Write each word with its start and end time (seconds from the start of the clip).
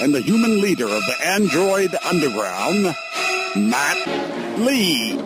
and 0.00 0.14
the 0.14 0.20
human 0.20 0.60
leader 0.60 0.84
of 0.84 1.02
the 1.06 1.16
android 1.24 1.94
underground, 2.04 2.94
Matt 3.56 4.58
Lee. 4.58 5.16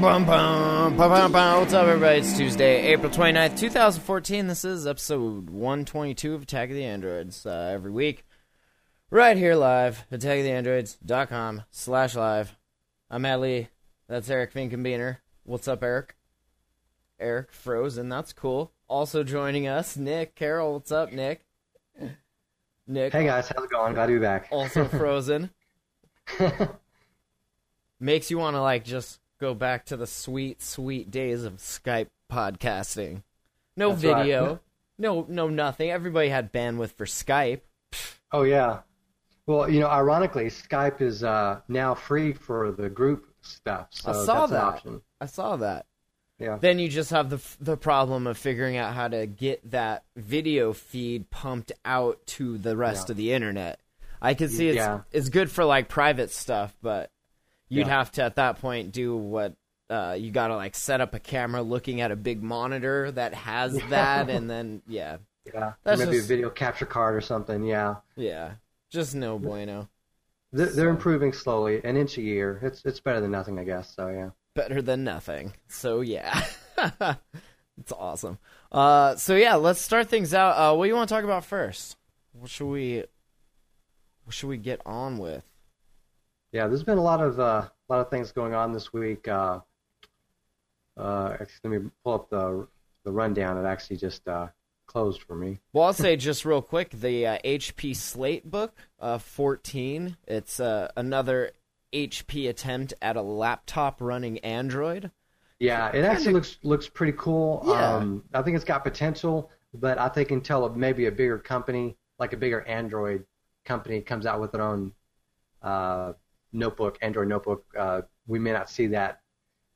Bum, 0.00 0.24
bum, 0.26 0.96
bum, 0.96 1.10
bum, 1.10 1.32
bum. 1.32 1.60
What's 1.60 1.72
up, 1.72 1.86
everybody? 1.86 2.20
It's 2.20 2.36
Tuesday, 2.36 2.92
April 2.92 3.10
29th, 3.10 3.58
2014. 3.58 4.46
This 4.46 4.64
is 4.64 4.86
episode 4.86 5.50
122 5.50 6.34
of 6.34 6.42
Attack 6.42 6.70
of 6.70 6.76
the 6.76 6.84
Androids. 6.84 7.46
Uh, 7.46 7.70
every 7.72 7.90
week, 7.90 8.24
right 9.10 9.36
here 9.36 9.54
live, 9.54 10.04
attackoftheandroids.com 10.12 11.62
slash 11.70 12.14
live. 12.14 12.56
I'm 13.10 13.22
Matt 13.22 13.40
Lee. 13.40 13.68
That's 14.08 14.30
Eric 14.30 14.52
Finkenbeiner. 14.52 15.18
What's 15.42 15.66
up, 15.66 15.82
Eric? 15.82 16.16
Eric 17.18 17.52
Frozen. 17.52 18.08
That's 18.08 18.32
cool. 18.32 18.72
Also 18.86 19.24
joining 19.24 19.66
us, 19.66 19.96
Nick 19.96 20.34
Carroll. 20.34 20.74
What's 20.74 20.92
up, 20.92 21.12
Nick? 21.12 21.43
Nick. 22.86 23.12
Hey 23.12 23.24
guys, 23.24 23.48
how's 23.48 23.64
it 23.64 23.70
going? 23.70 23.94
Glad 23.94 24.06
to 24.06 24.12
be 24.12 24.18
back. 24.18 24.48
Also 24.50 24.84
frozen. 24.88 25.50
Makes 28.00 28.30
you 28.30 28.38
want 28.38 28.56
to 28.56 28.60
like 28.60 28.84
just 28.84 29.20
go 29.40 29.54
back 29.54 29.86
to 29.86 29.96
the 29.96 30.06
sweet, 30.06 30.62
sweet 30.62 31.10
days 31.10 31.44
of 31.44 31.54
Skype 31.54 32.08
podcasting. 32.30 33.22
No 33.76 33.90
That's 33.90 34.04
right. 34.04 34.18
video, 34.22 34.60
no, 34.98 35.24
no 35.28 35.48
nothing. 35.48 35.90
Everybody 35.90 36.28
had 36.28 36.52
bandwidth 36.52 36.92
for 36.92 37.06
Skype. 37.06 37.60
oh 38.32 38.42
yeah. 38.42 38.80
Well, 39.46 39.68
you 39.68 39.80
know, 39.80 39.88
ironically, 39.88 40.46
Skype 40.46 41.00
is 41.02 41.22
uh, 41.22 41.60
now 41.68 41.94
free 41.94 42.32
for 42.32 42.72
the 42.72 42.88
group 42.88 43.26
stuff. 43.42 43.88
So 43.90 44.10
I 44.10 44.12
saw 44.24 44.46
that's 44.46 44.52
that. 44.52 44.58
an 44.58 44.64
option. 44.66 45.02
I 45.20 45.26
saw 45.26 45.56
that. 45.56 45.86
Yeah. 46.38 46.58
Then 46.60 46.78
you 46.78 46.88
just 46.88 47.10
have 47.10 47.30
the 47.30 47.40
the 47.60 47.76
problem 47.76 48.26
of 48.26 48.36
figuring 48.36 48.76
out 48.76 48.94
how 48.94 49.08
to 49.08 49.26
get 49.26 49.70
that 49.70 50.04
video 50.16 50.72
feed 50.72 51.30
pumped 51.30 51.72
out 51.84 52.24
to 52.26 52.58
the 52.58 52.76
rest 52.76 53.08
Yeah. 53.08 53.12
of 53.12 53.16
the 53.16 53.32
internet. 53.32 53.78
I 54.20 54.34
can 54.34 54.48
see 54.48 54.68
it's 54.68 54.76
Yeah. 54.76 55.00
it's 55.12 55.28
good 55.28 55.50
for 55.50 55.64
like 55.64 55.88
private 55.88 56.30
stuff, 56.30 56.74
but 56.82 57.10
you'd 57.68 57.86
Yeah. 57.86 57.92
have 57.98 58.10
to 58.12 58.22
at 58.24 58.36
that 58.36 58.60
point 58.60 58.92
do 58.92 59.16
what 59.16 59.54
uh, 59.90 60.16
you 60.18 60.30
got 60.32 60.48
to 60.48 60.56
like 60.56 60.74
set 60.74 61.00
up 61.02 61.14
a 61.14 61.20
camera 61.20 61.62
looking 61.62 62.00
at 62.00 62.10
a 62.10 62.16
big 62.16 62.42
monitor 62.42 63.12
that 63.12 63.34
has 63.34 63.78
that, 63.90 64.28
and 64.30 64.48
then 64.50 64.82
yeah, 64.88 65.18
Yeah. 65.46 65.74
That's 65.84 66.00
Maybe 66.00 66.12
just- 66.16 66.24
a 66.24 66.28
video 66.28 66.50
capture 66.50 66.86
card 66.86 67.14
or 67.14 67.20
something. 67.20 67.62
Yeah. 67.64 67.96
yeah, 68.16 68.52
just 68.90 69.14
no 69.14 69.38
bueno. 69.38 69.88
They're, 70.52 70.66
they're 70.66 70.88
improving 70.88 71.32
slowly, 71.32 71.80
an 71.84 71.96
inch 71.96 72.16
a 72.16 72.22
year. 72.22 72.58
It's 72.62 72.82
it's 72.84 72.98
better 73.00 73.20
than 73.20 73.30
nothing, 73.30 73.58
I 73.58 73.64
guess. 73.64 73.94
So 73.94 74.08
yeah. 74.08 74.30
Better 74.54 74.80
than 74.80 75.04
nothing. 75.04 75.52
So 75.68 76.00
yeah, 76.00 76.44
it's 77.78 77.92
awesome. 77.92 78.38
Uh, 78.70 79.16
so 79.16 79.34
yeah, 79.34 79.56
let's 79.56 79.80
start 79.80 80.08
things 80.08 80.32
out. 80.32 80.52
Uh, 80.52 80.76
what 80.76 80.84
do 80.84 80.88
you 80.88 80.94
want 80.94 81.08
to 81.08 81.14
talk 81.14 81.24
about 81.24 81.44
first? 81.44 81.96
What 82.32 82.50
should 82.50 82.68
we? 82.68 83.04
What 84.24 84.34
should 84.34 84.48
we 84.48 84.56
get 84.56 84.80
on 84.86 85.18
with? 85.18 85.44
Yeah, 86.52 86.68
there's 86.68 86.84
been 86.84 86.98
a 86.98 87.02
lot 87.02 87.20
of 87.20 87.40
uh, 87.40 87.68
a 87.88 87.92
lot 87.92 88.00
of 88.00 88.10
things 88.10 88.32
going 88.32 88.54
on 88.54 88.72
this 88.72 88.92
week. 88.92 89.26
Uh, 89.26 89.60
uh, 90.96 91.36
let 91.64 91.70
me 91.70 91.90
pull 92.04 92.14
up 92.14 92.30
the 92.30 92.68
the 93.04 93.12
rundown. 93.12 93.58
It 93.58 93.66
actually 93.68 93.96
just 93.96 94.26
uh, 94.28 94.48
closed 94.86 95.22
for 95.22 95.34
me. 95.36 95.58
Well, 95.72 95.84
I'll 95.84 95.92
say 95.92 96.16
just 96.16 96.44
real 96.44 96.62
quick 96.62 96.90
the 96.90 97.26
uh, 97.26 97.38
HP 97.44 97.92
Slatebook, 97.92 98.70
uh, 99.00 99.18
14. 99.18 100.16
It's 100.26 100.60
uh, 100.60 100.90
another 100.96 101.52
HP 101.94 102.48
attempt 102.48 102.94
at 103.00 103.16
a 103.16 103.22
laptop 103.22 104.00
running 104.00 104.38
Android. 104.40 105.10
Yeah, 105.60 105.90
it 105.94 106.04
actually 106.04 106.34
looks 106.34 106.58
looks 106.62 106.88
pretty 106.88 107.16
cool. 107.16 107.62
Yeah. 107.66 107.96
Um, 107.96 108.24
I 108.34 108.42
think 108.42 108.56
it's 108.56 108.64
got 108.64 108.82
potential, 108.82 109.50
but 109.72 109.98
I 109.98 110.08
think 110.08 110.30
until 110.30 110.68
maybe 110.70 111.06
a 111.06 111.12
bigger 111.12 111.38
company, 111.38 111.96
like 112.18 112.32
a 112.32 112.36
bigger 112.36 112.62
Android 112.62 113.24
company, 113.64 114.00
comes 114.00 114.26
out 114.26 114.40
with 114.40 114.52
their 114.52 114.62
own 114.62 114.92
uh, 115.62 116.12
notebook, 116.52 116.98
Android 117.00 117.28
notebook, 117.28 117.64
uh, 117.78 118.02
we 118.26 118.38
may 118.38 118.52
not 118.52 118.68
see 118.68 118.88
that 118.88 119.20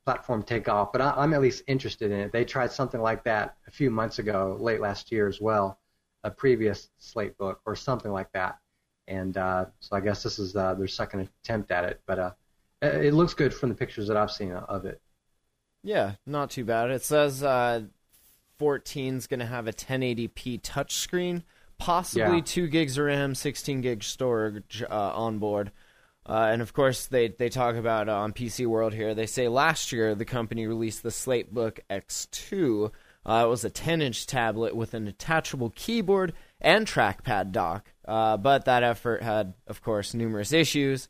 platform 0.04 0.42
take 0.42 0.68
off. 0.68 0.92
But 0.92 1.00
I, 1.00 1.14
I'm 1.16 1.32
at 1.32 1.40
least 1.40 1.62
interested 1.66 2.10
in 2.10 2.18
it. 2.20 2.32
They 2.32 2.44
tried 2.44 2.72
something 2.72 3.00
like 3.00 3.24
that 3.24 3.56
a 3.66 3.70
few 3.70 3.90
months 3.90 4.18
ago, 4.18 4.56
late 4.60 4.80
last 4.80 5.12
year 5.12 5.28
as 5.28 5.40
well, 5.40 5.78
a 6.24 6.30
previous 6.30 6.90
Slatebook 7.00 7.56
or 7.66 7.76
something 7.76 8.10
like 8.10 8.32
that. 8.32 8.58
And 9.08 9.36
uh, 9.36 9.66
so 9.80 9.96
I 9.96 10.00
guess 10.00 10.22
this 10.22 10.38
is 10.38 10.54
uh, 10.54 10.74
their 10.74 10.86
second 10.86 11.28
attempt 11.42 11.70
at 11.70 11.84
it. 11.84 12.00
But 12.06 12.18
uh, 12.18 12.30
it, 12.82 13.14
looks 13.14 13.34
good 13.34 13.52
from 13.52 13.70
the 13.70 13.74
pictures 13.74 14.06
that 14.08 14.16
I've 14.16 14.30
seen 14.30 14.52
of 14.52 14.84
it. 14.84 15.00
Yeah, 15.82 16.12
not 16.26 16.50
too 16.50 16.64
bad. 16.64 16.90
It 16.90 17.02
says 17.02 17.42
uh, 17.42 17.82
14's 18.60 19.26
going 19.26 19.40
to 19.40 19.46
have 19.46 19.66
a 19.66 19.72
1080p 19.72 20.60
touchscreen, 20.60 21.42
possibly 21.78 22.36
Yeah. 22.38 22.42
2 22.44 22.66
gigs 22.68 22.98
of 22.98 23.06
RAM, 23.06 23.34
16 23.34 23.80
gig 23.80 24.02
storage 24.04 24.82
uh, 24.88 25.12
on 25.14 25.38
board. 25.38 25.72
Uh, 26.26 26.50
and 26.52 26.60
of 26.60 26.74
course, 26.74 27.06
they, 27.06 27.28
they 27.28 27.48
talk 27.48 27.76
about 27.76 28.08
uh, 28.08 28.16
on 28.16 28.34
PC 28.34 28.66
World 28.66 28.92
here. 28.92 29.14
They 29.14 29.26
say 29.26 29.48
last 29.48 29.92
year 29.92 30.14
the 30.14 30.26
company 30.26 30.66
released 30.66 31.02
the 31.02 31.08
Slatebook 31.08 31.78
X2. 31.88 32.90
Uh, 33.24 33.42
it 33.46 33.48
was 33.48 33.64
a 33.64 33.70
10 33.70 34.02
inch 34.02 34.26
tablet 34.26 34.76
with 34.76 34.92
an 34.92 35.08
attachable 35.08 35.70
keyboard 35.70 36.34
and 36.60 36.86
trackpad 36.86 37.52
dock. 37.52 37.86
Uh, 38.06 38.36
but 38.36 38.64
that 38.64 38.82
effort 38.82 39.22
had, 39.22 39.54
of 39.66 39.82
course, 39.82 40.14
numerous 40.14 40.52
issues. 40.52 41.08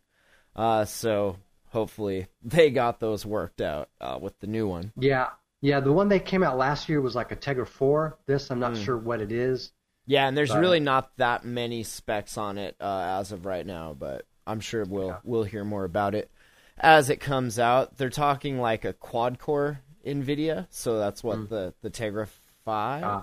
Uh, 0.56 0.84
so 0.84 1.36
hopefully 1.68 2.26
they 2.42 2.70
got 2.70 3.00
those 3.00 3.24
worked 3.24 3.60
out 3.60 3.88
uh, 4.00 4.18
with 4.20 4.38
the 4.40 4.46
new 4.46 4.66
one. 4.66 4.92
Yeah, 4.98 5.28
yeah. 5.60 5.80
The 5.80 5.92
one 5.92 6.08
that 6.08 6.24
came 6.26 6.42
out 6.42 6.56
last 6.58 6.88
year 6.88 7.00
was 7.00 7.14
like 7.14 7.30
a 7.32 7.36
Tegra 7.36 7.66
4. 7.66 8.18
This, 8.26 8.50
I'm 8.50 8.58
not 8.60 8.76
Hmm. 8.76 8.82
sure 8.82 8.96
what 8.98 9.20
it 9.20 9.32
is. 9.32 9.72
Yeah, 10.06 10.26
and 10.26 10.36
there's 10.36 10.50
But- 10.50 10.60
really 10.60 10.80
not 10.80 11.16
that 11.18 11.44
many 11.44 11.82
specs 11.82 12.38
on 12.38 12.56
it 12.58 12.76
uh, 12.80 13.18
as 13.20 13.30
of 13.32 13.44
right 13.46 13.64
now, 13.66 13.94
but 13.98 14.24
I'm 14.46 14.60
sure 14.60 14.84
we'll 14.84 15.08
Yeah. 15.08 15.16
we'll 15.22 15.44
hear 15.44 15.64
more 15.64 15.84
about 15.84 16.14
it 16.14 16.30
as 16.78 17.10
it 17.10 17.18
comes 17.20 17.58
out. 17.58 17.98
They're 17.98 18.08
talking 18.08 18.58
like 18.58 18.86
a 18.86 18.94
quad 18.94 19.38
core 19.38 19.80
Nvidia, 20.06 20.66
so 20.70 20.98
that's 20.98 21.22
what 21.22 21.50
the 21.50 21.74
the 21.82 21.90
Tegra 21.90 22.26
Five. 22.64 23.04
Uh, 23.04 23.22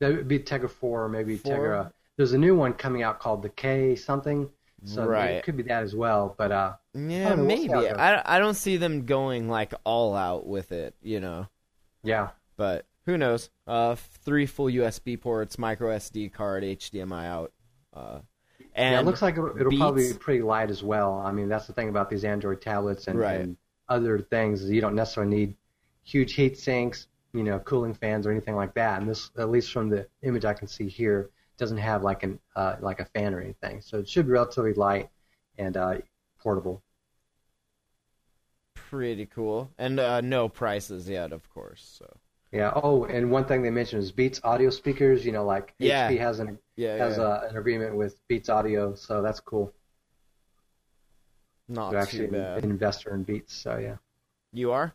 that 0.00 0.14
would 0.16 0.28
be 0.28 0.38
Tegra 0.38 0.68
4 0.70 1.04
or 1.04 1.08
maybe 1.08 1.36
Four? 1.36 1.56
Tegra. 1.58 1.92
There's 2.16 2.32
a 2.32 2.38
new 2.38 2.54
one 2.56 2.72
coming 2.74 3.02
out 3.02 3.18
called 3.20 3.42
the 3.42 3.48
K 3.48 3.96
something. 3.96 4.50
So 4.84 5.04
Right. 5.06 5.32
it 5.32 5.44
could 5.44 5.56
be 5.58 5.62
that 5.64 5.82
as 5.82 5.94
well. 5.94 6.34
But 6.38 6.52
uh, 6.52 6.72
yeah, 6.94 7.30
know, 7.30 7.36
we'll 7.36 7.44
maybe. 7.44 7.68
how 7.68 7.80
it 7.80 7.88
goes. 7.90 7.98
I 7.98 8.22
I 8.24 8.38
don't 8.38 8.54
see 8.54 8.76
them 8.78 9.04
going 9.06 9.48
like 9.48 9.74
all 9.84 10.14
out 10.16 10.46
with 10.46 10.72
it, 10.72 10.94
you 11.02 11.20
know. 11.20 11.46
yeah, 12.02 12.30
But 12.56 12.86
who 13.06 13.18
knows? 13.18 13.50
Uh, 13.66 13.94
three 14.24 14.46
full 14.46 14.66
USB 14.66 15.20
ports, 15.20 15.58
micro 15.58 15.94
SD 15.96 16.32
card, 16.32 16.62
HDMI 16.62 17.26
out. 17.26 17.52
Uh, 17.92 18.20
and 18.74 18.94
yeah. 18.94 19.00
It 19.00 19.04
looks 19.04 19.20
like 19.20 19.34
it'll, 19.34 19.54
it'll 19.58 19.76
probably 19.76 20.12
be 20.12 20.18
pretty 20.18 20.42
light 20.42 20.70
as 20.70 20.82
well. 20.82 21.18
I 21.18 21.32
mean, 21.32 21.48
that's 21.48 21.66
the 21.66 21.72
thing 21.74 21.88
about 21.90 22.08
these 22.08 22.24
Android 22.24 22.62
tablets 22.62 23.06
and, 23.06 23.18
Right. 23.18 23.40
and 23.40 23.56
other 23.88 24.18
things 24.20 24.62
is 24.62 24.70
you 24.70 24.80
don't 24.80 24.94
necessarily 24.94 25.34
need 25.34 25.56
huge 26.04 26.34
heat 26.34 26.56
sinks, 26.58 27.06
you 27.32 27.42
know, 27.44 27.58
cooling 27.60 27.94
fans 27.94 28.26
or 28.26 28.30
anything 28.30 28.56
like 28.56 28.74
that. 28.74 29.00
And 29.00 29.08
this, 29.08 29.30
at 29.38 29.50
least 29.50 29.72
from 29.72 29.88
the 29.88 30.06
image 30.22 30.44
I 30.44 30.54
can 30.54 30.68
see 30.68 30.88
here, 30.88 31.30
doesn't 31.58 31.78
have 31.78 32.02
like 32.02 32.22
an 32.22 32.38
uh, 32.56 32.76
like 32.80 33.00
a 33.00 33.04
fan 33.06 33.34
or 33.34 33.40
anything. 33.40 33.80
So 33.82 33.98
it 33.98 34.08
should 34.08 34.26
be 34.26 34.32
relatively 34.32 34.74
light 34.74 35.10
and 35.58 35.76
uh, 35.76 35.98
portable. 36.38 36.82
pretty 38.74 39.26
cool. 39.26 39.70
And 39.78 40.00
uh, 40.00 40.20
no 40.20 40.48
prices 40.48 41.08
yet, 41.08 41.32
of 41.32 41.48
course. 41.50 41.82
So 41.98 42.18
Yeah. 42.52 42.72
Oh, 42.74 43.04
and 43.04 43.30
one 43.30 43.44
thing 43.44 43.62
they 43.62 43.70
mentioned 43.70 44.02
is 44.02 44.12
Beats 44.12 44.40
audio 44.44 44.70
speakers. 44.70 45.24
You 45.24 45.32
know, 45.32 45.44
like 45.44 45.74
Yeah. 45.78 46.08
HP 46.08 46.18
has 46.18 46.40
an 46.40 46.58
yeah, 46.76 46.96
has 46.96 47.18
yeah. 47.18 47.24
uh 47.24 47.46
an 47.50 47.56
agreement 47.56 47.96
with 47.96 48.20
Beats 48.28 48.48
Audio, 48.48 48.94
so 48.94 49.22
that's 49.22 49.40
cool. 49.40 49.74
not 51.68 51.90
They're 51.90 52.04
too 52.06 52.26
actually 52.26 52.26
bad. 52.26 52.64
an 52.64 52.70
investor 52.70 53.14
in 53.14 53.22
Beats, 53.24 53.54
so 53.54 53.78
yeah. 53.78 53.96
You 54.52 54.72
are? 54.72 54.94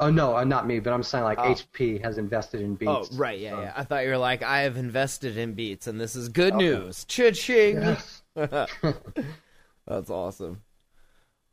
Oh 0.00 0.10
no, 0.10 0.36
uh, 0.36 0.42
not 0.44 0.66
me, 0.66 0.80
but 0.80 0.92
I'm 0.92 1.02
saying 1.04 1.22
like 1.24 1.38
Oh. 1.38 1.54
HP 1.54 2.02
has 2.02 2.18
invested 2.18 2.60
in 2.62 2.74
Beats. 2.74 2.90
Oh, 3.12 3.16
right, 3.16 3.38
yeah, 3.38 3.50
so- 3.52 3.60
yeah. 3.60 3.72
I 3.76 3.84
thought 3.84 4.02
you 4.04 4.10
were 4.10 4.18
like, 4.18 4.42
I 4.42 4.60
have 4.62 4.76
invested 4.76 5.36
in 5.36 5.54
Beats, 5.54 5.86
and 5.86 6.00
this 6.00 6.16
is 6.16 6.28
good 6.28 6.54
Oh, 6.54 6.58
news. 6.58 7.04
Cha-ching! 7.04 7.76
Yes. 7.76 8.22
That's 8.34 10.10
awesome. 10.10 10.62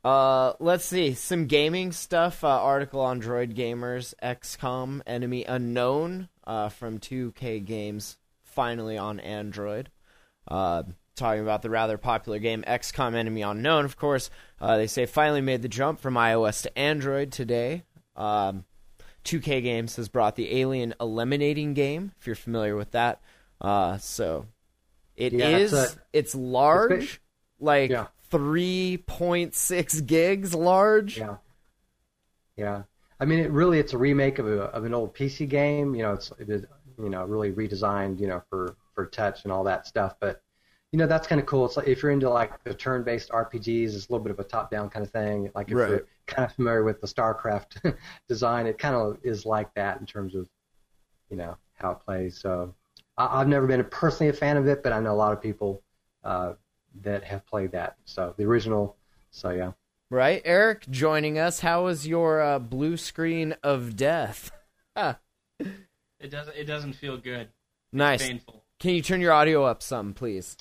Uh, 0.04 0.54
let's 0.58 0.84
see 0.84 1.14
some 1.14 1.46
gaming 1.46 1.92
stuff. 1.92 2.42
Uh, 2.42 2.48
article 2.48 3.00
on 3.00 3.22
Droid 3.22 3.54
Gamers, 3.54 4.14
XCOM, 4.22 5.00
Enemy 5.06 5.44
Unknown, 5.44 6.28
uh, 6.44 6.68
from 6.70 6.98
2K 6.98 7.64
Games, 7.64 8.16
finally 8.42 8.98
on 8.98 9.20
Android. 9.20 9.90
Uh, 10.48 10.82
talking 11.14 11.42
about 11.42 11.62
the 11.62 11.70
rather 11.70 11.98
popular 11.98 12.40
game 12.40 12.64
XCOM 12.66 13.14
Enemy 13.14 13.42
Unknown, 13.42 13.84
of 13.84 13.96
course. 13.96 14.28
Uh, 14.60 14.76
they 14.76 14.88
say 14.88 15.06
finally 15.06 15.40
made 15.40 15.62
the 15.62 15.68
jump 15.68 16.00
from 16.00 16.14
iOS 16.14 16.62
to 16.62 16.76
Android 16.76 17.30
today. 17.30 17.84
Um, 18.16 18.64
2K 19.24 19.62
Games 19.62 19.96
has 19.96 20.08
brought 20.08 20.36
the 20.36 20.58
Alien 20.60 20.94
Eliminating 21.00 21.74
game, 21.74 22.12
if 22.18 22.26
you're 22.26 22.36
familiar 22.36 22.76
with 22.76 22.90
that. 22.92 23.20
Uh, 23.60 23.96
so 23.98 24.46
it 25.16 25.32
Yeah, 25.32 25.56
is. 25.58 25.72
it's 25.72 25.94
a- 25.94 25.98
it's 26.12 26.34
large, 26.34 26.92
It's 27.04 27.18
like 27.60 27.90
Yeah. 27.90 28.06
3.6 28.30 30.00
gigs 30.00 30.54
large. 30.54 31.18
Yeah. 31.18 31.36
Yeah. 32.56 32.82
I 33.20 33.24
mean, 33.24 33.38
it 33.38 33.50
really 33.52 33.78
it's 33.78 33.92
a 33.92 33.98
remake 33.98 34.38
of 34.40 34.46
a 34.48 34.62
of 34.64 34.84
an 34.84 34.94
old 34.94 35.14
PC 35.14 35.48
game. 35.48 35.94
You 35.94 36.02
know, 36.02 36.12
it's 36.14 36.32
it 36.38 36.48
is 36.50 36.64
you 36.98 37.08
know 37.08 37.24
really 37.24 37.52
redesigned. 37.52 38.18
You 38.20 38.26
know, 38.26 38.42
for 38.50 38.74
for 38.94 39.06
touch 39.06 39.44
and 39.44 39.52
all 39.52 39.62
that 39.64 39.86
stuff. 39.86 40.16
But 40.18 40.42
you 40.92 40.98
know, 40.98 41.06
that's 41.06 41.26
kind 41.26 41.40
of 41.40 41.46
cool. 41.46 41.64
It's 41.66 41.76
like 41.76 41.88
if 41.88 42.02
you're 42.02 42.12
into 42.12 42.28
like 42.28 42.62
the 42.64 42.74
turn-based 42.74 43.30
RPGs, 43.30 43.94
it's 43.94 44.08
a 44.08 44.12
little 44.12 44.22
bit 44.22 44.30
of 44.30 44.38
a 44.38 44.44
top-down 44.44 44.90
kind 44.90 45.04
of 45.04 45.10
thing. 45.10 45.50
Like 45.54 45.70
if 45.70 45.76
Right. 45.78 45.88
you're 45.88 46.06
kind 46.26 46.44
of 46.48 46.54
familiar 46.54 46.84
with 46.84 47.00
the 47.00 47.06
StarCraft 47.06 47.96
design, 48.28 48.66
it 48.66 48.78
kind 48.78 48.94
of 48.94 49.18
is 49.22 49.46
like 49.46 49.72
that 49.74 49.98
in 50.00 50.06
terms 50.06 50.34
of 50.34 50.48
you 51.30 51.36
know 51.36 51.56
how 51.74 51.92
it 51.92 52.00
plays. 52.00 52.38
So 52.38 52.74
I, 53.16 53.40
I've 53.40 53.48
never 53.48 53.66
been 53.66 53.82
personally 53.84 54.28
a 54.28 54.34
fan 54.34 54.56
of 54.58 54.66
it, 54.68 54.82
but 54.82 54.92
I 54.92 55.00
know 55.00 55.12
a 55.12 55.16
lot 55.16 55.32
of 55.32 55.40
people 55.40 55.82
uh, 56.24 56.52
that 57.00 57.24
have 57.24 57.44
played 57.46 57.72
that. 57.72 57.96
So 58.04 58.34
the 58.36 58.44
original. 58.44 58.96
So 59.30 59.50
yeah. 59.50 59.72
Right, 60.10 60.42
Eric 60.44 60.90
joining 60.90 61.38
us. 61.38 61.60
How 61.60 61.84
was 61.84 62.06
your 62.06 62.42
uh, 62.42 62.58
blue 62.58 62.98
screen 62.98 63.54
of 63.62 63.96
death? 63.96 64.50
Ah, 64.94 65.18
It 65.58 66.30
doesn't. 66.30 66.54
It 66.54 66.64
doesn't 66.66 66.92
feel 66.92 67.16
good. 67.16 67.48
nice. 67.94 68.26
Painful. 68.26 68.62
Can 68.78 68.94
you 68.94 69.00
turn 69.00 69.22
your 69.22 69.32
audio 69.32 69.64
up 69.64 69.82
some, 69.82 70.12
please? 70.12 70.54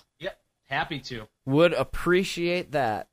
Yep. 0.71 0.79
Happy 0.79 0.99
to. 0.99 1.27
Would 1.45 1.73
appreciate 1.73 2.71
that. 2.71 3.09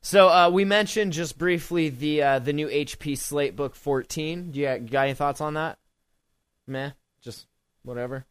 So 0.00 0.28
uh, 0.28 0.50
we 0.50 0.64
mentioned 0.64 1.12
just 1.12 1.36
briefly 1.36 1.88
the 1.88 2.22
uh, 2.22 2.38
the 2.38 2.52
new 2.52 2.68
HP 2.68 3.12
Slatebook 3.12 3.74
14. 3.74 4.52
Do 4.52 4.60
you 4.60 4.66
got, 4.66 4.86
got 4.90 5.02
any 5.02 5.14
thoughts 5.14 5.40
on 5.40 5.54
that? 5.54 5.78
Meh, 6.66 6.90
just 7.20 7.46
whatever. 7.82 8.24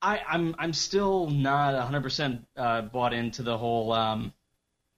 I, 0.00 0.20
I'm. 0.28 0.54
I'm 0.58 0.72
still 0.72 1.28
not 1.28 1.74
100 1.74 2.02
percent 2.02 2.46
uh, 2.56 2.82
bought 2.82 3.12
into 3.12 3.42
the 3.42 3.56
whole 3.58 3.92
um, 3.92 4.32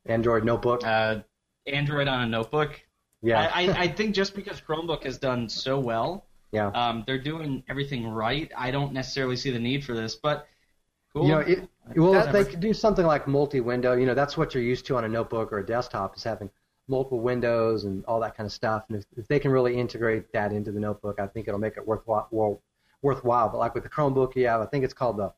Android 0.06 0.44
notebook. 0.44 0.86
uh, 0.86 1.20
Android 1.66 2.08
on 2.08 2.22
a 2.22 2.26
notebook. 2.26 2.80
yeah. 3.22 3.50
I, 3.54 3.64
I, 3.64 3.78
I 3.80 3.88
think 3.88 4.14
just 4.14 4.34
because 4.34 4.60
Chromebook 4.60 5.04
has 5.04 5.18
done 5.18 5.48
so 5.48 5.78
well, 5.78 6.26
yeah. 6.52 6.68
um, 6.68 7.04
they're 7.06 7.18
doing 7.18 7.64
everything 7.68 8.06
right. 8.06 8.50
I 8.56 8.70
don't 8.70 8.92
necessarily 8.92 9.36
see 9.36 9.50
the 9.50 9.58
need 9.58 9.84
for 9.84 9.94
this, 9.94 10.16
but 10.16 10.46
cool. 11.14 11.26
You 11.26 11.32
know, 11.32 11.38
it, 11.40 11.68
well, 11.96 12.14
if 12.14 12.26
they 12.26 12.32
That's- 12.32 12.48
could 12.48 12.60
do 12.60 12.72
something 12.72 13.06
like 13.06 13.26
multi-window, 13.26 13.94
you 13.94 14.06
know, 14.06 14.14
that's 14.14 14.36
what 14.36 14.54
you're 14.54 14.62
used 14.62 14.86
to 14.86 14.96
on 14.96 15.04
a 15.04 15.08
notebook 15.08 15.52
or 15.52 15.58
a 15.58 15.66
desktop 15.66 16.16
is 16.16 16.24
having 16.24 16.50
multiple 16.88 17.20
windows 17.20 17.84
and 17.84 18.04
all 18.06 18.20
that 18.20 18.36
kind 18.36 18.46
of 18.46 18.52
stuff. 18.52 18.84
And 18.88 18.98
if, 18.98 19.04
if 19.16 19.28
they 19.28 19.38
can 19.38 19.50
really 19.50 19.76
integrate 19.76 20.32
that 20.32 20.52
into 20.52 20.72
the 20.72 20.80
notebook, 20.80 21.18
I 21.18 21.26
think 21.26 21.48
it'll 21.48 21.60
make 21.60 21.76
it 21.76 21.86
worthwhile. 21.86 22.28
Well, 22.30 22.62
worthwhile. 23.02 23.48
But 23.48 23.58
like 23.58 23.74
with 23.74 23.84
the 23.84 23.88
Chromebook, 23.88 24.34
you 24.36 24.46
have, 24.46 24.60
I 24.60 24.66
think 24.66 24.84
it's 24.84 24.94
called 24.94 25.18
the 25.18 25.32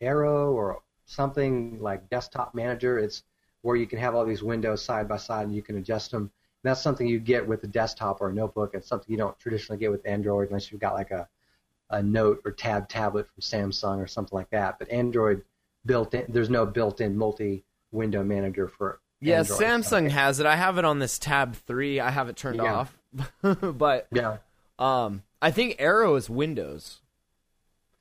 Arrow 0.00 0.52
or 0.52 0.82
something 1.06 1.78
like 1.80 2.08
Desktop 2.10 2.54
Manager. 2.54 2.98
It's 2.98 3.22
where 3.62 3.76
you 3.76 3.86
can 3.86 3.98
have 3.98 4.14
all 4.14 4.24
these 4.24 4.42
windows 4.42 4.82
side 4.82 5.08
by 5.08 5.16
side 5.16 5.46
and 5.46 5.54
you 5.54 5.62
can 5.62 5.76
adjust 5.76 6.10
them. 6.10 6.22
And 6.22 6.30
that's 6.70 6.82
something 6.82 7.06
you 7.06 7.18
get 7.18 7.46
with 7.46 7.64
a 7.64 7.68
desktop 7.68 8.20
or 8.20 8.30
a 8.30 8.34
notebook. 8.34 8.74
It's 8.74 8.88
something 8.88 9.10
you 9.10 9.18
don't 9.18 9.38
traditionally 9.38 9.78
get 9.78 9.90
with 9.90 10.06
Android 10.06 10.48
unless 10.48 10.70
you've 10.70 10.80
got 10.80 10.94
like 10.94 11.10
a 11.10 11.28
a 11.90 12.02
Note 12.02 12.40
or 12.44 12.52
Tab 12.52 12.88
tablet 12.88 13.26
from 13.28 13.42
Samsung 13.42 13.98
or 13.98 14.06
something 14.06 14.34
like 14.34 14.50
that. 14.50 14.78
But 14.78 14.90
Android 14.90 15.42
built 15.84 16.14
in, 16.14 16.24
there's 16.28 16.50
no 16.50 16.66
built-in 16.66 17.16
multi-window 17.16 18.22
manager 18.22 18.68
for 18.68 19.00
Yeah, 19.20 19.38
Android. 19.40 19.60
Samsung 19.60 20.10
has 20.10 20.40
it. 20.40 20.46
I 20.46 20.56
have 20.56 20.78
it 20.78 20.84
on 20.84 20.98
this 20.98 21.18
Tab 21.18 21.54
3. 21.54 22.00
I 22.00 22.10
have 22.10 22.28
it 22.28 22.36
turned 22.36 22.56
Yeah. 22.58 22.74
off. 22.74 22.98
but 23.42 24.06
Yeah. 24.12 24.38
um, 24.78 25.22
I 25.40 25.50
think 25.50 25.76
Arrow 25.78 26.14
is 26.16 26.30
Windows. 26.30 27.00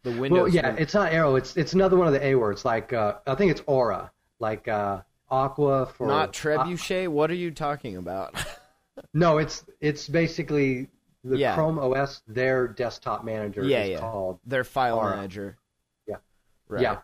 The 0.03 0.11
Windows. 0.11 0.31
Well, 0.31 0.47
yeah, 0.47 0.69
one. 0.69 0.77
it's 0.79 0.93
not 0.93 1.11
Arrow. 1.13 1.35
It's 1.35 1.55
it's 1.57 1.73
another 1.73 1.95
one 1.97 2.07
of 2.07 2.13
the 2.13 2.25
A 2.25 2.33
words. 2.35 2.65
Like 2.65 2.91
uh, 2.91 3.15
I 3.27 3.35
think 3.35 3.51
it's 3.51 3.61
Aura, 3.67 4.11
like 4.39 4.67
uh, 4.67 5.01
Aqua 5.29 5.85
for 5.85 6.07
not 6.07 6.33
Trebuchet. 6.33 7.07
what 7.07 7.29
are 7.29 7.35
you 7.35 7.51
talking 7.51 7.97
about? 7.97 8.33
no, 9.13 9.37
it's 9.37 9.63
it's 9.79 10.07
basically 10.07 10.87
the 11.23 11.37
Yeah. 11.37 11.53
Chrome 11.53 11.77
OS. 11.77 12.23
Their 12.27 12.67
desktop 12.67 13.23
manager 13.23 13.63
Yeah, 13.63 13.83
is 13.83 13.89
yeah. 13.91 13.99
called. 13.99 14.39
Their 14.45 14.63
file 14.63 14.97
Aura. 14.97 15.17
manager. 15.17 15.57
Yeah. 16.07 16.15
Right. 16.67 16.81
Yeah. 16.81 16.97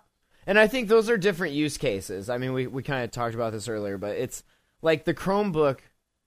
And 0.48 0.58
I 0.58 0.66
think 0.68 0.88
those 0.88 1.10
are 1.10 1.18
different 1.18 1.54
use 1.54 1.78
cases. 1.78 2.30
I 2.30 2.38
mean, 2.38 2.54
we, 2.54 2.66
we 2.68 2.82
kind 2.82 3.04
of 3.04 3.12
talked 3.12 3.36
about 3.36 3.52
this 3.52 3.68
earlier, 3.68 3.98
but 3.98 4.16
it's 4.16 4.44
like 4.82 5.04
the 5.04 5.14
Chromebook 5.14 5.80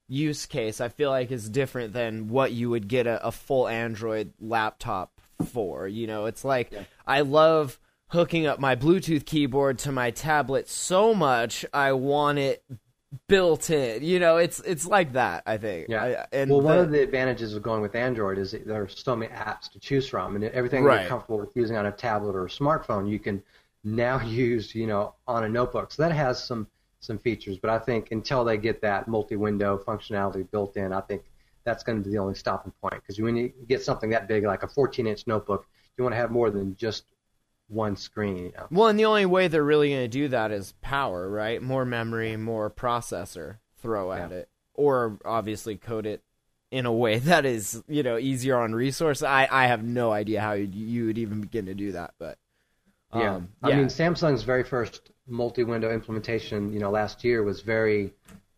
use 0.08 0.44
case, 0.46 0.80
I 0.80 0.88
feel 0.90 1.10
like, 1.10 1.30
is 1.32 1.48
different 1.48 1.94
than 1.94 2.28
what 2.28 2.52
you 2.52 2.68
would 2.70 2.86
get 2.86 3.06
a, 3.06 3.26
a 3.26 3.32
full 3.32 3.66
Android 3.66 4.34
laptop 4.38 5.20
for. 5.50 5.88
You 5.88 6.06
know, 6.06 6.26
it's 6.26 6.44
like 6.44 6.72
I 7.06 7.22
love 7.22 7.78
hooking 8.08 8.46
up 8.46 8.60
my 8.60 8.76
Bluetooth 8.76 9.24
keyboard 9.24 9.78
to 9.78 9.92
my 9.92 10.10
tablet 10.10 10.68
so 10.68 11.14
much, 11.14 11.64
I 11.72 11.92
want 11.92 12.38
it 12.38 12.62
built 13.28 13.70
in. 13.70 14.02
You 14.04 14.18
know, 14.18 14.36
it's 14.36 14.60
it's 14.60 14.84
like 14.86 15.14
that, 15.14 15.44
I 15.46 15.56
think. 15.56 15.86
Yeah. 15.88 16.04
I, 16.04 16.26
and 16.36 16.50
well, 16.50 16.60
one 16.60 16.76
the- 16.76 16.82
of 16.82 16.90
the 16.90 17.02
advantages 17.02 17.54
of 17.54 17.62
going 17.62 17.80
with 17.80 17.94
Android 17.94 18.36
is 18.36 18.50
that 18.52 18.66
there 18.66 18.82
are 18.82 18.88
so 18.88 19.16
many 19.16 19.32
apps 19.32 19.70
to 19.72 19.78
choose 19.78 20.06
from, 20.08 20.34
and 20.36 20.44
everything 20.44 20.84
Right. 20.84 21.00
you're 21.00 21.08
comfortable 21.08 21.38
with 21.38 21.56
using 21.56 21.76
on 21.76 21.86
a 21.86 21.92
tablet 21.92 22.36
or 22.36 22.44
a 22.44 22.48
smartphone, 22.50 23.08
you 23.08 23.18
can 23.18 23.42
now 23.84 24.20
use, 24.24 24.74
you 24.74 24.86
know, 24.86 25.14
on 25.26 25.44
a 25.44 25.48
notebook. 25.48 25.92
So 25.92 26.02
that 26.02 26.12
has 26.12 26.42
some 26.42 26.66
some 27.02 27.18
features, 27.18 27.56
but 27.56 27.70
I 27.70 27.78
think 27.78 28.10
until 28.12 28.44
they 28.44 28.58
get 28.58 28.82
that 28.82 29.08
multi-window 29.08 29.82
functionality 29.86 30.48
built 30.50 30.76
in, 30.76 30.92
I 30.92 31.00
think 31.00 31.22
that's 31.64 31.82
going 31.82 31.96
to 31.96 32.04
be 32.04 32.10
the 32.14 32.18
only 32.20 32.34
stopping 32.34 32.72
point. 32.82 32.94
Because 32.96 33.18
when 33.18 33.36
you 33.36 33.50
get 33.68 33.82
something 33.82 34.10
that 34.10 34.28
big, 34.28 34.44
like 34.44 34.62
a 34.64 34.66
14-inch 34.68 35.26
notebook, 35.26 35.66
you 35.96 36.04
want 36.04 36.12
to 36.12 36.18
have 36.18 36.30
more 36.30 36.50
than 36.50 36.76
just 36.76 37.04
one 37.68 37.96
screen. 37.96 38.36
You 38.36 38.52
know? 38.54 38.66
Well, 38.70 38.88
and 38.88 38.98
the 38.98 39.06
only 39.06 39.24
way 39.24 39.48
they're 39.48 39.64
really 39.64 39.88
going 39.88 40.02
to 40.02 40.08
do 40.08 40.28
that 40.28 40.50
is 40.50 40.74
power, 40.82 41.26
right? 41.30 41.62
More 41.62 41.86
memory, 41.86 42.36
more 42.36 42.68
processor 42.70 43.58
throw 43.80 44.12
at 44.12 44.30
Yeah. 44.30 44.36
it, 44.38 44.48
or 44.74 45.18
obviously 45.24 45.76
code 45.76 46.04
it 46.04 46.22
in 46.70 46.84
a 46.84 46.92
way 46.92 47.18
that 47.20 47.46
is, 47.46 47.82
you 47.88 48.02
know, 48.02 48.18
easier 48.18 48.58
on 48.58 48.74
resource. 48.74 49.22
I 49.22 49.48
I 49.50 49.68
have 49.68 49.82
no 49.82 50.12
idea 50.12 50.42
how 50.42 50.52
you, 50.52 50.66
you 50.66 51.06
would 51.06 51.16
even 51.18 51.40
begin 51.40 51.64
to 51.66 51.74
do 51.74 51.92
that, 51.92 52.12
but 52.18 52.36
Yeah. 53.14 53.34
um, 53.34 53.48
I 53.62 53.74
mean, 53.74 53.86
Samsung's 53.86 54.42
very 54.42 54.62
first 54.62 55.10
multi-window 55.26 55.92
implementation, 55.92 56.72
you 56.72 56.78
know, 56.78 56.90
last 56.90 57.24
year 57.24 57.42
was 57.42 57.60
very 57.60 58.12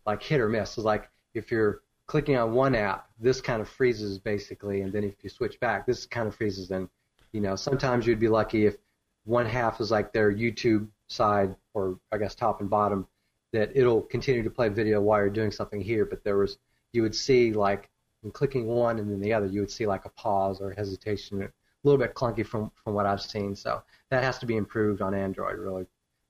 like 0.05 0.21
hit 0.21 0.39
or 0.39 0.49
miss. 0.49 0.77
It's 0.77 0.85
like 0.85 1.09
if 1.33 1.51
you're 1.51 1.81
clicking 2.07 2.37
on 2.37 2.53
one 2.53 2.75
app, 2.75 3.07
this 3.19 3.41
kind 3.41 3.61
of 3.61 3.69
freezes 3.69 4.19
basically, 4.19 4.81
and 4.81 4.91
then 4.93 5.03
if 5.03 5.15
you 5.23 5.29
switch 5.29 5.59
back, 5.59 5.85
this 5.85 6.05
kind 6.05 6.27
of 6.27 6.35
freezes. 6.35 6.71
And 6.71 6.89
you 7.31 7.41
know, 7.41 7.55
sometimes 7.55 8.05
you'd 8.05 8.19
be 8.19 8.29
lucky 8.29 8.65
if 8.65 8.77
one 9.25 9.45
half 9.45 9.79
is 9.81 9.89
like 9.89 10.13
their 10.13 10.31
YouTube 10.31 10.87
side, 11.07 11.55
or 11.73 11.99
I 12.11 12.17
guess 12.17 12.35
top 12.35 12.61
and 12.61 12.69
bottom, 12.69 13.07
that 13.53 13.71
it'll 13.75 14.01
continue 14.01 14.43
to 14.43 14.49
play 14.49 14.69
video 14.69 15.01
while 15.01 15.19
you're 15.19 15.29
doing 15.29 15.51
something 15.51 15.81
here. 15.81 16.05
But 16.05 16.23
there 16.23 16.37
was, 16.37 16.57
you 16.91 17.01
would 17.01 17.15
see 17.15 17.53
like 17.53 17.89
in 18.23 18.31
clicking 18.31 18.67
one 18.67 18.99
and 18.99 19.11
then 19.11 19.19
the 19.19 19.33
other, 19.33 19.47
you 19.47 19.61
would 19.61 19.71
see 19.71 19.87
like 19.87 20.05
a 20.05 20.09
pause 20.09 20.61
or 20.61 20.71
hesitation, 20.71 21.51
little 21.83 21.99
bit 21.99 22.13
clunky 22.15 22.45
from 22.45 22.71
from 22.83 22.93
what 22.93 23.05
I've 23.05 23.21
seen. 23.21 23.55
So 23.55 23.81
that 24.09 24.23
has 24.23 24.39
to 24.39 24.45
be 24.45 24.57
improved 24.57 25.01
on 25.01 25.13
Android, 25.13 25.57
really. 25.57 25.85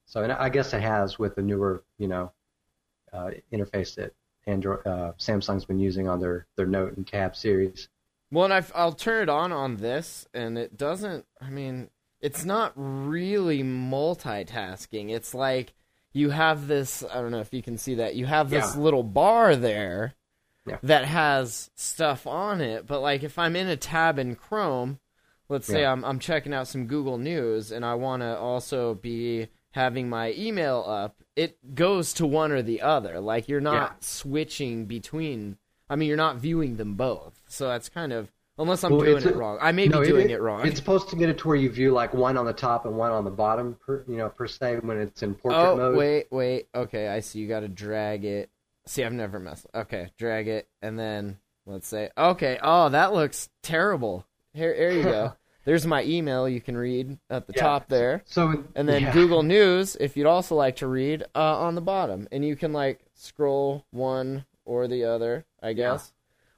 So, 0.05 0.21
and 0.23 0.31
I 0.31 0.49
guess 0.49 0.73
it 0.73 0.81
has 0.81 1.17
with 1.17 1.35
the 1.35 1.41
newer, 1.41 1.83
you 1.97 2.07
know, 2.07 2.31
uh, 3.13 3.31
interface 3.51 3.95
that 3.95 4.13
Android, 4.47 4.85
uh, 4.85 5.13
Samsung's 5.17 5.65
been 5.65 5.79
using 5.79 6.07
on 6.09 6.19
their 6.19 6.47
their 6.55 6.65
Note 6.65 6.97
and 6.97 7.07
Tab 7.07 7.35
series. 7.35 7.87
Well, 8.31 8.45
and 8.45 8.53
I've, 8.53 8.71
I'll 8.75 8.93
turn 8.93 9.23
it 9.23 9.29
on 9.29 9.51
on 9.51 9.77
this, 9.77 10.27
and 10.33 10.57
it 10.57 10.75
doesn't. 10.77 11.25
I 11.39 11.49
mean, 11.49 11.89
it's 12.19 12.43
not 12.43 12.73
really 12.75 13.63
multitasking. 13.63 15.11
It's 15.11 15.33
like 15.33 15.73
you 16.13 16.31
have 16.31 16.67
this. 16.67 17.03
I 17.03 17.15
don't 17.21 17.31
know 17.31 17.39
if 17.39 17.53
you 17.53 17.61
can 17.61 17.77
see 17.77 17.95
that. 17.95 18.15
You 18.15 18.25
have 18.25 18.49
this 18.49 18.75
Yeah. 18.75 18.81
little 18.81 19.03
bar 19.03 19.55
there 19.55 20.15
Yeah. 20.65 20.77
that 20.83 21.05
has 21.05 21.69
stuff 21.75 22.25
on 22.27 22.59
it. 22.61 22.87
But 22.87 23.01
like, 23.01 23.23
if 23.23 23.37
I'm 23.37 23.55
in 23.55 23.67
a 23.67 23.77
tab 23.77 24.17
in 24.19 24.35
Chrome, 24.35 24.99
let's 25.53 25.67
say 25.67 25.81
Yeah. 25.81 25.91
I'm 25.91 26.03
I'm 26.03 26.19
checking 26.19 26.53
out 26.53 26.67
some 26.67 26.87
Google 26.87 27.17
News, 27.17 27.71
and 27.71 27.85
I 27.85 27.93
want 27.93 28.21
to 28.21 28.37
also 28.37 28.95
be 28.95 29.47
having 29.71 30.09
my 30.09 30.33
email 30.37 30.83
up. 30.87 31.15
It 31.35 31.75
goes 31.75 32.13
to 32.13 32.25
one 32.27 32.51
or 32.51 32.61
the 32.61 32.81
other. 32.81 33.19
Like 33.19 33.47
you're 33.47 33.61
not 33.61 33.91
Yeah. 33.91 33.95
switching 34.01 34.85
between. 34.85 35.57
I 35.89 35.95
mean, 35.95 36.07
you're 36.07 36.17
not 36.17 36.37
viewing 36.37 36.77
them 36.77 36.95
both. 36.95 37.41
So 37.47 37.67
that's 37.67 37.87
kind 37.89 38.11
of 38.11 38.31
unless 38.57 38.83
I'm 38.83 38.91
Well, 38.91 39.01
doing 39.01 39.17
it 39.17 39.25
a- 39.25 39.33
wrong. 39.37 39.57
I 39.61 39.71
may 39.71 39.87
No, 39.87 40.01
be 40.01 40.07
doing 40.07 40.29
it, 40.29 40.41
wrong. 40.41 40.65
It's 40.65 40.77
supposed 40.77 41.09
to 41.09 41.15
get 41.15 41.29
it 41.29 41.37
to 41.39 41.47
where 41.47 41.57
you 41.57 41.69
view 41.71 41.91
like 41.91 42.13
one 42.13 42.37
on 42.37 42.45
the 42.45 42.53
top 42.53 42.85
and 42.85 42.95
one 42.95 43.11
on 43.11 43.23
the 43.25 43.31
bottom, 43.31 43.75
per, 43.85 44.03
you 44.07 44.17
know, 44.17 44.29
per 44.29 44.47
se 44.47 44.77
when 44.81 44.97
it's 44.99 45.23
in 45.23 45.33
portrait 45.35 45.59
oh 45.59 45.75
mode. 45.77 45.97
wait, 45.97 46.27
wait. 46.31 46.67
Okay, 46.75 47.07
I 47.07 47.19
see. 47.19 47.39
You 47.39 47.47
got 47.47 47.61
to 47.61 47.67
drag 47.67 48.25
it. 48.25 48.49
See, 48.85 49.03
I've 49.03 49.13
never 49.13 49.39
messed. 49.39 49.65
Okay, 49.73 50.11
drag 50.17 50.47
it, 50.47 50.67
and 50.81 50.99
then 50.99 51.37
let's 51.65 51.87
say, 51.87 52.09
okay. 52.17 52.59
Oh, 52.61 52.89
that 52.89 53.13
looks 53.13 53.49
terrible. 53.63 54.25
Here, 54.53 54.73
here 54.75 54.91
you 54.91 55.03
go. 55.03 55.33
There's 55.65 55.85
my 55.87 56.03
email 56.03 56.47
you 56.49 56.59
can 56.61 56.75
read 56.77 57.17
at 57.29 57.47
the 57.47 57.53
Yeah. 57.55 57.61
top 57.61 57.87
there. 57.89 58.21
So 58.25 58.63
And 58.75 58.87
then 58.89 59.03
yeah. 59.03 59.13
Google 59.13 59.43
News, 59.43 59.95
if 59.99 60.17
you'd 60.17 60.27
also 60.27 60.55
like 60.55 60.75
to 60.77 60.87
read, 60.87 61.23
uh, 61.35 61.57
on 61.59 61.75
the 61.75 61.81
bottom, 61.81 62.27
and 62.31 62.43
you 62.45 62.55
can 62.55 62.73
like 62.73 62.99
scroll 63.13 63.85
one 63.91 64.45
or 64.65 64.87
the 64.87 65.05
other. 65.05 65.45
I 65.61 65.73
guess. 65.73 66.11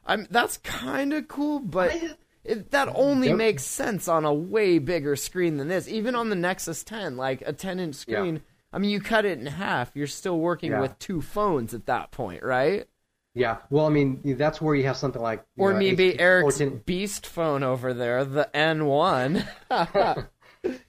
I'm. 0.05 0.27
That's 0.29 0.57
kind 0.57 1.13
of 1.13 1.27
cool, 1.27 1.59
but 1.59 1.95
it, 2.43 2.71
that 2.71 2.89
only 2.95 3.29
Yep. 3.29 3.37
makes 3.37 3.63
sense 3.63 4.07
on 4.07 4.25
a 4.25 4.33
way 4.33 4.79
bigger 4.79 5.15
screen 5.15 5.57
than 5.57 5.67
this. 5.67 5.87
Even 5.87 6.15
on 6.15 6.29
the 6.29 6.35
Nexus 6.35 6.83
10, 6.83 7.17
like 7.17 7.41
a 7.45 7.53
10 7.53 7.79
inch 7.79 8.05
Yeah. 8.07 8.17
screen. 8.19 8.41
I 8.73 8.77
mean, 8.79 8.89
you 8.89 8.99
cut 8.99 9.25
it 9.25 9.39
in 9.39 9.45
half. 9.45 9.91
You're 9.95 10.05
still 10.07 10.39
working 10.39 10.71
Yeah. 10.71 10.81
with 10.81 10.97
two 10.99 11.21
phones 11.21 11.73
at 11.73 11.85
that 11.85 12.11
point, 12.11 12.43
right? 12.43 12.87
Yeah, 13.35 13.57
well, 13.69 13.85
I 13.85 13.89
mean, 13.89 14.21
that's 14.37 14.61
where 14.61 14.75
you 14.75 14.85
have 14.85 14.95
something 14.97 15.21
like 15.21 15.43
Or 15.57 15.73
know, 15.73 15.79
maybe 15.79 16.13
HP 16.13 16.19
Eric's 16.19 16.57
14 16.59 16.83
beast 16.85 17.27
phone 17.27 17.63
over 17.63 17.93
there, 17.93 18.23
the 18.25 18.49
N1. 18.55 19.45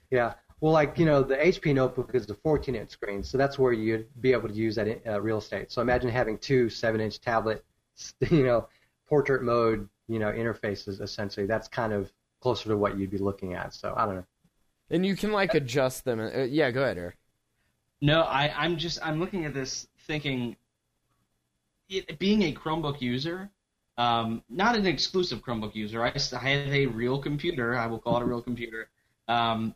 Yeah, 0.09 0.33
well, 0.61 0.71
like 0.71 0.97
you 0.97 1.05
know, 1.05 1.21
the 1.23 1.35
HP 1.35 1.73
notebook 1.75 2.11
is 2.15 2.29
a 2.29 2.33
14-inch 2.33 2.89
screen, 2.89 3.21
so 3.23 3.37
that's 3.37 3.59
where 3.59 3.73
you'd 3.73 4.07
be 4.21 4.31
able 4.31 4.47
to 4.49 4.55
use 4.55 4.75
that 4.75 5.01
uh, 5.05 5.21
real 5.21 5.37
estate. 5.39 5.71
So 5.71 5.81
imagine 5.81 6.09
having 6.09 6.37
two 6.37 6.67
7-inch 6.67 7.19
tablet, 7.21 7.63
you 8.31 8.43
know, 8.45 8.67
portrait 9.07 9.43
mode, 9.43 9.87
you 10.07 10.19
know, 10.19 10.31
interfaces. 10.31 11.01
Essentially, 11.01 11.45
that's 11.45 11.67
kind 11.67 11.91
of 11.93 12.11
closer 12.41 12.69
to 12.69 12.77
what 12.77 12.97
you'd 12.97 13.11
be 13.11 13.17
looking 13.17 13.53
at. 13.53 13.73
So 13.73 13.93
I 13.97 14.05
don't 14.05 14.15
know. 14.15 14.25
and 14.89 15.05
you 15.05 15.15
can 15.17 15.31
like 15.33 15.53
adjust 15.53 16.05
them. 16.05 16.19
Uh, 16.21 16.43
yeah, 16.43 16.71
go 16.71 16.83
ahead, 16.83 16.97
Eric. 16.97 17.17
No, 18.01 18.21
I, 18.21 18.53
I'm 18.55 18.77
just 18.77 18.99
I'm 19.05 19.19
looking 19.19 19.43
at 19.45 19.53
this 19.53 19.87
thinking, 20.07 20.55
it, 21.89 22.19
being 22.19 22.43
a 22.43 22.53
Chromebook 22.53 23.01
user, 23.01 23.49
um, 23.97 24.43
not 24.49 24.75
an 24.75 24.85
exclusive 24.85 25.43
Chromebook 25.43 25.75
user. 25.75 26.03
I, 26.03 26.13
I 26.33 26.49
have 26.49 26.73
a 26.73 26.85
real 26.87 27.19
computer. 27.19 27.75
I 27.75 27.87
will 27.87 27.99
call 27.99 28.17
it 28.17 28.23
a 28.23 28.25
real 28.25 28.41
computer. 28.41 28.89
Um, 29.27 29.75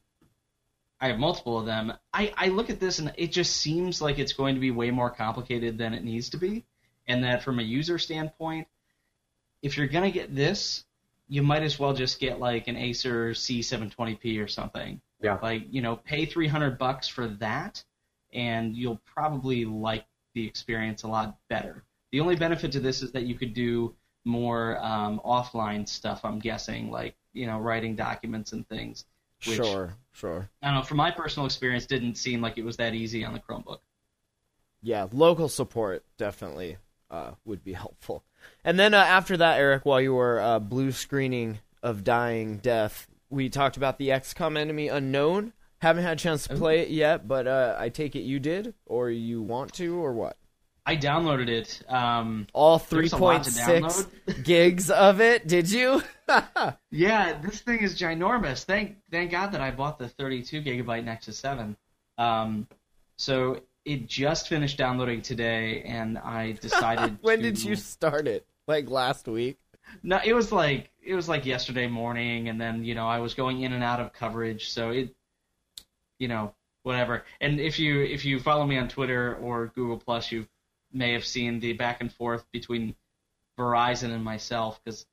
I 1.00 1.08
have 1.08 1.18
multiple 1.18 1.58
of 1.58 1.66
them. 1.66 1.94
I, 2.14 2.32
I 2.38 2.48
look 2.50 2.70
at 2.70 2.80
this 2.80 3.00
and 3.00 3.12
it 3.18 3.32
just 3.32 3.58
seems 3.58 4.02
like 4.02 4.20
it's 4.20 4.34
going 4.34 4.54
to 4.56 4.62
be 4.62 4.70
way 4.70 4.92
more 4.92 5.10
complicated 5.10 5.78
than 5.78 5.94
it 5.96 6.04
needs 6.04 6.30
to 6.30 6.38
be, 6.38 6.64
and 7.08 7.24
that 7.24 7.44
from 7.44 7.60
a 7.60 7.64
user 7.64 7.98
standpoint, 7.98 8.68
if 9.64 9.78
you're 9.78 9.88
gonna 9.88 10.12
get 10.12 10.36
this, 10.36 10.86
you 11.28 11.42
might 11.42 11.64
as 11.64 11.80
well 11.80 11.94
just 11.94 12.20
get 12.20 12.40
like 12.40 12.68
an 12.68 12.76
Acer 12.76 13.32
C720p 13.32 14.44
or 14.44 14.48
something 14.48 15.02
Yeah, 15.22 15.40
like 15.42 15.64
you 15.72 15.82
know 15.82 15.96
pay 15.96 16.26
300 16.26 16.78
bucks 16.78 17.08
for 17.08 17.28
that 17.40 17.84
and 18.34 18.76
you'll 18.76 19.02
probably 19.06 19.66
like 19.66 20.06
the 20.34 20.46
experience 20.46 21.04
a 21.04 21.08
lot 21.08 21.38
better 21.50 21.84
the 22.12 22.20
only 22.20 22.36
benefit 22.36 22.72
to 22.74 22.80
this 22.80 23.02
is 23.02 23.12
that 23.12 23.24
you 23.24 23.36
could 23.36 23.54
do 23.54 23.96
more 24.26 24.78
um, 24.84 25.20
offline 25.26 25.88
stuff 25.88 26.24
i'm 26.24 26.40
guessing 26.40 26.92
like 26.92 27.16
you 27.34 27.46
know 27.48 27.58
writing 27.60 27.96
documents 27.96 28.52
and 28.54 28.68
things 28.70 29.06
which 29.48 29.58
Sure, 29.58 29.96
sure. 30.12 30.50
i 30.62 30.68
don't 30.68 30.76
know 30.76 30.84
from 30.84 30.98
my 30.98 31.10
personal 31.12 31.46
experience 31.46 31.86
didn't 31.86 32.16
seem 32.16 32.42
like 32.42 32.58
it 32.58 32.64
was 32.66 32.78
that 32.78 32.94
easy 32.94 33.26
on 33.26 33.34
the 33.34 33.40
chromebook 33.40 33.80
Yeah, 34.84 35.08
local 35.12 35.48
support 35.50 36.04
definitely 36.18 36.78
uh, 37.10 37.32
would 37.46 37.64
be 37.64 37.74
helpful. 37.74 38.24
And 38.64 38.80
then 38.80 38.94
uh, 38.96 38.98
after 38.98 39.38
that, 39.38 39.60
Eric, 39.60 39.86
while 39.86 40.02
you 40.02 40.14
were 40.16 40.40
uh, 40.40 40.58
blue 40.60 40.92
screening 40.92 41.60
of 41.84 42.04
Dying 42.04 42.58
Death, 42.58 43.08
we 43.30 43.48
talked 43.50 43.78
about 43.78 44.00
the 44.00 44.10
XCOM 44.10 44.58
Enemy 44.58 44.88
Unknown. 44.88 45.54
Haven't 45.80 46.04
had 46.04 46.14
a 46.18 46.20
chance 46.20 46.48
to 46.48 46.56
play 46.56 46.80
it 46.80 46.90
yet, 46.90 47.28
but 47.28 47.48
uh, 47.48 47.76
I 47.78 47.90
take 47.90 48.16
it 48.16 48.22
you 48.22 48.40
did, 48.40 48.74
or 48.88 49.10
you 49.12 49.42
want 49.44 49.74
to, 49.74 49.98
or 50.04 50.14
what? 50.14 50.38
I 50.92 50.98
downloaded 50.98 51.48
it 51.48 51.82
um, 51.88 52.48
All 52.54 52.78
There's 52.78 53.14
a 53.14 53.16
3.6 53.16 54.44
gigs 54.44 54.92
of 54.92 55.22
it, 55.22 55.48
did 55.48 55.72
you? 55.72 56.02
Yeah, 56.92 57.38
this 57.42 57.60
thing 57.60 57.80
is 57.80 58.00
ginormous. 58.00 58.64
Thank 58.64 58.96
thank 59.12 59.32
God 59.32 59.52
that 59.52 59.60
I 59.60 59.72
bought 59.72 60.00
the 60.00 60.08
32 60.08 60.62
gigabyte 60.62 61.04
Nexus 61.04 61.38
7. 61.38 61.76
Um, 62.18 62.68
so 63.18 63.62
it 63.84 64.08
just 64.08 64.48
finished 64.48 64.78
downloading 64.78 65.22
today, 65.22 65.82
and 65.82 66.18
I 66.18 66.52
decided. 66.62 67.18
when 67.22 67.40
to- 67.40 67.44
did 67.44 67.62
you 67.62 67.76
start 67.76 68.28
it? 68.30 68.46
Like 68.66 68.90
last 68.90 69.28
week? 69.28 69.58
No, 70.04 70.22
it 70.24 70.32
was 70.34 70.54
like 70.54 70.90
it 71.04 71.16
was 71.16 71.28
like 71.28 71.46
yesterday 71.46 71.88
morning, 71.88 72.48
and 72.48 72.62
then 72.62 72.86
you 72.86 72.96
know 72.96 73.08
I 73.08 73.20
was 73.20 73.34
going 73.34 73.62
in 73.62 73.74
and 73.74 73.84
out 73.84 74.00
of 74.00 74.14
coverage, 74.14 74.70
so 74.70 74.92
it, 74.92 75.14
you 76.18 76.30
know, 76.30 76.54
whatever. 76.84 77.26
And 77.42 77.60
if 77.60 77.78
you 77.78 78.02
if 78.04 78.24
you 78.24 78.40
follow 78.40 78.66
me 78.66 78.78
on 78.78 78.88
Twitter 78.88 79.36
or 79.36 79.68
Google 79.76 79.98
Plus, 79.98 80.32
you 80.32 80.48
may 80.94 81.14
have 81.14 81.26
seen 81.26 81.60
the 81.60 81.74
back 81.74 82.02
and 82.02 82.12
forth 82.12 82.46
between 82.52 82.96
Verizon 83.58 84.14
and 84.14 84.24
myself 84.24 84.82
because 84.84 85.06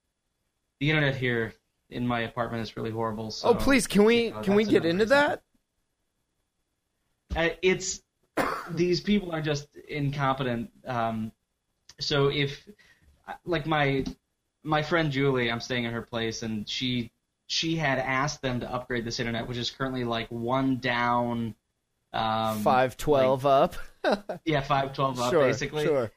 the 0.81 0.91
internet 0.91 1.17
here 1.17 1.53
in 1.91 2.07
my 2.07 2.21
apartment 2.21 2.63
is 2.63 2.77
really 2.77 2.91
horrible. 2.91 3.31
So, 3.31 3.49
oh, 3.49 3.55
please, 3.55 3.87
can 3.87 4.05
we 4.05 4.27
you 4.27 4.31
know, 4.31 4.41
can 4.41 4.55
we 4.55 4.65
get 4.65 4.85
into 4.85 5.05
reason. 5.05 5.09
that? 5.09 5.43
Uh, 7.37 7.49
it's 7.63 8.03
these 8.71 9.01
people 9.01 9.33
are 9.33 9.41
just 9.41 9.69
incompetent. 9.89 10.71
Um, 10.87 11.33
so 12.01 12.29
if 12.29 12.69
like 13.45 13.67
my 13.67 14.05
my 14.63 14.83
friend 14.83 15.11
Julie, 15.11 15.51
I'm 15.51 15.61
staying 15.61 15.87
at 15.87 15.93
her 15.93 16.03
place, 16.03 16.43
and 16.43 16.69
she 16.69 17.11
she 17.47 17.77
had 17.77 17.99
asked 17.99 18.43
them 18.43 18.61
to 18.61 18.73
upgrade 18.73 19.05
this 19.05 19.21
internet, 19.21 19.49
which 19.49 19.59
is 19.59 19.71
currently 19.71 20.05
like 20.05 20.29
one 20.29 20.77
down. 20.79 21.55
Um, 22.13 22.63
Five 22.63 22.97
twelve 22.97 23.47
up. 23.47 23.75
yeah, 24.45 24.61
five 24.61 24.93
twelve 24.93 25.21
up 25.21 25.31
sure, 25.31 25.47
basically. 25.47 25.85
sure. 25.85 26.11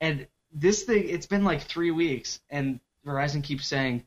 And 0.00 0.26
this 0.52 0.82
thing, 0.84 1.08
it's 1.08 1.26
been 1.26 1.44
like 1.44 1.62
three 1.62 1.90
weeks, 1.90 2.40
and 2.50 2.80
Verizon 3.06 3.42
keeps 3.42 3.66
saying, 3.66 4.04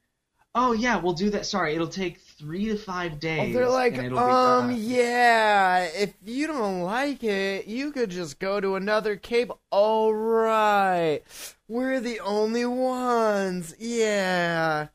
"Oh 0.55 0.71
yeah, 0.73 0.97
we'll 0.97 1.13
do 1.13 1.29
that." 1.31 1.45
Sorry, 1.45 1.75
it'll 1.75 1.87
take 1.87 2.19
three 2.19 2.65
to 2.65 2.77
five 2.77 3.19
days. 3.19 3.53
they're 3.53 3.69
like, 3.69 3.93
and 3.93 4.07
it'll 4.07 4.17
be 4.17 4.23
um, 4.23 4.71
yeah, 4.77 5.89
if 5.95 6.13
you 6.25 6.47
don't 6.47 6.81
like 6.81 7.23
it, 7.23 7.67
you 7.67 7.91
could 7.91 8.09
just 8.09 8.39
go 8.39 8.59
to 8.59 8.75
another 8.75 9.15
cable. 9.15 9.59
All 9.71 10.13
right, 10.13 11.21
we're 11.67 11.99
the 11.99 12.19
only 12.19 12.65
ones. 12.65 13.75
Yeah, 13.79 14.87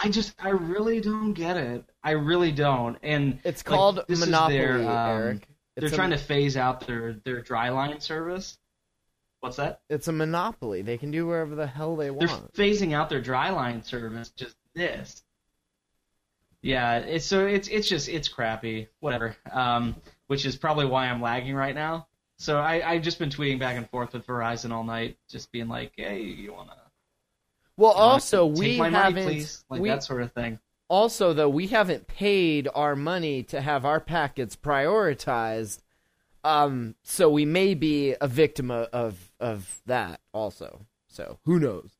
I 0.00 0.08
just, 0.08 0.34
I 0.38 0.50
really 0.50 1.00
don't 1.00 1.32
get 1.32 1.56
it. 1.56 1.84
I 2.04 2.12
really 2.12 2.52
don't. 2.52 2.96
And 3.02 3.40
it's 3.42 3.66
like, 3.66 3.76
called 3.76 4.04
Monopoly, 4.08 4.58
their, 4.58 4.76
um, 4.76 5.10
Eric. 5.10 5.47
They're 5.80 5.90
trying 5.90 6.10
to 6.10 6.18
phase 6.18 6.56
out 6.56 6.86
their 6.86 7.14
their 7.24 7.40
dry 7.40 7.68
line 7.70 8.00
service. 8.00 8.58
What's 9.40 9.56
that? 9.56 9.80
It's 9.88 10.08
a 10.08 10.12
monopoly. 10.12 10.82
They 10.82 10.98
can 10.98 11.10
do 11.10 11.26
wherever 11.26 11.54
the 11.54 11.66
hell 11.66 11.94
they 11.96 12.10
want. 12.10 12.52
They're 12.54 12.66
phasing 12.66 12.92
out 12.92 13.08
their 13.08 13.20
dry 13.20 13.50
line 13.50 13.82
service. 13.82 14.30
Just 14.30 14.56
this. 14.74 15.22
Yeah, 16.60 16.98
it's 16.98 17.24
so 17.24 17.46
it's 17.46 17.68
it's 17.68 17.88
just 17.88 18.08
it's 18.08 18.28
crappy. 18.28 18.88
Whatever. 19.00 19.36
Um, 19.52 19.94
which 20.26 20.44
is 20.44 20.56
probably 20.56 20.86
why 20.86 21.06
I'm 21.06 21.22
lagging 21.22 21.54
right 21.54 21.74
now. 21.74 22.08
So 22.38 22.58
I 22.58 22.88
I've 22.88 23.02
just 23.02 23.18
been 23.18 23.30
tweeting 23.30 23.58
back 23.60 23.76
and 23.76 23.88
forth 23.88 24.12
with 24.12 24.26
Verizon 24.26 24.72
all 24.72 24.84
night, 24.84 25.16
just 25.28 25.52
being 25.52 25.68
like, 25.68 25.92
hey, 25.96 26.20
you 26.22 26.52
wanna 26.52 26.72
Well, 27.76 27.92
you 27.92 27.98
wanna 27.98 28.12
also 28.12 28.48
take 28.50 28.58
we 28.58 28.76
haven't. 28.78 29.24
please? 29.24 29.64
like 29.70 29.80
we, 29.80 29.88
that 29.88 30.02
sort 30.02 30.22
of 30.22 30.32
thing. 30.32 30.58
Also 30.88 31.32
though 31.32 31.48
we 31.48 31.68
haven't 31.68 32.06
paid 32.06 32.68
our 32.74 32.96
money 32.96 33.42
to 33.44 33.60
have 33.60 33.84
our 33.84 34.00
packets 34.00 34.56
prioritized. 34.56 35.80
Um, 36.44 36.94
so 37.02 37.28
we 37.28 37.44
may 37.44 37.74
be 37.74 38.14
a 38.20 38.28
victim 38.28 38.70
of 38.70 38.88
of, 38.92 39.32
of 39.40 39.82
that 39.86 40.20
also. 40.32 40.86
So 41.08 41.38
who 41.44 41.58
knows? 41.58 41.90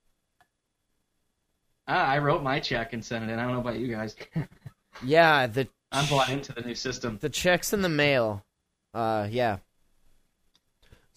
Ah, 1.86 2.06
I 2.06 2.18
wrote 2.18 2.42
my 2.42 2.60
check 2.60 2.92
and 2.92 3.04
sent 3.04 3.24
it 3.24 3.32
in. 3.32 3.38
I 3.38 3.44
don't 3.44 3.54
know 3.54 3.60
about 3.60 3.78
you 3.78 3.88
guys. 3.88 4.14
Yeah, 5.02 5.46
the 5.46 5.68
I'm 5.92 6.06
bought 6.08 6.28
into 6.28 6.52
the 6.52 6.60
new 6.60 6.74
system. 6.74 7.18
the 7.20 7.30
checks 7.30 7.72
in 7.72 7.80
the 7.82 7.88
mail. 7.88 8.44
Uh, 8.92 9.26
yeah. 9.30 9.58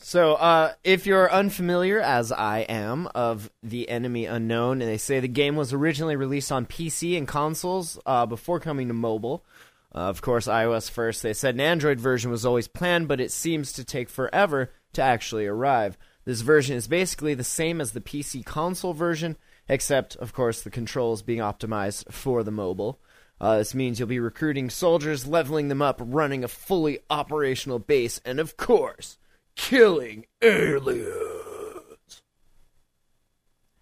So, 0.03 0.34
uh, 0.34 0.74
if 0.84 1.05
you're 1.05 1.31
unfamiliar, 1.31 2.00
as 2.00 2.31
I 2.31 2.62
am, 2.62 3.08
of 3.13 3.51
the 3.62 3.88
Enemy 3.88 4.25
Unknown, 4.25 4.81
and 4.81 4.89
they 4.89 4.98
say 4.98 5.20
the 5.20 5.27
game 5.27 5.55
was 5.55 5.74
originally 5.74 6.15
released 6.15 6.51
on 6.51 6.65
PC 6.65 7.15
and 7.15 7.27
consoles 7.27 8.00
uh, 8.08 8.25
before 8.25 8.60
coming 8.60 8.88
to 8.88 8.96
mobile. 8.96 9.46
Uh, 9.93 10.00
of 10.00 10.24
course, 10.24 10.48
iOS 10.48 10.89
first. 10.89 11.22
They 11.22 11.34
said 11.34 11.53
an 11.53 11.62
Android 11.62 12.00
version 12.00 12.31
was 12.31 12.48
always 12.48 12.67
planned, 12.67 13.10
but 13.10 13.22
it 13.22 13.31
seems 13.31 13.74
to 13.74 13.84
take 13.84 14.10
forever 14.10 14.72
to 14.93 15.03
actually 15.03 15.46
arrive. 15.46 16.00
This 16.25 16.41
version 16.41 16.75
is 16.75 16.88
basically 16.88 17.36
the 17.36 17.43
same 17.43 17.79
as 17.79 17.91
the 17.91 18.01
PC 18.01 18.43
console 18.43 18.93
version, 18.93 19.38
except, 19.70 20.15
of 20.15 20.34
course, 20.34 20.63
the 20.63 20.72
controls 20.72 21.22
being 21.22 21.39
optimized 21.39 22.12
for 22.12 22.43
the 22.43 22.51
mobile. 22.51 23.00
Uh, 23.39 23.60
this 23.60 23.75
means 23.75 24.00
you'll 24.00 24.08
be 24.08 24.20
recruiting 24.20 24.72
soldiers, 24.72 25.27
leveling 25.27 25.67
them 25.67 25.81
up, 25.81 26.01
running 26.03 26.43
a 26.43 26.48
fully 26.48 27.00
operational 27.12 27.77
base, 27.77 28.20
and 28.25 28.39
of 28.39 28.58
course, 28.58 29.17
killing 29.55 30.25
aliens. 30.41 31.12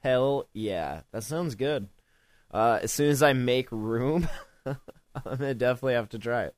Hell 0.02 0.48
yeah, 0.54 1.02
that 1.12 1.24
sounds 1.24 1.56
good. 1.56 1.90
Uh, 2.52 2.80
as 2.82 2.92
soon 2.92 3.10
as 3.10 3.22
I 3.22 3.34
make 3.34 3.72
room, 3.72 4.28
I'm 4.66 4.78
gonna 5.26 5.54
definitely 5.54 5.94
have 5.94 6.10
to 6.10 6.20
try 6.20 6.44
it. 6.44 6.56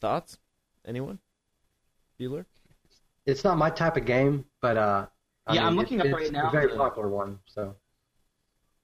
Thoughts? 0.00 0.38
Anyone? 0.86 1.18
Bueller? 2.20 2.44
It's 3.26 3.44
not 3.44 3.58
my 3.58 3.70
type 3.70 3.96
of 3.96 4.04
game, 4.04 4.44
but 4.60 4.76
uh, 4.76 5.06
I 5.46 5.54
Yeah, 5.54 5.60
mean, 5.62 5.68
I'm 5.68 5.76
looking 5.76 5.98
it- 6.00 6.02
up 6.02 6.06
it's 6.06 6.14
right 6.14 6.32
now 6.32 6.48
A 6.48 6.52
very 6.52 6.68
popular 6.76 7.08
one. 7.08 7.38
So 7.46 7.74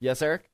Yes, 0.00 0.20
Eric. 0.22 0.50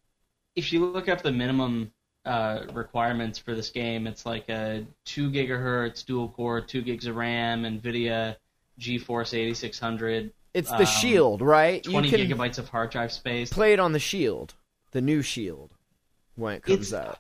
If 0.54 0.72
you 0.72 0.84
look 0.86 1.08
up 1.08 1.22
the 1.22 1.32
minimum 1.32 1.92
uh, 2.24 2.64
requirements 2.72 3.38
for 3.38 3.54
this 3.54 3.70
game. 3.70 4.06
It's 4.06 4.26
like 4.26 4.48
a 4.48 4.86
two 5.04 5.30
gigahertz 5.30 6.04
dual 6.04 6.28
core, 6.28 6.60
two 6.60 6.82
gigs 6.82 7.06
of 7.06 7.16
RAM, 7.16 7.62
NVIDIA 7.64 8.36
GeForce 8.78 9.34
8600, 9.34 10.32
It's 10.54 10.70
the 10.70 10.76
Um, 10.78 10.84
Shield, 10.86 11.42
right? 11.42 11.82
20 11.82 12.08
you 12.08 12.16
can 12.28 12.38
gigabytes 12.38 12.58
of 12.58 12.68
hard 12.68 12.90
drive 12.90 13.12
space. 13.12 13.52
play 13.52 13.72
it 13.72 13.80
on 13.80 13.92
the 13.92 13.98
Shield, 13.98 14.54
the 14.92 15.00
new 15.00 15.22
Shield, 15.22 15.74
when 16.36 16.56
it 16.56 16.62
comes 16.62 16.92
It's- 16.92 17.16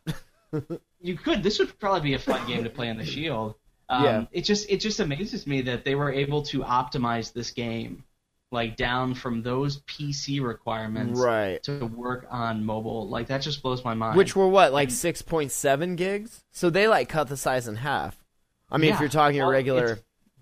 out. 0.52 0.80
you 1.00 1.16
could. 1.16 1.42
This 1.42 1.58
would 1.60 1.78
probably 1.78 2.00
be 2.10 2.14
a 2.14 2.18
fun 2.18 2.46
game 2.48 2.64
to 2.64 2.70
play 2.70 2.88
on 2.90 2.96
the 2.96 3.04
Shield. 3.06 3.54
Um, 3.88 4.04
Yeah. 4.04 4.24
It 4.32 4.42
just 4.42 4.68
it 4.70 4.78
just 4.80 5.00
amazes 5.00 5.46
me 5.46 5.62
that 5.62 5.84
they 5.84 5.94
were 5.94 6.12
able 6.12 6.42
to 6.44 6.60
optimize 6.60 7.32
this 7.32 7.50
game, 7.50 8.04
like 8.52 8.76
down 8.76 9.14
from 9.14 9.42
those 9.42 9.80
PC 9.82 10.42
requirements 10.42 11.20
right. 11.20 11.62
to 11.62 11.86
work 11.86 12.26
on 12.30 12.64
mobile. 12.64 13.08
Like 13.08 13.28
that 13.28 13.42
just 13.42 13.62
blows 13.62 13.84
my 13.84 13.94
mind. 13.94 14.16
Which 14.16 14.34
were 14.34 14.48
what, 14.48 14.72
like 14.72 14.90
six 14.90 15.22
point 15.22 15.52
seven 15.52 15.96
gigs? 15.96 16.42
So 16.50 16.70
they 16.70 16.88
like 16.88 17.08
cut 17.08 17.28
the 17.28 17.36
size 17.36 17.68
in 17.68 17.76
half. 17.76 18.16
I 18.70 18.78
mean, 18.78 18.92
if 18.92 19.00
you're 19.00 19.08
talking 19.08 19.40
a 19.40 19.48
regular, 19.48 19.98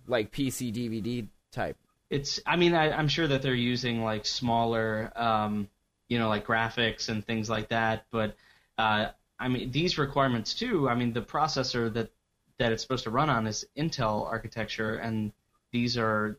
like 0.07 0.33
PC 0.33 0.73
DVD 0.73 1.27
type. 1.51 1.77
it's 2.11 2.41
I 2.47 2.57
mean 2.57 2.75
I, 2.75 2.93
I'm 2.93 3.09
sure 3.09 3.27
that 3.27 3.43
they're 3.43 3.55
using 3.55 4.03
like 4.03 4.27
smaller 4.27 5.13
um, 5.17 5.69
you 6.09 6.19
know 6.19 6.29
like 6.29 6.47
graphics 6.47 7.09
and 7.09 7.25
things 7.25 7.51
like 7.51 7.69
that, 7.69 8.07
but 8.11 8.37
uh, 8.79 9.09
I 9.39 9.49
mean 9.49 9.71
these 9.71 9.99
requirements 9.99 10.55
too. 10.55 10.89
I 10.89 10.95
mean 10.95 11.13
the 11.13 11.23
processor 11.23 11.93
that 11.95 12.11
that 12.59 12.73
it's 12.73 12.83
supposed 12.83 13.05
to 13.05 13.11
run 13.11 13.31
on 13.31 13.47
is 13.47 13.67
Intel 13.77 14.27
architecture, 14.27 14.97
and 14.97 15.33
these 15.73 15.97
are 15.97 16.39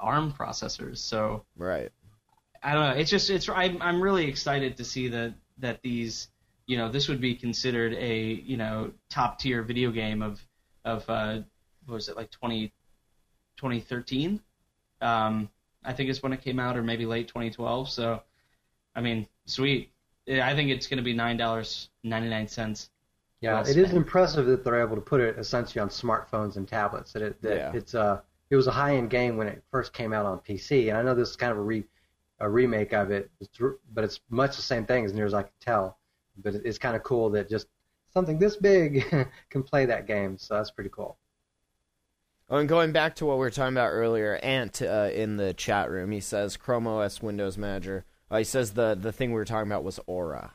ARM 0.00 0.32
processors. 0.32 0.98
So 0.98 1.44
Right. 1.56 1.90
I 2.62 2.74
don't 2.74 2.82
know. 2.90 2.96
It's 3.00 3.10
just 3.10 3.30
it's 3.30 3.48
I'm 3.48 3.80
I'm 3.80 4.00
really 4.02 4.26
excited 4.26 4.76
to 4.78 4.84
see 4.84 5.08
that 5.08 5.34
that 5.58 5.80
these 5.82 6.28
you 6.66 6.76
know 6.76 6.88
this 6.90 7.08
would 7.08 7.20
be 7.20 7.34
considered 7.34 7.94
a 7.94 8.42
you 8.44 8.56
know 8.56 8.92
top 9.10 9.38
tier 9.38 9.62
video 9.62 9.90
game 9.90 10.22
of 10.22 10.40
of 10.84 11.08
uh, 11.08 11.40
what 11.86 11.94
was 11.94 12.08
it 12.08 12.16
like 12.16 12.30
20 12.30 12.72
2013 13.56 14.40
um, 15.00 15.48
I 15.84 15.92
think 15.92 16.10
is 16.10 16.22
when 16.22 16.32
it 16.32 16.42
came 16.42 16.58
out 16.58 16.76
or 16.76 16.82
maybe 16.82 17.06
late 17.06 17.28
2012 17.28 17.88
so 17.90 18.22
I 18.94 19.00
mean 19.00 19.26
sweet 19.46 19.90
I 20.28 20.54
think 20.54 20.70
it's 20.70 20.86
going 20.86 20.98
to 20.98 21.02
be 21.04 21.14
nine 21.14 21.36
dollars 21.36 21.90
ninety 22.04 22.28
nine 22.28 22.48
cents 22.48 22.90
Yeah, 23.40 23.54
well 23.54 23.62
it 23.62 23.76
is 23.76 23.90
spent. 23.90 23.94
impressive 23.94 24.46
that 24.46 24.64
they're 24.64 24.80
able 24.82 24.96
to 24.96 25.02
put 25.02 25.20
it 25.20 25.38
essentially 25.38 25.80
on 25.80 25.88
smartphones 25.88 26.56
and 26.56 26.66
tablets. 26.68 27.12
That 27.12 27.22
it 27.22 27.42
that 27.42 27.56
Yeah. 27.56 27.72
it's 27.72 27.94
uh 27.94 28.20
it 28.50 28.56
was 28.56 28.66
a 28.66 28.72
high 28.72 28.96
end 28.96 29.10
game 29.10 29.36
when 29.36 29.48
it 29.48 29.62
first 29.70 29.92
came 29.92 30.12
out 30.12 30.26
on 30.26 30.38
PC, 30.38 30.88
and 30.88 30.96
I 30.96 31.02
know 31.02 31.14
this 31.14 31.30
is 31.30 31.36
kind 31.36 31.52
of 31.52 31.58
a 31.58 31.62
re 31.62 31.84
a 32.40 32.48
remake 32.48 32.92
of 32.92 33.10
it, 33.10 33.30
it's, 33.40 33.58
but 33.92 34.04
it's 34.04 34.20
much 34.30 34.54
the 34.54 34.62
same 34.62 34.86
thing 34.86 35.04
as 35.04 35.12
near 35.12 35.26
as 35.26 35.34
I 35.34 35.42
can 35.42 35.52
tell. 35.60 35.98
But 36.36 36.54
it's 36.54 36.78
kind 36.78 36.94
of 36.94 37.02
cool 37.02 37.30
that 37.30 37.50
just 37.50 37.66
something 38.14 38.38
this 38.38 38.56
big 38.56 39.04
can 39.50 39.62
play 39.62 39.86
that 39.86 40.06
game, 40.06 40.38
so 40.38 40.54
that's 40.54 40.70
pretty 40.70 40.90
cool. 40.90 41.18
Oh, 42.50 42.58
and 42.58 42.68
going 42.68 42.92
back 42.92 43.14
to 43.16 43.26
what 43.26 43.34
we 43.36 43.40
were 43.40 43.50
talking 43.50 43.74
about 43.74 43.90
earlier, 43.90 44.36
Ant 44.36 44.80
uh, 44.80 45.10
in 45.12 45.36
the 45.36 45.52
chat 45.52 45.90
room, 45.90 46.12
he 46.12 46.20
says 46.20 46.56
Chrome 46.56 46.86
OS 46.86 47.20
Windows 47.20 47.58
Manager. 47.58 48.04
Uh, 48.30 48.38
he 48.38 48.44
says 48.44 48.72
the 48.72 48.96
the 48.98 49.12
thing 49.12 49.30
we 49.30 49.34
were 49.34 49.44
talking 49.44 49.70
about 49.70 49.84
was 49.84 50.00
Aura. 50.06 50.54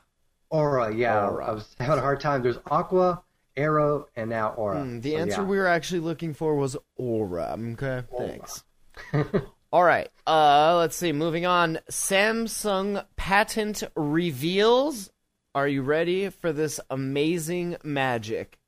Aura, 0.50 0.94
yeah, 0.94 1.26
Aura. 1.26 1.46
I 1.46 1.50
was 1.52 1.76
having 1.78 1.98
a 1.98 2.02
hard 2.02 2.20
time. 2.20 2.42
There's 2.42 2.58
Aqua, 2.70 3.22
Arrow, 3.56 4.08
and 4.16 4.30
now 4.30 4.50
Aura. 4.50 4.82
Hmm, 4.82 5.00
the 5.00 5.16
answer 5.16 5.42
yeah. 5.42 5.46
we 5.46 5.58
were 5.58 5.66
actually 5.66 6.00
looking 6.00 6.34
for 6.34 6.56
was 6.56 6.76
Aura. 6.96 7.56
Okay, 7.58 8.02
thanks. 8.16 8.64
All 9.72 9.82
right. 9.82 10.08
Uh, 10.26 10.76
let's 10.76 10.96
see. 10.96 11.12
Moving 11.12 11.46
on. 11.46 11.80
Samsung 11.90 13.04
patent 13.16 13.82
reveals. 13.96 15.10
Are 15.54 15.68
you 15.68 15.82
ready 15.82 16.30
for 16.30 16.52
this 16.52 16.78
amazing 16.90 17.76
magic? 17.82 18.58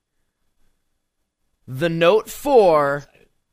The 1.69 1.89
Note 1.89 2.29
4. 2.29 3.05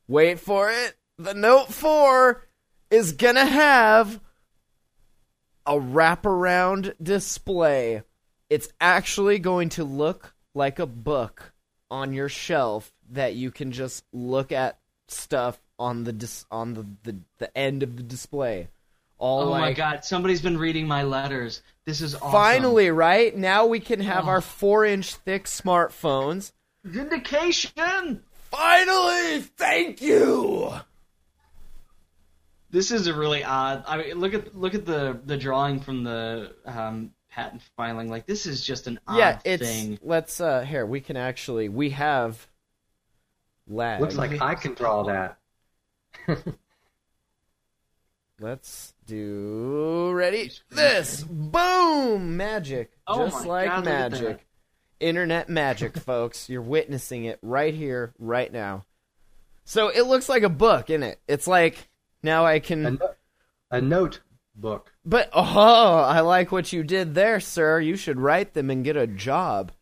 Wait 0.08 0.40
for 0.40 0.70
it. 0.70 0.96
The 1.18 1.34
Note 1.34 1.72
4 1.72 2.46
is 2.90 3.12
gonna 3.12 3.46
have 3.46 4.20
a 5.66 5.74
wraparound 5.74 6.94
display. 7.02 8.02
It's 8.50 8.68
actually 8.80 9.38
going 9.38 9.70
to 9.70 9.84
look 9.84 10.33
like 10.54 10.78
a 10.78 10.86
book 10.86 11.52
on 11.90 12.12
your 12.12 12.28
shelf 12.28 12.92
that 13.10 13.34
you 13.34 13.50
can 13.50 13.72
just 13.72 14.04
look 14.12 14.52
at 14.52 14.78
stuff 15.08 15.58
on 15.78 16.04
the 16.04 16.12
dis- 16.12 16.46
on 16.50 16.74
the, 16.74 16.86
the, 17.02 17.16
the 17.38 17.58
end 17.58 17.82
of 17.82 17.96
the 17.96 18.02
display. 18.02 18.68
All 19.18 19.42
oh 19.44 19.50
like 19.50 19.60
my 19.60 19.72
god 19.72 20.04
somebody's 20.04 20.42
been 20.42 20.58
reading 20.58 20.88
my 20.88 21.02
letters 21.04 21.62
this 21.84 22.00
is 22.00 22.14
awesome 22.16 22.32
finally, 22.32 22.90
right? 22.90 23.34
Now 23.36 23.66
we 23.66 23.78
can 23.80 24.00
have 24.00 24.24
Oh. 24.26 24.30
our 24.30 24.40
4-inch 24.40 25.14
thick 25.16 25.44
smartphones. 25.44 26.52
vindication 26.82 28.22
Finally, 28.50 29.40
thank 29.56 30.00
you. 30.00 30.72
This 32.70 32.90
is 32.90 33.06
a 33.06 33.14
really 33.14 33.44
odd. 33.44 33.84
I 33.86 33.98
mean, 33.98 34.18
look 34.18 34.34
at 34.34 34.56
look 34.56 34.74
at 34.74 34.84
the 34.84 35.20
the 35.24 35.36
drawing 35.36 35.80
from 35.80 36.02
the 36.04 36.54
um, 36.64 37.12
patent 37.34 37.62
filing. 37.76 38.08
Like 38.08 38.26
this 38.26 38.46
is 38.46 38.64
just 38.64 38.86
an 38.86 39.00
odd 39.06 39.18
yeah, 39.18 39.38
it's 39.44 39.62
thing. 39.62 39.98
let's 40.02 40.40
uh 40.40 40.60
here, 40.60 40.86
we 40.86 41.00
can 41.00 41.16
actually 41.16 41.68
we 41.68 41.90
have 41.90 42.46
lag. 43.66 44.00
Looks 44.00 44.16
like 44.16 44.40
I 44.40 44.54
can 44.54 44.74
draw 44.74 45.04
that. 45.04 45.38
Let's 48.40 48.94
do 49.06 50.10
ready 50.12 50.50
this. 50.68 51.22
Boom! 51.22 52.36
Magic. 52.36 52.90
Oh 53.06 53.26
Just 53.26 53.46
like 53.46 53.68
God, 53.68 53.84
look 53.84 53.94
at 53.94 54.10
that. 54.10 54.20
magic. 54.20 54.46
Internet 54.98 55.48
magic, 55.48 55.96
folks. 55.98 56.48
You're 56.48 56.60
witnessing 56.60 57.26
it 57.26 57.38
right 57.42 57.72
here, 57.72 58.12
right 58.18 58.52
now. 58.52 58.84
So 59.64 59.88
it 59.88 60.02
looks 60.02 60.28
like 60.28 60.42
a 60.42 60.48
book, 60.48 60.90
isn't 60.90 61.04
it? 61.04 61.20
It's 61.28 61.46
like 61.46 61.88
now 62.24 62.44
i 62.44 62.58
can 62.58 62.82
no- 62.82 63.14
a 63.70 63.80
note 63.80 64.20
book. 64.54 64.92
But 65.04 65.30
oh, 65.32 65.42
I 65.42 66.20
like 66.20 66.52
what 66.52 66.72
you 66.72 66.82
did 66.82 67.14
there, 67.14 67.40
sir. 67.40 67.80
You 67.80 67.96
should 67.96 68.18
write 68.20 68.54
them 68.54 68.70
and 68.70 68.84
get 68.84 68.96
a 68.96 69.06
job. 69.06 69.72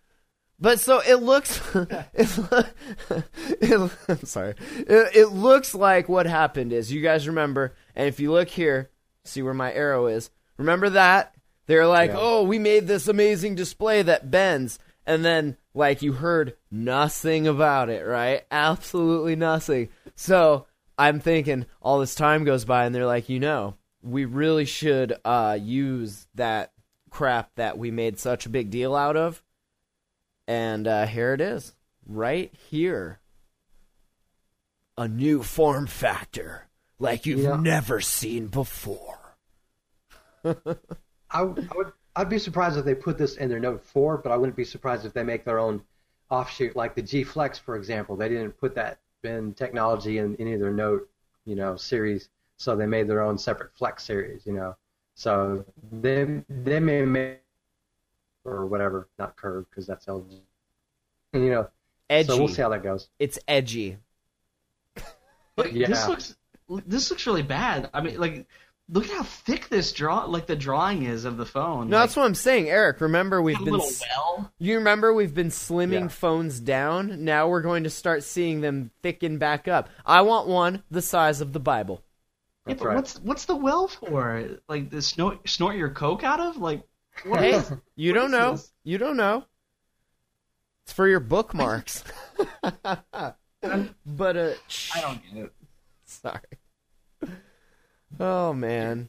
But 0.58 0.78
so 0.78 1.00
it 1.00 1.16
looks, 1.16 1.60
it, 1.74 2.04
it, 3.60 3.90
I'm 4.08 4.24
sorry. 4.24 4.54
It, 4.78 5.16
it 5.16 5.26
looks 5.32 5.74
like 5.74 6.08
what 6.08 6.26
happened 6.26 6.72
is 6.72 6.92
you 6.92 7.02
guys 7.02 7.26
remember, 7.26 7.74
and 7.96 8.06
if 8.06 8.20
you 8.20 8.30
look 8.30 8.48
here, 8.48 8.90
see 9.24 9.42
where 9.42 9.54
my 9.54 9.72
arrow 9.72 10.06
is. 10.06 10.30
Remember 10.58 10.88
that 10.90 11.34
they're 11.66 11.86
like, 11.86 12.10
Yeah. 12.10 12.18
oh, 12.20 12.42
we 12.44 12.58
made 12.60 12.86
this 12.86 13.08
amazing 13.08 13.56
display 13.56 14.02
that 14.02 14.30
bends, 14.30 14.78
and 15.04 15.24
then 15.24 15.56
like 15.74 16.00
you 16.02 16.12
heard 16.12 16.54
nothing 16.70 17.48
about 17.48 17.88
it, 17.88 18.06
right? 18.06 18.42
Absolutely 18.52 19.34
nothing. 19.34 19.88
So 20.14 20.66
I'm 20.96 21.18
thinking 21.18 21.66
all 21.80 21.98
this 21.98 22.14
time 22.14 22.44
goes 22.44 22.64
by, 22.64 22.84
and 22.84 22.94
they're 22.94 23.06
like, 23.06 23.28
you 23.28 23.40
know, 23.40 23.74
we 24.02 24.24
really 24.24 24.64
should 24.64 25.14
uh, 25.24 25.58
use 25.60 26.26
that 26.34 26.72
crap 27.10 27.50
that 27.56 27.78
we 27.78 27.90
made 27.90 28.18
such 28.18 28.46
a 28.46 28.50
big 28.50 28.70
deal 28.70 28.94
out 28.94 29.16
of. 29.16 29.42
And 30.48 30.86
uh, 30.88 31.06
here 31.06 31.32
it 31.34 31.40
is, 31.40 31.74
right 32.06 32.52
here. 32.68 33.20
A 34.98 35.08
new 35.08 35.42
form 35.42 35.86
factor, 35.86 36.68
like 36.98 37.24
you've 37.24 37.40
Yeah. 37.40 37.56
never 37.56 38.00
seen 38.00 38.48
before. 38.48 39.36
I, 40.44 40.54
I 41.30 41.42
would 41.42 41.92
I'd 42.14 42.28
be 42.28 42.38
surprised 42.38 42.76
if 42.76 42.84
they 42.84 42.94
put 42.94 43.16
this 43.16 43.36
in 43.36 43.48
their 43.48 43.58
Note 43.60 43.82
4, 43.82 44.18
but 44.18 44.32
I 44.32 44.36
wouldn't 44.36 44.56
be 44.56 44.64
surprised 44.64 45.06
if 45.06 45.14
they 45.14 45.22
make 45.22 45.44
their 45.44 45.58
own 45.58 45.82
offshoot, 46.30 46.76
like 46.76 46.94
the 46.94 47.00
G 47.02 47.24
Flex, 47.24 47.58
for 47.58 47.74
example. 47.76 48.16
They 48.16 48.28
didn't 48.28 48.58
put 48.58 48.74
that 48.74 48.98
in 49.24 49.54
technology 49.54 50.18
in 50.18 50.36
any 50.36 50.52
of 50.52 50.60
their 50.60 50.72
Note, 50.72 51.08
you 51.46 51.54
know, 51.54 51.76
series, 51.76 52.28
so 52.56 52.76
they 52.76 52.86
made 52.86 53.08
their 53.08 53.20
own 53.22 53.38
separate 53.38 53.74
Flex 53.76 54.04
series, 54.04 54.46
you 54.46 54.52
know. 54.52 54.76
So 55.14 55.64
they 55.92 56.42
they 56.48 56.80
may 56.80 57.02
make 57.02 57.40
or 58.44 58.66
whatever, 58.66 59.08
not 59.18 59.36
curve 59.36 59.66
because 59.70 59.86
that's 59.86 60.06
LG, 60.06 60.40
you 61.34 61.50
know. 61.50 61.68
Edgy. 62.10 62.26
So 62.28 62.38
we'll 62.38 62.48
see 62.48 62.62
how 62.62 62.68
that 62.70 62.82
goes. 62.82 63.08
It's 63.18 63.38
edgy. 63.48 63.98
Like, 65.56 65.72
Yeah. 65.72 65.88
This 65.88 66.08
looks 66.08 66.36
this 66.86 67.10
looks 67.10 67.26
really 67.26 67.42
bad. 67.42 67.90
I 67.92 68.00
mean, 68.00 68.18
like, 68.18 68.46
look 68.88 69.04
at 69.04 69.10
how 69.10 69.22
thick 69.22 69.68
this 69.68 69.92
draw, 69.92 70.24
like 70.24 70.46
the 70.46 70.56
drawing 70.56 71.02
is 71.02 71.26
of 71.26 71.36
the 71.36 71.44
phone. 71.44 71.90
No, 71.90 71.98
like, 71.98 72.04
that's 72.04 72.16
what 72.16 72.24
I'm 72.24 72.34
saying, 72.34 72.70
Eric. 72.70 73.00
Remember 73.02 73.42
we've 73.42 73.60
a 73.60 73.64
been 73.64 73.74
well. 73.78 74.50
you 74.58 74.76
remember 74.76 75.12
we've 75.12 75.34
been 75.34 75.50
slimming 75.50 75.92
Yeah. 76.02 76.08
phones 76.08 76.58
down. 76.58 77.24
Now 77.24 77.48
we're 77.48 77.60
going 77.60 77.84
to 77.84 77.90
start 77.90 78.22
seeing 78.24 78.62
them 78.62 78.90
thicken 79.02 79.36
back 79.38 79.68
up. 79.68 79.90
I 80.06 80.22
want 80.22 80.48
one 80.48 80.82
the 80.90 81.02
size 81.02 81.40
of 81.42 81.52
the 81.52 81.60
Bible. 81.60 82.02
Yeah, 82.66 82.74
but 82.74 82.86
right. 82.86 82.96
what's 82.96 83.18
what's 83.20 83.44
the 83.46 83.56
well 83.56 83.88
for? 83.88 84.58
Like 84.68 84.90
the 84.90 85.02
snort 85.02 85.48
snort 85.48 85.76
your 85.76 85.90
coke 85.90 86.22
out 86.24 86.40
of? 86.40 86.56
Like 86.56 86.82
what 87.24 87.40
Hey, 87.40 87.54
is- 87.54 87.72
you 87.96 88.12
what 88.12 88.20
don't 88.20 88.26
is 88.26 88.32
know. 88.32 88.52
this? 88.52 88.72
You 88.84 88.98
don't 88.98 89.16
know. 89.16 89.44
It's 90.84 90.92
for 90.92 91.06
your 91.08 91.20
bookmarks. 91.20 92.04
but 92.62 92.76
uh, 92.84 93.34
I 93.64 95.00
don't 95.00 95.20
get 95.34 95.44
it. 95.44 95.52
sorry. 96.04 96.40
Oh 98.20 98.52
man. 98.52 99.08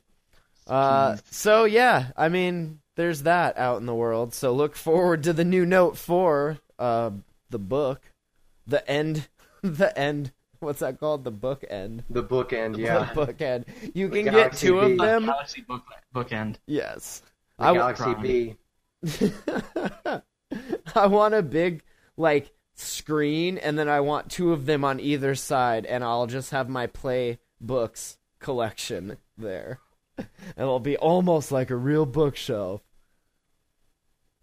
Uh, 0.67 1.17
so 1.29 1.65
yeah, 1.65 2.11
I 2.15 2.29
mean, 2.29 2.79
there's 2.95 3.23
that 3.23 3.57
out 3.57 3.79
in 3.79 3.85
the 3.85 3.95
world. 3.95 4.33
So 4.33 4.53
look 4.53 4.75
forward 4.75 5.23
to 5.23 5.33
the 5.33 5.43
new 5.43 5.65
Note 5.65 5.97
for 5.97 6.59
uh, 6.79 7.11
the 7.49 7.59
book, 7.59 8.01
the 8.65 8.87
end, 8.89 9.27
the 9.61 9.97
end. 9.97 10.31
What's 10.63 10.79
that 10.79 10.99
called? 10.99 11.23
The 11.23 11.31
book 11.31 11.63
end. 11.69 12.03
The 12.09 12.23
bookend, 12.23 12.77
yeah. 12.77 13.05
The 13.05 13.13
book 13.13 13.41
end. 13.41 13.65
You 13.93 14.07
The 14.07 14.23
can 14.23 14.33
get 14.33 14.53
two 14.53 14.79
B. 14.79 14.91
of 14.93 14.97
them. 14.97 15.25
Galaxy 15.25 15.61
book 15.61 15.83
bookend. 16.13 16.55
Yes. 16.65 17.21
The 17.59 17.65
I, 17.65 17.73
Galaxy 17.73 18.13
B. 18.15 18.55
I 20.95 21.07
want 21.07 21.33
a 21.33 21.41
big 21.41 21.83
like 22.17 22.51
screen, 22.75 23.57
and 23.57 23.77
then 23.77 23.89
I 23.89 23.99
want 23.99 24.29
two 24.31 24.51
of 24.53 24.65
them 24.65 24.83
on 24.83 24.99
either 24.99 25.35
side, 25.35 25.85
and 25.85 26.03
I'll 26.03 26.27
just 26.27 26.51
have 26.51 26.69
my 26.69 26.87
play 26.87 27.39
books 27.61 28.17
collection 28.39 29.17
there. 29.37 29.79
And 30.15 30.27
It'll 30.57 30.79
be 30.79 30.95
almost 30.95 31.51
like 31.51 31.71
a 31.71 31.75
real 31.75 32.05
bookshelf. 32.05 32.81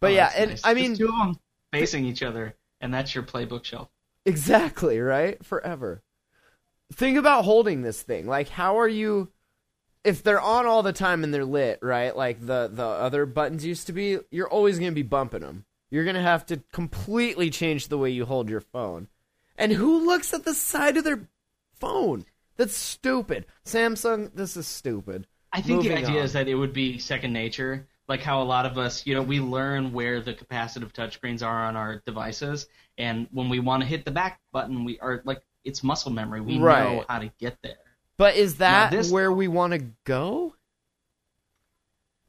But 0.00 0.10
Oh, 0.10 0.14
yeah, 0.14 0.32
and 0.34 0.50
nice. 0.50 0.64
I 0.64 0.74
Just 0.74 0.82
mean, 0.88 0.96
two 0.96 1.08
of 1.08 1.16
them 1.16 1.38
facing 1.72 2.04
each 2.06 2.24
other, 2.24 2.56
and 2.80 2.92
that's 2.92 3.14
your 3.14 3.22
play 3.22 3.44
bookshelf. 3.44 3.88
Exactly, 4.26 4.98
right? 4.98 5.42
Forever. 5.44 6.02
Think 6.92 7.16
about 7.16 7.44
holding 7.44 7.82
this 7.82 8.02
thing. 8.02 8.26
Like 8.26 8.48
how 8.48 8.78
are 8.78 8.88
you 8.88 9.30
if 10.04 10.22
they're 10.22 10.40
on 10.40 10.66
all 10.66 10.82
the 10.82 10.92
time 10.92 11.24
and 11.24 11.32
they're 11.32 11.44
lit, 11.44 11.78
right? 11.82 12.16
Like 12.16 12.40
the 12.40 12.70
the 12.72 12.86
other 12.86 13.26
buttons 13.26 13.64
used 13.64 13.86
to 13.86 13.92
be, 13.92 14.18
you're 14.30 14.48
always 14.48 14.78
going 14.78 14.90
to 14.90 14.94
be 14.94 15.02
bumping 15.02 15.40
them. 15.40 15.64
You're 15.90 16.04
going 16.04 16.16
to 16.16 16.22
have 16.22 16.46
to 16.46 16.62
completely 16.72 17.50
change 17.50 17.88
the 17.88 17.98
way 17.98 18.10
you 18.10 18.24
hold 18.24 18.48
your 18.48 18.60
phone. 18.60 19.08
And 19.56 19.72
who 19.72 20.06
looks 20.06 20.32
at 20.32 20.44
the 20.44 20.54
side 20.54 20.96
of 20.96 21.04
their 21.04 21.28
phone? 21.74 22.24
That's 22.56 22.76
stupid. 22.76 23.46
Samsung, 23.64 24.30
this 24.34 24.56
is 24.56 24.66
stupid. 24.66 25.26
I 25.52 25.60
think 25.60 25.82
the 25.82 25.94
idea 25.94 26.20
on. 26.20 26.24
is 26.24 26.32
that 26.34 26.46
it 26.46 26.54
would 26.54 26.72
be 26.72 26.98
second 26.98 27.32
nature, 27.32 27.88
like 28.06 28.20
how 28.20 28.40
a 28.40 28.44
lot 28.44 28.66
of 28.66 28.78
us, 28.78 29.04
you 29.04 29.14
know, 29.14 29.22
we 29.22 29.40
learn 29.40 29.92
where 29.92 30.20
the 30.20 30.32
capacitive 30.32 30.92
touchscreens 30.92 31.44
are 31.44 31.64
on 31.64 31.76
our 31.76 32.02
devices, 32.06 32.68
and 32.98 33.26
when 33.32 33.48
we 33.48 33.58
want 33.58 33.82
to 33.82 33.88
hit 33.88 34.04
the 34.04 34.10
back 34.12 34.40
button, 34.52 34.84
we 34.84 35.00
are 35.00 35.22
like 35.24 35.42
it's 35.64 35.82
muscle 35.82 36.10
memory. 36.12 36.40
We 36.40 36.58
know 36.58 37.04
how 37.08 37.18
to 37.20 37.30
get 37.38 37.58
there. 37.62 37.76
But 38.16 38.36
is 38.36 38.56
that 38.56 38.90
this- 38.90 39.10
where 39.10 39.32
we 39.32 39.48
want 39.48 39.72
to 39.72 39.86
go? 40.04 40.54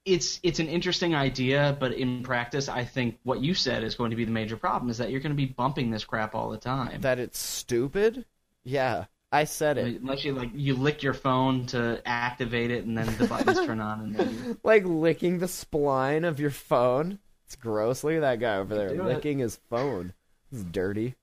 It's 0.04 0.40
it's 0.42 0.60
an 0.60 0.68
interesting 0.68 1.14
idea, 1.14 1.78
but 1.80 1.92
in 1.94 2.24
practice, 2.24 2.68
I 2.68 2.84
think 2.86 3.20
what 3.22 3.40
you 3.42 3.54
said 3.54 3.84
is 3.84 3.94
going 3.94 4.10
to 4.10 4.16
be 4.16 4.26
the 4.26 4.32
major 4.32 4.58
problem: 4.58 4.90
is 4.90 4.98
that 4.98 5.12
you're 5.12 5.20
going 5.20 5.32
to 5.32 5.36
be 5.38 5.46
bumping 5.46 5.92
this 5.92 6.04
crap 6.04 6.34
all 6.34 6.50
the 6.50 6.58
time. 6.58 7.02
That 7.02 7.20
it's 7.20 7.38
stupid? 7.38 8.26
Yeah, 8.64 9.06
I 9.32 9.44
said 9.44 9.78
it. 9.78 10.02
Unless 10.02 10.26
you 10.26 10.34
like 10.34 10.50
you 10.56 10.76
lick 10.76 11.04
your 11.04 11.14
phone 11.14 11.68
to 11.68 12.02
activate 12.04 12.72
it, 12.72 12.86
and 12.86 12.98
then 12.98 13.16
the 13.18 13.28
buttons 13.28 13.60
turn 13.60 13.80
on, 13.80 14.02
and 14.02 14.16
then 14.16 14.30
you, 14.46 14.60
like 14.64 14.86
licking 14.86 15.38
the 15.38 15.46
spline 15.46 16.28
of 16.28 16.40
your 16.40 16.50
phone. 16.50 17.20
It's 17.46 17.56
gross. 17.56 18.04
Look 18.04 18.16
at 18.16 18.22
that 18.22 18.40
guy 18.40 18.56
over 18.56 18.74
there 18.74 18.96
do 18.96 19.02
it. 19.02 19.06
licking 19.06 19.38
his 19.38 19.58
phone. 19.70 20.14
It's 20.52 20.64
dirty. 20.64 21.14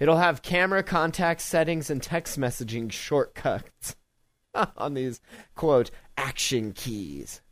It'll 0.00 0.16
have 0.16 0.42
camera 0.42 0.82
contact 0.82 1.40
settings 1.42 1.90
and 1.90 2.02
text 2.02 2.38
messaging 2.40 2.90
shortcuts 2.90 3.94
on 4.76 4.94
these 4.94 5.20
quote 5.54 5.90
action 6.16 6.72
keys. 6.72 7.42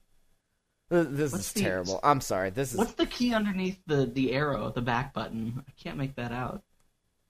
This 0.91 1.33
What's 1.33 1.47
is 1.49 1.53
the- 1.53 1.61
terrible. 1.61 2.01
I'm 2.03 2.23
sorry. 2.23 2.49
This 2.51 2.73
is 2.73 2.79
what's 2.79 2.95
the 2.95 3.05
key 3.07 3.35
underneath 3.35 3.79
the 3.87 4.07
the 4.07 4.33
arrow, 4.33 4.73
the 4.75 4.81
back 4.81 5.13
button? 5.13 5.63
I 5.69 5.73
can't 5.83 5.99
make 5.99 6.17
that 6.17 6.33
out. 6.33 6.63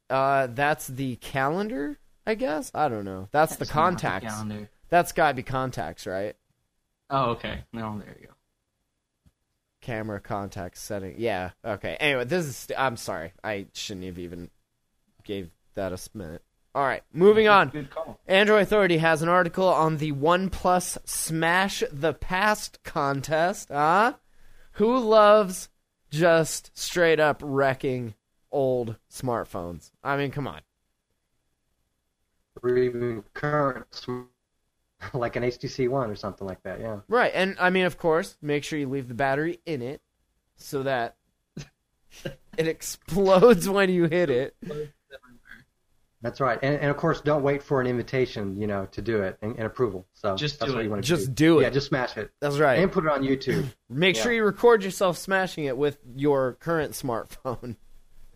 uh 0.09 0.47
that's 0.47 0.87
the 0.87 1.17
calendar, 1.17 1.99
I 2.25 2.37
guess. 2.37 2.71
I 2.73 2.89
don't 2.89 3.05
know. 3.05 3.29
That's, 3.33 3.57
the 3.57 3.65
That's 3.65 3.71
not 3.75 3.83
contacts. 3.83 4.27
calendar. 4.33 4.71
That's 4.91 5.11
got 5.13 5.31
to 5.31 5.35
be 5.35 5.43
contacts, 5.43 6.07
right? 6.07 6.37
Oh, 7.11 7.31
okay. 7.31 7.65
No, 7.73 7.99
there 7.99 8.17
you 8.21 8.29
go. 8.29 8.33
camera 9.81 10.21
contact 10.21 10.77
setting. 10.79 11.17
Yeah. 11.19 11.51
Okay. 11.65 11.97
Anyway, 11.99 12.25
this 12.25 12.47
is. 12.47 12.67
I'm 12.79 12.97
sorry. 12.97 13.33
I 13.43 13.67
shouldn't 13.75 14.07
have 14.07 14.19
even 14.19 14.51
gave 15.29 15.51
that 15.75 15.93
a 15.93 15.99
minute. 16.17 16.43
All 16.75 16.85
right. 16.85 17.03
Moving 17.12 17.49
on. 17.49 17.88
Android 18.27 18.62
Authority 18.62 18.99
has 18.99 19.23
an 19.23 19.29
article 19.29 19.69
on 19.69 19.99
the 19.99 20.12
OnePlus 20.12 20.99
Smash 21.07 21.83
the 21.93 22.14
Past 22.14 22.83
contest. 22.83 23.69
Huh? 23.69 24.14
Who 24.73 24.99
loves 24.99 25.69
just 26.11 26.77
straight 26.77 27.21
up 27.21 27.41
wrecking 27.45 28.14
old 28.51 28.97
smartphones? 29.12 29.91
I 30.03 30.17
mean, 30.17 30.31
come 30.31 30.49
on. 30.49 30.62
Even 32.64 33.23
current, 33.35 33.87
like 35.12 35.37
an 35.37 35.43
HTC 35.45 35.88
One 35.88 36.11
or 36.11 36.17
something 36.17 36.47
like 36.47 36.62
that. 36.62 36.81
Yeah. 36.81 37.01
Right. 37.07 37.33
And 37.35 37.57
I 37.61 37.71
mean, 37.71 37.85
of 37.85 37.99
course, 37.99 38.37
make 38.41 38.64
sure 38.64 38.79
you 38.79 38.88
leave 38.88 39.09
the 39.09 39.14
battery 39.14 39.61
in 39.67 39.83
it 39.83 40.01
so 40.57 40.83
that 40.85 41.17
it 42.25 42.67
explodes 42.67 43.69
when 43.69 43.91
you 43.91 44.05
hit 44.05 44.31
it. 44.31 44.57
That's 46.21 46.41
right. 46.41 46.59
And, 46.63 46.75
and 46.81 46.91
of 46.91 46.97
course, 46.97 47.21
don't 47.21 47.43
wait 47.43 47.63
for 47.63 47.81
an 47.81 47.87
invitation, 47.87 48.61
you 48.61 48.67
know, 48.67 48.87
to 48.93 49.01
do 49.01 49.23
it 49.23 49.39
and, 49.41 49.55
and 49.57 49.65
approval. 49.67 50.07
So 50.15 50.35
Just 50.37 50.59
that's 50.59 50.71
do 50.71 50.77
what 50.77 50.81
it. 50.81 50.85
you 50.85 50.91
want 50.91 51.03
to 51.05 51.09
Just 51.09 51.35
do. 51.35 51.55
do 51.55 51.59
it. 51.61 51.63
Yeah, 51.63 51.71
just 51.71 51.87
smash 51.89 52.17
it 52.17 52.31
That's 52.41 52.59
right. 52.59 52.79
and 52.81 52.91
put 52.91 53.05
it 53.05 53.11
on 53.11 53.23
YouTube. 53.23 53.67
Make 53.89 54.17
sure 54.17 54.33
you 54.33 54.43
record 54.45 54.83
yourself 54.83 55.17
smashing 55.17 55.65
it 55.65 55.77
with 55.77 55.99
your 56.17 56.55
current 56.55 56.93
smartphone. 56.93 57.77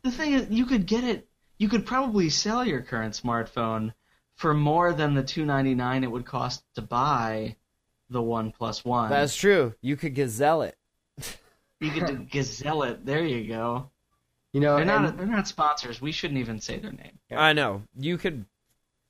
The 0.05 0.11
thing 0.11 0.33
is, 0.33 0.49
you 0.51 0.67
could 0.67 0.87
get 0.87 1.05
it. 1.05 1.29
You 1.59 1.69
could 1.69 1.87
probably 1.87 2.29
sell 2.29 2.65
your 2.67 2.81
current 2.83 3.15
smartphone 3.15 3.93
for 4.35 4.53
more 4.53 4.93
than 4.93 5.15
the 5.15 5.23
two 5.23 5.45
ninety 5.47 5.77
nine 5.77 6.03
it 6.03 6.11
would 6.11 6.25
cost 6.27 6.65
to 6.75 6.83
buy 6.83 7.55
the 8.11 8.21
One 8.21 8.51
Plus 8.51 8.85
One. 8.85 9.11
That's 9.11 9.37
true. 9.37 9.75
You 9.81 9.95
could 9.95 10.17
gazelle 10.17 10.63
it. 10.63 10.77
you 11.81 11.93
could 11.93 12.29
gazelle 12.29 12.83
it. 12.83 13.07
There 13.07 13.25
you 13.25 13.47
go. 13.47 13.92
You 14.53 14.61
know, 14.61 14.77
They're 14.77 14.83
and- 14.89 15.05
not. 15.05 15.17
They're 15.17 15.27
not 15.27 15.49
sponsors. 15.49 16.01
We 16.01 16.13
shouldn't 16.13 16.39
even 16.41 16.61
say 16.61 16.79
their 16.79 16.93
name. 16.93 17.19
I 17.31 17.53
know. 17.53 17.83
You 17.99 18.19
could 18.19 18.45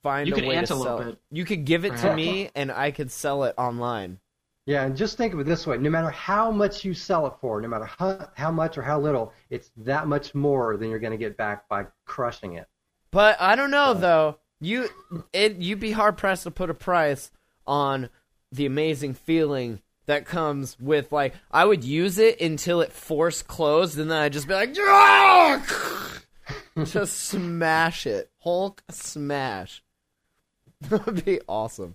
find 0.02 0.26
You 0.28 0.34
a 0.34 0.36
could 0.36 0.44
way 0.46 0.54
to 0.54 0.58
antelope 0.58 0.84
sell 0.86 1.00
it. 1.00 1.08
it. 1.08 1.18
You 1.30 1.44
could 1.44 1.64
give 1.64 1.84
it 1.84 1.96
to 1.98 2.14
me, 2.14 2.50
and 2.54 2.70
I 2.70 2.90
could 2.90 3.10
sell 3.10 3.44
it 3.44 3.54
online. 3.58 4.18
Yeah, 4.66 4.84
and 4.84 4.96
just 4.96 5.16
think 5.16 5.34
of 5.34 5.40
it 5.40 5.44
this 5.46 5.66
way: 5.66 5.76
no 5.78 5.90
matter 5.90 6.10
how 6.10 6.52
much 6.52 6.84
you 6.84 6.94
sell 6.94 7.26
it 7.26 7.32
for, 7.40 7.60
no 7.60 7.66
matter 7.66 7.86
how, 7.86 8.28
how 8.34 8.52
much 8.52 8.78
or 8.78 8.82
how 8.82 9.00
little, 9.00 9.32
it's 9.50 9.72
that 9.78 10.06
much 10.06 10.34
more 10.36 10.76
than 10.76 10.88
you're 10.88 11.00
going 11.00 11.10
to 11.12 11.16
get 11.18 11.36
back 11.36 11.68
by 11.68 11.86
crushing 12.04 12.54
it. 12.54 12.68
But 13.10 13.40
I 13.40 13.56
don't 13.56 13.72
know 13.72 13.92
though. 13.94 14.38
You 14.60 14.88
it 15.32 15.56
you'd 15.56 15.80
be 15.80 15.90
hard 15.90 16.16
pressed 16.16 16.44
to 16.44 16.52
put 16.52 16.70
a 16.70 16.74
price 16.74 17.32
on 17.66 18.08
the 18.52 18.64
amazing 18.64 19.14
feeling 19.14 19.80
that 20.06 20.26
comes 20.26 20.76
with 20.80 21.12
like 21.12 21.34
I 21.50 21.64
would 21.64 21.84
use 21.84 22.18
it 22.18 22.40
until 22.40 22.80
it 22.80 22.92
force 22.92 23.42
closed, 23.42 23.98
and 23.98 24.10
then 24.10 24.18
I'd 24.20 24.32
just 24.32 24.48
be 24.48 24.54
like, 24.54 24.74
just 26.84 27.18
smash 27.18 28.06
it, 28.06 28.30
Hulk 28.40 28.82
smash. 28.90 29.82
That 30.88 31.06
would 31.06 31.24
be 31.24 31.40
awesome. 31.48 31.94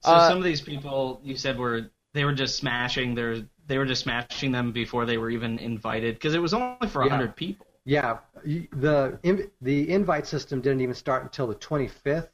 So 0.00 0.12
Uh, 0.12 0.28
some 0.28 0.38
of 0.38 0.44
these 0.44 0.62
people 0.62 1.20
you 1.22 1.36
said 1.36 1.58
were 1.58 1.90
they 2.14 2.24
were 2.24 2.32
just 2.32 2.56
smashing 2.56 3.14
their 3.14 3.42
they 3.66 3.76
were 3.78 3.84
just 3.84 4.02
smashing 4.02 4.50
them 4.50 4.72
before 4.72 5.04
they 5.04 5.18
were 5.18 5.30
even 5.30 5.58
invited 5.58 6.14
because 6.14 6.34
it 6.34 6.40
was 6.40 6.54
only 6.54 6.88
for 6.88 7.02
a 7.02 7.06
Yeah. 7.06 7.10
hundred 7.10 7.36
people. 7.36 7.66
Yeah, 7.84 8.18
the 8.44 9.50
the 9.60 9.90
invite 9.90 10.26
system 10.26 10.60
didn't 10.60 10.80
even 10.80 10.94
start 10.94 11.22
until 11.22 11.46
the 11.46 11.54
25th. 11.54 12.28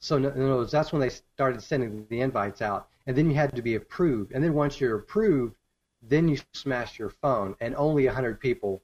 So 0.00 0.16
in 0.16 0.26
other 0.26 0.56
words, 0.56 0.72
that's 0.72 0.92
when 0.92 1.00
they 1.00 1.10
started 1.10 1.62
sending 1.62 2.06
the 2.08 2.20
invites 2.20 2.62
out, 2.62 2.88
and 3.10 3.18
then 3.18 3.28
you 3.28 3.34
had 3.34 3.56
to 3.56 3.60
be 3.60 3.74
approved. 3.74 4.30
And 4.30 4.42
then 4.44 4.54
once 4.54 4.80
you're 4.80 4.96
approved, 4.96 5.56
then 6.00 6.28
you 6.28 6.38
smash 6.54 6.96
your 6.96 7.10
phone, 7.10 7.56
and 7.60 7.74
only 7.74 8.06
100 8.06 8.38
people 8.38 8.80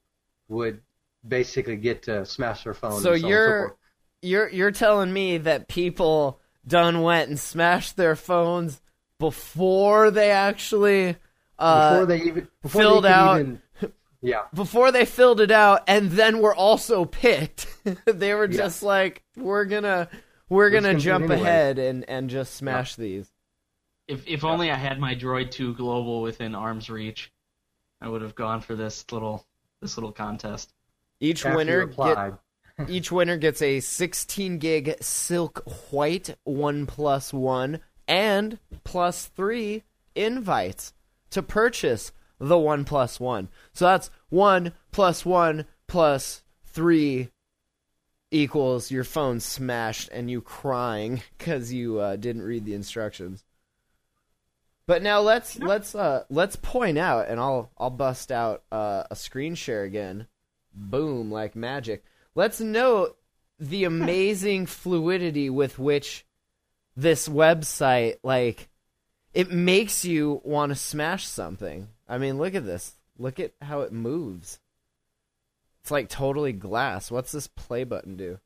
would 0.49 0.81
basically 1.27 1.77
get 1.77 2.03
to 2.03 2.27
smash 2.27 2.65
their 2.65 2.75
phone. 2.75 3.01
So 3.01 3.12
and 3.12 3.23
on 3.23 3.31
you're 3.31 3.69
forth. 3.69 3.79
you're 4.23 4.49
you're 4.49 4.71
telling 4.73 5.12
me 5.12 5.39
that 5.39 5.69
people 5.69 6.41
done 6.67 7.03
went 7.03 7.29
and 7.29 7.39
smashed 7.39 7.97
their 7.97 8.17
phones 8.17 8.81
before 9.21 10.11
they 10.11 10.31
actually 10.33 11.15
uh, 11.59 11.91
before 11.93 12.07
they 12.07 12.21
even 12.23 12.49
before 12.62 12.81
filled 12.83 13.05
they 13.05 13.09
out- 13.09 13.41
Even, 13.41 13.62
yeah, 14.21 14.43
before 14.53 14.91
they 14.91 15.05
filled 15.05 15.41
it 15.41 15.53
out 15.53 15.85
and 15.87 16.11
then 16.11 16.41
were 16.41 16.55
also 16.55 17.05
picked. 17.05 17.69
they 18.07 18.35
were 18.35 18.51
Yeah. 18.51 18.57
just 18.57 18.83
like, 18.83 19.23
we're 19.37 19.67
gonna 19.67 20.09
we're 20.49 20.71
just 20.71 20.83
gonna 20.85 20.99
jump 20.99 21.27
anyway. 21.31 21.41
ahead 21.41 21.79
and 21.79 22.05
and 22.11 22.29
just 22.29 22.55
smash 22.57 22.97
these. 22.97 23.31
If 24.09 24.27
if 24.27 24.45
only 24.45 24.71
I 24.71 24.77
had 24.77 25.01
my 25.01 25.14
Droid 25.14 25.51
2 25.51 25.75
Global 25.75 26.23
within 26.23 26.55
arm's 26.55 26.88
reach, 26.88 27.33
I 28.01 28.09
would 28.09 28.23
have 28.23 28.35
gone 28.35 28.61
for 28.61 28.77
this 28.77 29.05
little 29.11 29.45
this 29.81 29.97
little 29.97 30.12
contest. 30.12 30.73
Each 31.21 31.45
after 31.45 31.57
winner 31.57 31.87
get, 31.87 32.35
each 32.88 33.11
winner 33.11 33.37
gets 33.37 33.62
a 33.62 33.81
16 33.81 34.59
gig 34.59 34.97
silk 35.01 35.62
white 35.90 36.37
one 36.45 36.87
plus 36.87 37.33
one 37.33 37.81
and 38.07 38.59
plus 38.85 39.27
three 39.27 39.83
invites 40.14 40.92
to 41.31 41.42
purchase 41.42 42.12
the 42.38 42.59
one 42.59 42.85
plus 42.85 43.19
one. 43.19 43.49
So 43.73 43.87
that's 43.87 44.11
one 44.29 44.73
plus 44.92 45.25
one 45.25 45.64
plus 45.87 46.42
three 46.64 47.31
equals 48.31 48.90
your 48.90 49.05
phone 49.05 49.40
smashed 49.40 50.09
and 50.12 50.31
you 50.31 50.40
crying 50.40 51.23
because 51.38 51.73
you 51.73 51.99
uh, 51.99 52.16
didn't 52.16 52.42
read 52.42 52.64
the 52.64 52.75
instructions. 52.75 53.45
But 54.87 55.03
now 55.03 55.20
let's 55.20 55.59
let's 55.59 55.94
uh 55.94 56.25
let's 56.31 56.57
point 56.57 56.96
out, 56.99 57.29
and 57.29 57.40
I'll 57.40 57.70
I'll 57.77 57.90
bust 57.90 58.31
out 58.31 58.62
uh, 58.70 59.03
a 59.11 59.16
screen 59.16 59.55
share 59.57 59.83
again. 59.83 60.29
Boom, 60.72 61.31
like 61.31 61.57
magic. 61.57 62.05
Let's 62.35 62.61
note 62.61 63.16
the 63.59 63.85
amazing 63.92 64.66
fluidity 64.66 65.51
with 65.51 65.79
which 65.79 66.25
this 66.96 67.29
website 67.29 68.16
like 68.22 68.68
it 69.35 69.51
makes 69.51 70.05
you 70.05 70.40
want 70.44 70.70
to 70.70 70.77
smash 70.77 71.27
something. 71.27 71.88
I 72.09 72.18
mean, 72.18 72.38
look 72.38 72.55
at 72.55 72.64
this. 72.64 72.94
Look 73.18 73.40
at 73.40 73.55
how 73.61 73.81
it 73.81 73.92
moves. 73.92 74.61
It's 75.83 75.90
like 75.90 76.09
totally 76.09 76.53
glass. 76.53 77.11
What's 77.11 77.33
this 77.33 77.49
play 77.49 77.83
button 77.85 78.16
do? 78.16 78.38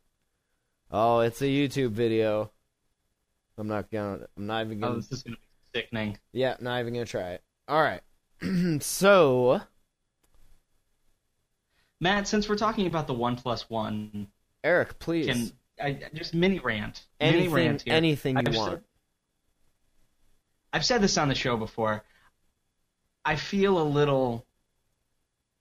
Oh, 0.90 1.20
it's 1.20 1.42
a 1.42 1.46
YouTube 1.46 1.90
video. 1.90 2.50
I'm 3.58 3.68
not 3.68 3.90
gonna. 3.90 4.26
I'm 4.38 4.46
not 4.46 4.64
even 4.64 4.82
Oh, 4.82 4.88
gonna. 4.88 5.00
this 5.00 5.12
is 5.12 5.22
gonna 5.22 5.36
be 5.36 5.42
sickening. 5.74 6.18
Yeah, 6.32 6.56
not 6.60 6.80
even 6.80 6.94
gonna 6.94 7.06
try 7.06 7.32
it. 7.32 7.42
All 7.68 7.82
right. 7.82 8.02
so 8.82 9.60
Matt, 12.00 12.26
since 12.28 12.48
we're 12.48 12.56
talking 12.56 12.86
about 12.86 13.06
the 13.06 13.14
one 13.14 13.36
plus 13.36 13.68
one, 13.68 14.28
Eric, 14.64 14.98
please. 14.98 15.26
can 15.26 15.52
I 15.80 16.00
just 16.14 16.34
mini 16.34 16.58
rant? 16.58 17.04
mini 17.20 17.48
rant 17.48 17.82
here. 17.82 17.94
anything 17.94 18.36
you 18.36 18.44
I've 18.46 18.54
want. 18.54 18.72
Said, 18.72 18.82
I've 20.72 20.84
said 20.84 21.02
this 21.02 21.18
on 21.18 21.28
the 21.28 21.34
show 21.34 21.56
before. 21.56 22.04
I 23.24 23.36
feel 23.36 23.80
a 23.80 23.84
little. 23.84 24.46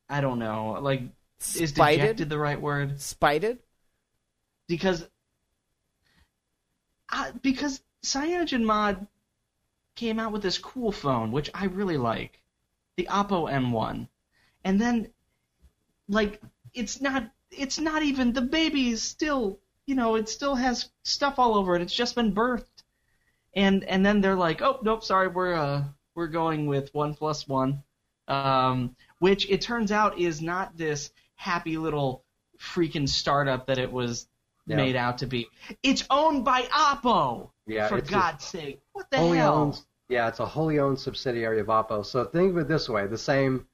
I 0.08 0.22
don't 0.22 0.39
know. 0.39 0.80
Like, 0.82 1.02
is 1.39 1.69
Spited? 1.72 2.02
dejected 2.02 2.30
the 2.30 2.39
right 2.39 2.60
word? 2.60 3.00
Spited? 3.02 3.60
because 4.69 5.06
I, 7.10 7.32
because 7.41 7.82
Cyanogen 8.06 8.63
Mod 8.63 9.06
came 9.99 10.19
out 10.19 10.31
with 10.31 10.41
this 10.41 10.57
cool 10.57 10.91
phone, 10.93 11.31
which 11.31 11.49
I 11.53 11.65
really 11.65 11.97
like, 11.97 12.41
the 12.95 13.07
Oppo 13.12 13.51
N1, 13.51 14.07
and 14.63 14.79
then 14.79 15.09
like 16.07 16.41
it's 16.73 17.01
not 17.01 17.29
it's 17.51 17.79
not 17.79 18.01
even 18.03 18.31
the 18.33 18.41
baby 18.41 18.89
is 18.89 19.01
still 19.03 19.59
you 19.85 19.95
know 19.95 20.15
it 20.15 20.29
still 20.29 20.55
has 20.55 20.89
stuff 21.03 21.38
all 21.39 21.53
over 21.55 21.75
it. 21.75 21.81
It's 21.81 21.93
just 21.93 22.15
been 22.15 22.33
birthed, 22.33 22.83
and 23.53 23.83
and 23.83 24.05
then 24.05 24.21
they're 24.21 24.35
like, 24.35 24.62
oh 24.62 24.79
nope, 24.83 25.03
sorry, 25.03 25.27
we're 25.27 25.53
uh 25.53 25.83
we're 26.15 26.27
going 26.27 26.65
with 26.67 26.93
one 26.93 27.13
plus 27.13 27.47
one, 27.47 27.83
um, 28.27 28.95
which 29.19 29.49
it 29.49 29.62
turns 29.62 29.91
out 29.91 30.17
is 30.17 30.41
not 30.41 30.77
this 30.77 31.12
happy 31.35 31.77
little 31.77 32.23
freaking 32.57 33.07
startup 33.07 33.67
that 33.67 33.77
it 33.77 33.91
was 33.91 34.27
Yeah. 34.65 34.77
made 34.77 34.95
out 34.95 35.17
to 35.19 35.27
be. 35.27 35.47
It's 35.83 36.05
owned 36.09 36.45
by 36.45 36.63
Oppo. 36.63 37.49
Yeah, 37.67 37.88
for 37.88 37.97
it's 37.99 38.09
a 38.09 38.12
God's 38.13 38.45
sake, 38.45 38.79
what 38.93 39.09
the 39.12 39.17
hell? 39.17 39.55
owned. 39.55 39.81
Yeah, 40.10 40.28
it's 40.28 40.39
a 40.39 40.45
wholly 40.45 40.80
owned 40.80 41.00
subsidiary 41.00 41.60
of 41.60 41.67
Oppo. 41.67 42.04
So 42.04 42.26
think 42.26 42.52
of 42.52 42.58
it 42.58 42.67
this 42.67 42.89
way: 42.89 43.06
the 43.06 43.17
same 43.17 43.67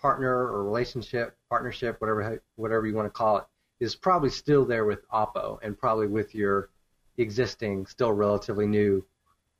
partner 0.00 0.30
or 0.30 0.62
relationship, 0.62 1.36
partnership, 1.48 2.00
whatever 2.00 2.40
whatever 2.54 2.86
you 2.86 2.94
want 2.94 3.06
to 3.06 3.10
call 3.10 3.38
it, 3.38 3.44
is 3.80 3.96
probably 3.96 4.30
still 4.30 4.64
there 4.64 4.84
with 4.84 5.06
Oppo 5.10 5.58
and 5.62 5.76
probably 5.76 6.06
with 6.06 6.32
your 6.32 6.70
existing, 7.18 7.86
still 7.86 8.12
relatively 8.12 8.68
new 8.68 9.04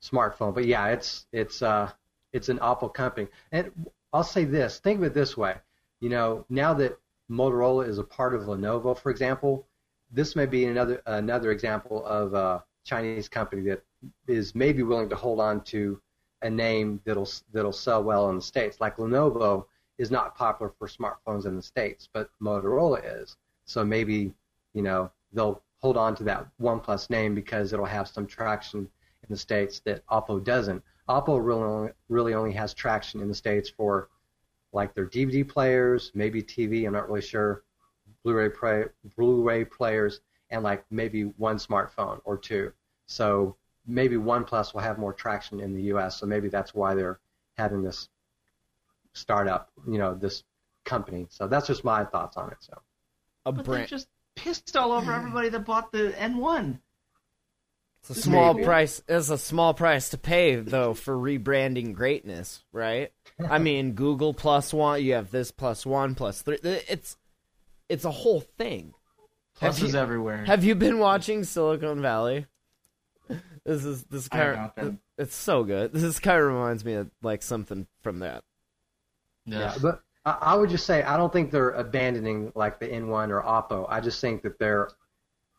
smartphone. 0.00 0.54
But 0.54 0.66
yeah, 0.66 0.86
it's 0.88 1.26
it's 1.32 1.62
uh 1.62 1.90
it's 2.32 2.48
an 2.48 2.58
Oppo 2.60 2.94
company. 2.94 3.26
And 3.50 3.72
I'll 4.12 4.22
say 4.22 4.44
this: 4.44 4.78
think 4.78 4.98
of 4.98 5.04
it 5.04 5.14
this 5.14 5.36
way. 5.36 5.56
You 5.98 6.10
know, 6.10 6.46
now 6.48 6.74
that 6.74 6.96
Motorola 7.28 7.88
is 7.88 7.98
a 7.98 8.04
part 8.04 8.34
of 8.34 8.42
Lenovo, 8.42 8.96
for 8.96 9.10
example, 9.10 9.66
this 10.12 10.36
may 10.36 10.46
be 10.46 10.66
another 10.66 11.02
another 11.06 11.50
example 11.50 12.06
of 12.06 12.34
a 12.34 12.62
Chinese 12.84 13.28
company 13.28 13.62
that 13.62 13.82
is 14.28 14.54
maybe 14.54 14.84
willing 14.84 15.08
to 15.08 15.16
hold 15.16 15.40
on 15.40 15.60
to 15.62 16.00
a 16.42 16.50
name 16.50 17.00
that'll 17.04 17.28
that'll 17.52 17.72
sell 17.72 18.02
well 18.02 18.30
in 18.30 18.36
the 18.36 18.42
states. 18.42 18.80
Like 18.80 18.96
Lenovo 18.96 19.66
is 19.98 20.10
not 20.10 20.34
popular 20.34 20.72
for 20.78 20.88
smartphones 20.88 21.46
in 21.46 21.56
the 21.56 21.62
states, 21.62 22.08
but 22.12 22.30
Motorola 22.42 23.00
is. 23.20 23.36
So 23.64 23.84
maybe 23.84 24.32
you 24.74 24.82
know 24.82 25.10
they'll 25.32 25.62
hold 25.80 25.96
on 25.96 26.14
to 26.16 26.24
that 26.24 26.46
OnePlus 26.60 27.10
name 27.10 27.34
because 27.34 27.72
it'll 27.72 27.84
have 27.86 28.08
some 28.08 28.26
traction 28.26 28.80
in 28.80 29.28
the 29.28 29.36
states 29.36 29.80
that 29.80 30.06
Oppo 30.06 30.42
doesn't. 30.42 30.82
Oppo 31.08 31.44
really 31.44 31.62
only, 31.62 31.90
really 32.08 32.34
only 32.34 32.52
has 32.52 32.74
traction 32.74 33.20
in 33.20 33.28
the 33.28 33.34
states 33.34 33.68
for 33.68 34.08
like 34.72 34.94
their 34.94 35.06
DVD 35.06 35.46
players, 35.46 36.12
maybe 36.14 36.42
TV. 36.42 36.86
I'm 36.86 36.92
not 36.92 37.08
really 37.08 37.22
sure. 37.22 37.64
Blu-ray 38.22 38.50
play, 38.50 38.84
Blu-ray 39.16 39.64
players, 39.64 40.20
and 40.50 40.62
like 40.62 40.84
maybe 40.90 41.24
one 41.24 41.56
smartphone 41.56 42.20
or 42.24 42.36
two. 42.36 42.72
So 43.06 43.56
maybe 43.86 44.16
OnePlus 44.16 44.72
will 44.74 44.80
have 44.80 44.98
more 44.98 45.12
traction 45.12 45.60
in 45.60 45.74
the 45.74 45.82
U.S. 45.84 46.18
So 46.20 46.26
maybe 46.26 46.48
that's 46.48 46.74
why 46.74 46.94
they're 46.94 47.18
having 47.56 47.82
this 47.82 48.08
startup, 49.12 49.70
you 49.88 49.98
know, 49.98 50.14
this 50.14 50.44
company. 50.84 51.26
So 51.30 51.46
that's 51.46 51.66
just 51.66 51.84
my 51.84 52.04
thoughts 52.04 52.36
on 52.36 52.50
it. 52.50 52.58
So 52.60 52.80
A 53.46 53.52
But 53.52 53.64
they're 53.64 53.74
brand. 53.74 53.88
just 53.88 54.08
pissed 54.36 54.76
all 54.76 54.92
over 54.92 55.12
everybody 55.12 55.48
that 55.50 55.64
bought 55.64 55.92
the 55.92 56.12
N1. 56.16 56.78
It's 58.00 58.10
a 58.10 58.14
small 58.14 58.54
Maybe. 58.54 58.64
price. 58.64 59.02
It's 59.08 59.28
a 59.28 59.36
small 59.36 59.74
price 59.74 60.08
to 60.10 60.18
pay 60.18 60.56
though 60.56 60.94
for 60.94 61.14
rebranding 61.14 61.92
greatness, 61.92 62.64
right? 62.72 63.12
I 63.38 63.58
mean, 63.68 63.92
Google 63.92 64.32
plus 64.32 64.72
one. 64.72 65.02
You 65.04 65.12
have 65.14 65.30
this 65.30 65.50
plus 65.50 65.84
one 65.84 66.14
plus 66.14 66.40
three. 66.40 66.58
It's 66.62 67.18
it's 67.90 68.06
a 68.06 68.10
whole 68.10 68.40
thing. 68.40 68.94
Have 69.60 69.74
Pluses 69.74 69.92
you- 69.92 69.98
everywhere. 69.98 70.46
Have 70.46 70.64
you 70.64 70.74
been 70.74 70.98
watching 70.98 71.44
Silicon 71.44 72.00
Valley? 72.00 72.46
This 73.64 73.84
is 73.84 74.04
this 74.04 74.28
I 74.32 74.36
have 74.38 74.74
kind 74.74 74.88
of 74.88 74.96
it's 75.18 75.34
so 75.34 75.64
good. 75.64 75.92
This 75.92 76.18
kind 76.18 76.40
of 76.40 76.46
reminds 76.46 76.84
me 76.84 76.94
of 76.94 77.10
like 77.22 77.42
something 77.42 77.86
from 78.00 78.20
that. 78.20 78.42
yeah, 79.44 79.74
but 79.82 80.02
I, 80.24 80.38
I 80.40 80.54
would 80.54 80.70
just 80.70 80.86
say 80.86 81.02
I 81.02 81.16
don't 81.18 81.32
think 81.32 81.50
they're 81.50 81.70
abandoning 81.70 82.52
like 82.54 82.80
the 82.80 82.88
N1 82.88 83.28
or 83.28 83.42
Oppo. 83.42 83.86
I 83.88 84.00
just 84.00 84.20
think 84.20 84.42
that 84.42 84.58
they're 84.58 84.88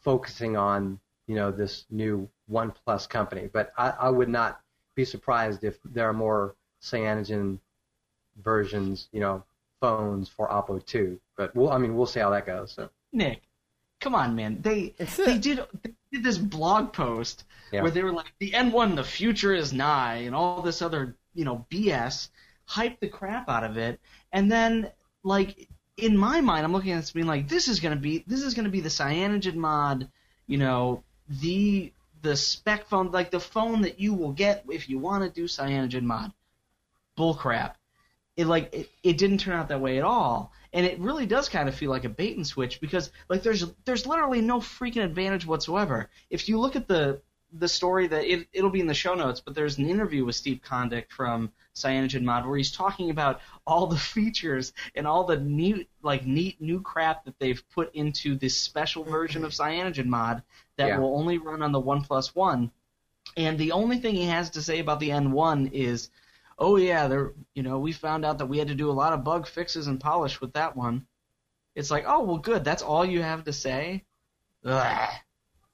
focusing 0.03 0.57
on 0.57 0.99
you 1.27 1.35
know 1.35 1.51
this 1.51 1.85
new 1.89 2.27
OnePlus 2.51 3.07
company. 3.07 3.49
But 3.51 3.71
I, 3.77 3.91
I 3.91 4.09
would 4.09 4.29
not 4.29 4.61
be 4.95 5.05
surprised 5.05 5.63
if 5.63 5.77
there 5.85 6.09
are 6.09 6.13
more 6.13 6.55
cyanogen 6.81 7.59
versions, 8.43 9.07
you 9.11 9.19
know, 9.19 9.43
phones 9.79 10.27
for 10.27 10.47
Oppo 10.49 10.83
too. 10.85 11.19
But 11.37 11.55
we'll, 11.55 11.71
I 11.71 11.77
mean, 11.77 11.95
we'll 11.95 12.05
see 12.05 12.19
how 12.19 12.29
that 12.31 12.45
goes. 12.45 12.71
So 12.71 12.89
Nick, 13.13 13.41
come 14.01 14.15
on, 14.15 14.35
man. 14.35 14.61
They 14.61 14.93
they 15.15 15.37
did 15.37 15.61
they 15.83 15.93
did 16.11 16.23
this 16.23 16.37
blog 16.37 16.91
post 16.91 17.45
Yeah. 17.71 17.83
where 17.83 17.91
they 17.91 18.03
were 18.03 18.11
like, 18.11 18.33
the 18.39 18.51
N1, 18.51 18.95
the 18.95 19.03
future 19.03 19.53
is 19.53 19.71
nigh, 19.71 20.15
and 20.25 20.35
all 20.35 20.61
this 20.61 20.81
other 20.81 21.15
you 21.33 21.45
know 21.45 21.65
BS, 21.71 22.29
hype 22.65 22.99
the 22.99 23.07
crap 23.07 23.47
out 23.47 23.63
of 23.63 23.77
it, 23.77 24.01
and 24.33 24.51
then 24.51 24.91
like 25.23 25.69
in 25.97 26.17
my 26.17 26.41
mind, 26.41 26.65
I'm 26.65 26.73
looking 26.73 26.91
at 26.93 27.01
this 27.01 27.11
being 27.11 27.27
like, 27.27 27.47
this 27.47 27.67
is 27.67 27.79
gonna 27.79 27.95
be 27.95 28.23
this 28.27 28.41
is 28.41 28.53
gonna 28.53 28.69
be 28.69 28.81
the 28.81 28.89
cyanogen 28.89 29.55
mod, 29.55 30.09
you 30.47 30.57
know, 30.57 31.03
the 31.29 31.93
the 32.21 32.35
spec 32.35 32.85
phone, 32.87 33.11
like 33.11 33.31
the 33.31 33.39
phone 33.39 33.81
that 33.81 33.99
you 33.99 34.13
will 34.13 34.31
get 34.31 34.65
if 34.69 34.89
you 34.89 34.99
want 34.99 35.23
to 35.23 35.29
do 35.29 35.47
cyanogen 35.47 36.03
mod. 36.03 36.31
Bullcrap. 37.17 37.73
It 38.37 38.47
like 38.47 38.73
it, 38.73 38.89
it 39.03 39.17
didn't 39.17 39.39
turn 39.39 39.55
out 39.55 39.67
that 39.69 39.81
way 39.81 39.97
at 39.97 40.03
all, 40.03 40.51
and 40.73 40.85
it 40.85 40.99
really 40.99 41.25
does 41.25 41.49
kind 41.49 41.67
of 41.67 41.75
feel 41.75 41.89
like 41.89 42.05
a 42.05 42.09
bait 42.09 42.35
and 42.37 42.45
switch 42.47 42.79
because 42.79 43.11
like 43.29 43.43
there's 43.43 43.65
there's 43.85 44.05
literally 44.05 44.41
no 44.41 44.59
freaking 44.59 45.03
advantage 45.03 45.45
whatsoever. 45.45 46.09
If 46.29 46.47
you 46.47 46.59
look 46.59 46.75
at 46.75 46.87
the 46.87 47.21
the 47.53 47.67
story 47.67 48.07
that 48.07 48.23
it, 48.23 48.47
it'll 48.53 48.69
be 48.69 48.79
in 48.79 48.87
the 48.87 48.93
show 48.93 49.13
notes, 49.13 49.41
but 49.41 49.53
there's 49.53 49.77
an 49.77 49.89
interview 49.89 50.23
with 50.23 50.35
Steve 50.35 50.61
Kondik 50.65 51.09
from 51.09 51.51
Cyanogen 51.75 52.23
Mod 52.23 52.45
where 52.47 52.55
he's 52.57 52.71
talking 52.71 53.09
about 53.09 53.41
all 53.67 53.87
the 53.87 53.97
features 54.15 54.71
and 54.95 55.05
all 55.05 55.25
the 55.25 55.37
neat 55.37 55.89
like 56.01 56.25
neat 56.25 56.61
new 56.61 56.79
crap 56.81 57.25
that 57.25 57.37
they've 57.39 57.61
put 57.71 57.93
into 57.93 58.35
this 58.35 58.57
special 58.57 59.03
version 59.03 59.43
of 59.43 59.51
Cyanogen 59.51 60.05
Mod 60.05 60.43
that 60.77 60.87
Yeah. 60.87 60.97
will 60.99 61.17
only 61.17 61.37
run 61.37 61.61
on 61.61 61.73
the 61.73 61.79
One 61.79 62.01
Plus 62.03 62.33
One. 62.33 62.71
And 63.37 63.57
the 63.57 63.71
only 63.73 63.97
thing 63.97 64.15
he 64.15 64.25
has 64.25 64.49
to 64.51 64.61
say 64.61 64.79
about 64.79 64.99
the 64.99 65.09
N1 65.09 65.71
is, 65.73 66.09
oh 66.61 66.77
yeah, 66.77 67.07
there 67.07 67.33
you 67.55 67.63
know 67.63 67.79
we 67.79 67.91
found 67.91 68.23
out 68.23 68.37
that 68.37 68.45
we 68.45 68.59
had 68.59 68.69
to 68.69 68.75
do 68.75 68.89
a 68.89 68.93
lot 68.93 69.11
of 69.11 69.25
bug 69.25 69.47
fixes 69.47 69.87
and 69.87 69.99
polish 69.99 70.39
with 70.39 70.53
that 70.53 70.77
one. 70.77 71.05
It's 71.75 71.91
like, 71.91 72.05
oh 72.07 72.23
well, 72.23 72.37
good. 72.37 72.63
That's 72.63 72.83
all 72.83 73.05
you 73.05 73.21
have 73.21 73.43
to 73.45 73.53
say. 73.53 74.05
Ugh. 74.63 75.09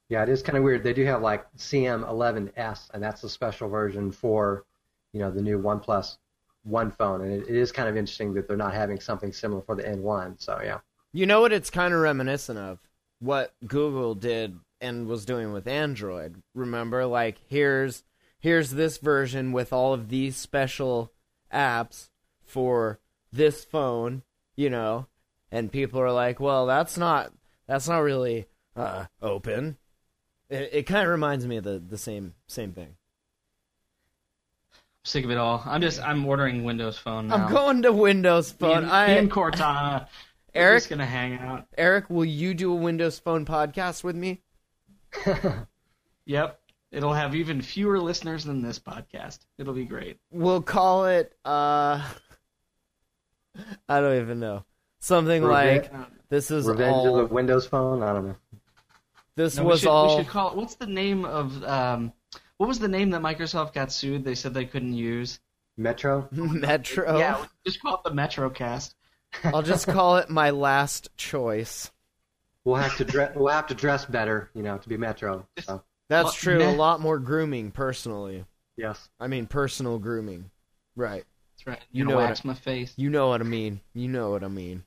Yeah, 0.08 0.22
it 0.22 0.30
is 0.30 0.42
kind 0.42 0.56
of 0.56 0.64
weird. 0.64 0.82
They 0.82 0.94
do 0.94 1.04
have 1.04 1.20
like 1.20 1.46
CM11S, 1.58 2.88
and 2.94 3.02
that's 3.02 3.20
the 3.20 3.28
special 3.28 3.68
version 3.68 4.10
for, 4.10 4.64
you 5.12 5.20
know, 5.20 5.30
the 5.30 5.42
new 5.42 5.60
OnePlus 5.60 6.16
One 6.62 6.90
phone, 6.90 7.20
and 7.20 7.32
it, 7.32 7.48
it 7.48 7.56
is 7.56 7.72
kind 7.72 7.90
of 7.90 7.96
interesting 7.96 8.32
that 8.34 8.48
they're 8.48 8.56
not 8.56 8.72
having 8.72 9.00
something 9.00 9.32
similar 9.32 9.60
for 9.60 9.74
the 9.76 9.82
N1. 9.82 10.40
So 10.40 10.60
yeah, 10.64 10.78
You 11.12 11.26
know 11.26 11.42
what 11.42 11.52
it's 11.52 11.68
kind 11.68 11.92
of 11.92 12.00
reminiscent 12.00 12.58
of? 12.58 12.78
What 13.18 13.52
Google 13.66 14.14
did 14.14 14.58
and 14.80 15.06
was 15.08 15.24
doing 15.26 15.52
with 15.52 15.66
Android. 15.66 16.42
Remember 16.54 17.04
like 17.04 17.36
here's 17.48 18.02
here's 18.38 18.70
this 18.70 18.98
version 18.98 19.52
with 19.52 19.72
all 19.72 19.92
of 19.94 20.08
these 20.08 20.36
special 20.36 21.12
apps 21.52 22.08
for 22.44 22.98
this 23.32 23.64
phone, 23.64 24.22
you 24.56 24.70
know, 24.70 25.06
and 25.50 25.70
people 25.72 26.00
are 26.00 26.12
like, 26.12 26.40
"Well, 26.40 26.66
that's 26.66 26.96
not 26.96 27.32
that's 27.66 27.88
not 27.88 27.98
really 27.98 28.46
uh 28.76 29.06
open." 29.22 29.76
It, 30.50 30.70
it 30.72 30.82
kind 30.84 31.04
of 31.04 31.10
reminds 31.10 31.46
me 31.46 31.56
of 31.58 31.64
the 31.64 31.78
the 31.78 31.98
same 31.98 32.34
same 32.46 32.72
thing. 32.72 32.96
sick 35.04 35.24
of 35.24 35.30
it 35.30 35.38
all. 35.38 35.62
I'm 35.64 35.80
just 35.80 36.00
I'm 36.02 36.24
ordering 36.26 36.64
Windows 36.64 36.98
Phone 36.98 37.28
now. 37.28 37.36
I'm 37.46 37.52
going 37.52 37.82
to 37.82 37.92
Windows 37.92 38.52
Phone. 38.52 38.84
I, 38.84 39.06
and 39.10 39.30
Cortana. 39.30 40.06
we're 40.54 40.60
Eric, 40.62 40.78
just 40.78 40.90
gonna 40.90 41.06
hang 41.06 41.38
out. 41.38 41.66
Eric, 41.76 42.08
will 42.10 42.24
you 42.24 42.52
do 42.54 42.72
a 42.72 42.76
Windows 42.76 43.18
Phone 43.18 43.44
podcast 43.46 44.04
with 44.04 44.16
me? 44.16 44.42
Yep. 46.26 46.60
It'll 46.90 47.12
have 47.12 47.34
even 47.34 47.60
fewer 47.60 48.00
listeners 48.00 48.44
than 48.44 48.62
this 48.62 48.78
podcast. 48.78 49.40
It'll 49.58 49.74
be 49.74 49.84
great. 49.84 50.18
We'll 50.30 50.62
call 50.62 51.06
it. 51.06 51.34
uh 51.44 52.02
I 53.88 54.00
don't 54.00 54.20
even 54.20 54.40
know. 54.40 54.64
Something 55.00 55.42
Revenge- 55.42 55.90
like 55.92 56.28
this 56.28 56.50
is 56.50 56.66
Revenge 56.66 56.94
all. 56.94 57.18
of 57.18 57.28
the 57.28 57.34
Windows 57.34 57.66
Phone. 57.66 58.02
I 58.02 58.12
don't 58.12 58.28
know. 58.28 58.36
this 59.36 59.56
No, 59.56 59.64
we 59.64 59.68
was 59.70 59.80
should, 59.80 59.88
all. 59.88 60.16
We 60.16 60.22
should 60.22 60.30
call 60.30 60.50
it. 60.50 60.56
What's 60.56 60.74
the 60.76 60.86
name 60.86 61.24
of 61.24 61.62
um? 61.64 62.12
What 62.56 62.66
was 62.68 62.78
the 62.80 62.88
name 62.88 63.10
that 63.10 63.22
Microsoft 63.22 63.72
got 63.74 63.92
sued? 63.92 64.24
They 64.24 64.34
said 64.34 64.52
they 64.54 64.64
couldn't 64.64 64.94
use. 64.94 65.38
Metro. 65.76 66.26
Metro. 66.32 67.18
Yeah, 67.18 67.44
just 67.64 67.80
call 67.80 67.94
it 67.94 68.00
the 68.04 68.10
MetroCast. 68.10 68.94
I'll 69.44 69.62
just 69.62 69.86
call 69.86 70.16
it 70.16 70.28
my 70.30 70.50
last 70.50 71.14
choice. 71.16 71.90
We'll 72.64 72.76
have 72.76 72.96
to 72.96 73.04
dress. 73.04 73.36
we'll 73.36 73.52
have 73.52 73.68
to 73.68 73.74
dress 73.74 74.04
better, 74.04 74.50
you 74.54 74.62
know, 74.62 74.78
to 74.78 74.88
be 74.88 74.96
Metro. 74.96 75.46
So 75.60 75.82
That's 76.08 76.24
Well, 76.26 76.32
true. 76.32 76.58
meh. 76.58 76.70
A 76.70 76.76
lot 76.76 77.00
more 77.00 77.18
grooming, 77.18 77.70
personally. 77.70 78.44
yes. 78.76 79.08
I 79.20 79.26
mean, 79.26 79.46
personal 79.46 79.98
grooming. 79.98 80.50
Right. 80.96 81.24
That's 81.54 81.66
right. 81.66 81.80
You 81.92 82.00
You 82.00 82.04
know 82.04 82.10
know, 82.12 82.16
what 82.18 82.26
wax 82.28 82.44
my 82.44 82.54
face. 82.54 82.94
You 82.96 83.10
know 83.10 83.28
what 83.28 83.40
I 83.40 83.44
mean. 83.44 83.80
You 83.94 84.08
know 84.08 84.30
what 84.30 84.42
I 84.44 84.48
mean. 84.48 84.84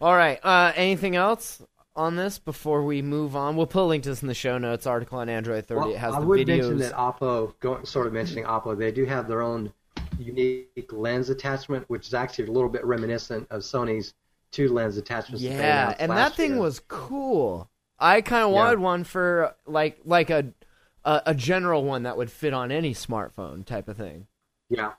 All 0.00 0.14
right. 0.16 0.38
Uh, 0.44 0.72
anything 0.76 1.16
else 1.16 1.62
on 1.96 2.16
this 2.16 2.38
before 2.38 2.84
we 2.84 3.02
move 3.02 3.34
on? 3.36 3.56
We'll 3.56 3.66
put 3.66 3.82
a 3.82 3.86
link 3.86 4.02
to 4.04 4.10
this 4.10 4.22
in 4.22 4.28
the 4.28 4.34
show 4.34 4.58
notes. 4.58 4.86
Article 4.86 5.18
on 5.18 5.28
Android 5.28 5.66
30. 5.66 5.80
Well, 5.80 5.90
it 5.90 5.98
has 5.98 6.14
I 6.14 6.20
the 6.20 6.26
would 6.26 6.40
videos. 6.40 6.46
mention 6.48 6.78
that 6.78 6.92
Oppo, 6.92 7.54
going, 7.60 7.84
sort 7.84 8.06
of 8.06 8.12
mentioning 8.12 8.44
Oppo, 8.44 8.76
they 8.76 8.92
do 8.92 9.04
have 9.04 9.26
their 9.28 9.42
own 9.42 9.72
unique 10.18 10.92
lens 10.92 11.28
attachment, 11.30 11.84
which 11.88 12.06
is 12.06 12.14
actually 12.14 12.46
a 12.46 12.50
little 12.52 12.68
bit 12.68 12.84
reminiscent 12.84 13.46
of 13.50 13.62
Sony's 13.62 14.14
two 14.52 14.68
lens 14.72 14.96
attachments. 14.96 15.42
yeah, 15.42 15.94
and 15.98 16.10
that 16.12 16.34
thing 16.34 16.52
year. 16.52 16.60
was 16.60 16.80
cool. 16.88 17.68
I 17.98 18.20
kind 18.20 18.42
of 18.44 18.50
Yeah. 18.50 18.56
wanted 18.56 18.78
one 18.80 19.04
for 19.04 19.54
like 19.66 20.00
like 20.04 20.30
a, 20.30 20.52
a 21.04 21.22
a 21.26 21.34
general 21.34 21.84
one 21.84 22.02
that 22.04 22.16
would 22.16 22.30
fit 22.30 22.52
on 22.52 22.70
any 22.72 22.94
smartphone 22.94 23.64
type 23.64 23.88
of 23.88 23.96
thing. 23.96 24.26
Yeah, 24.68 24.92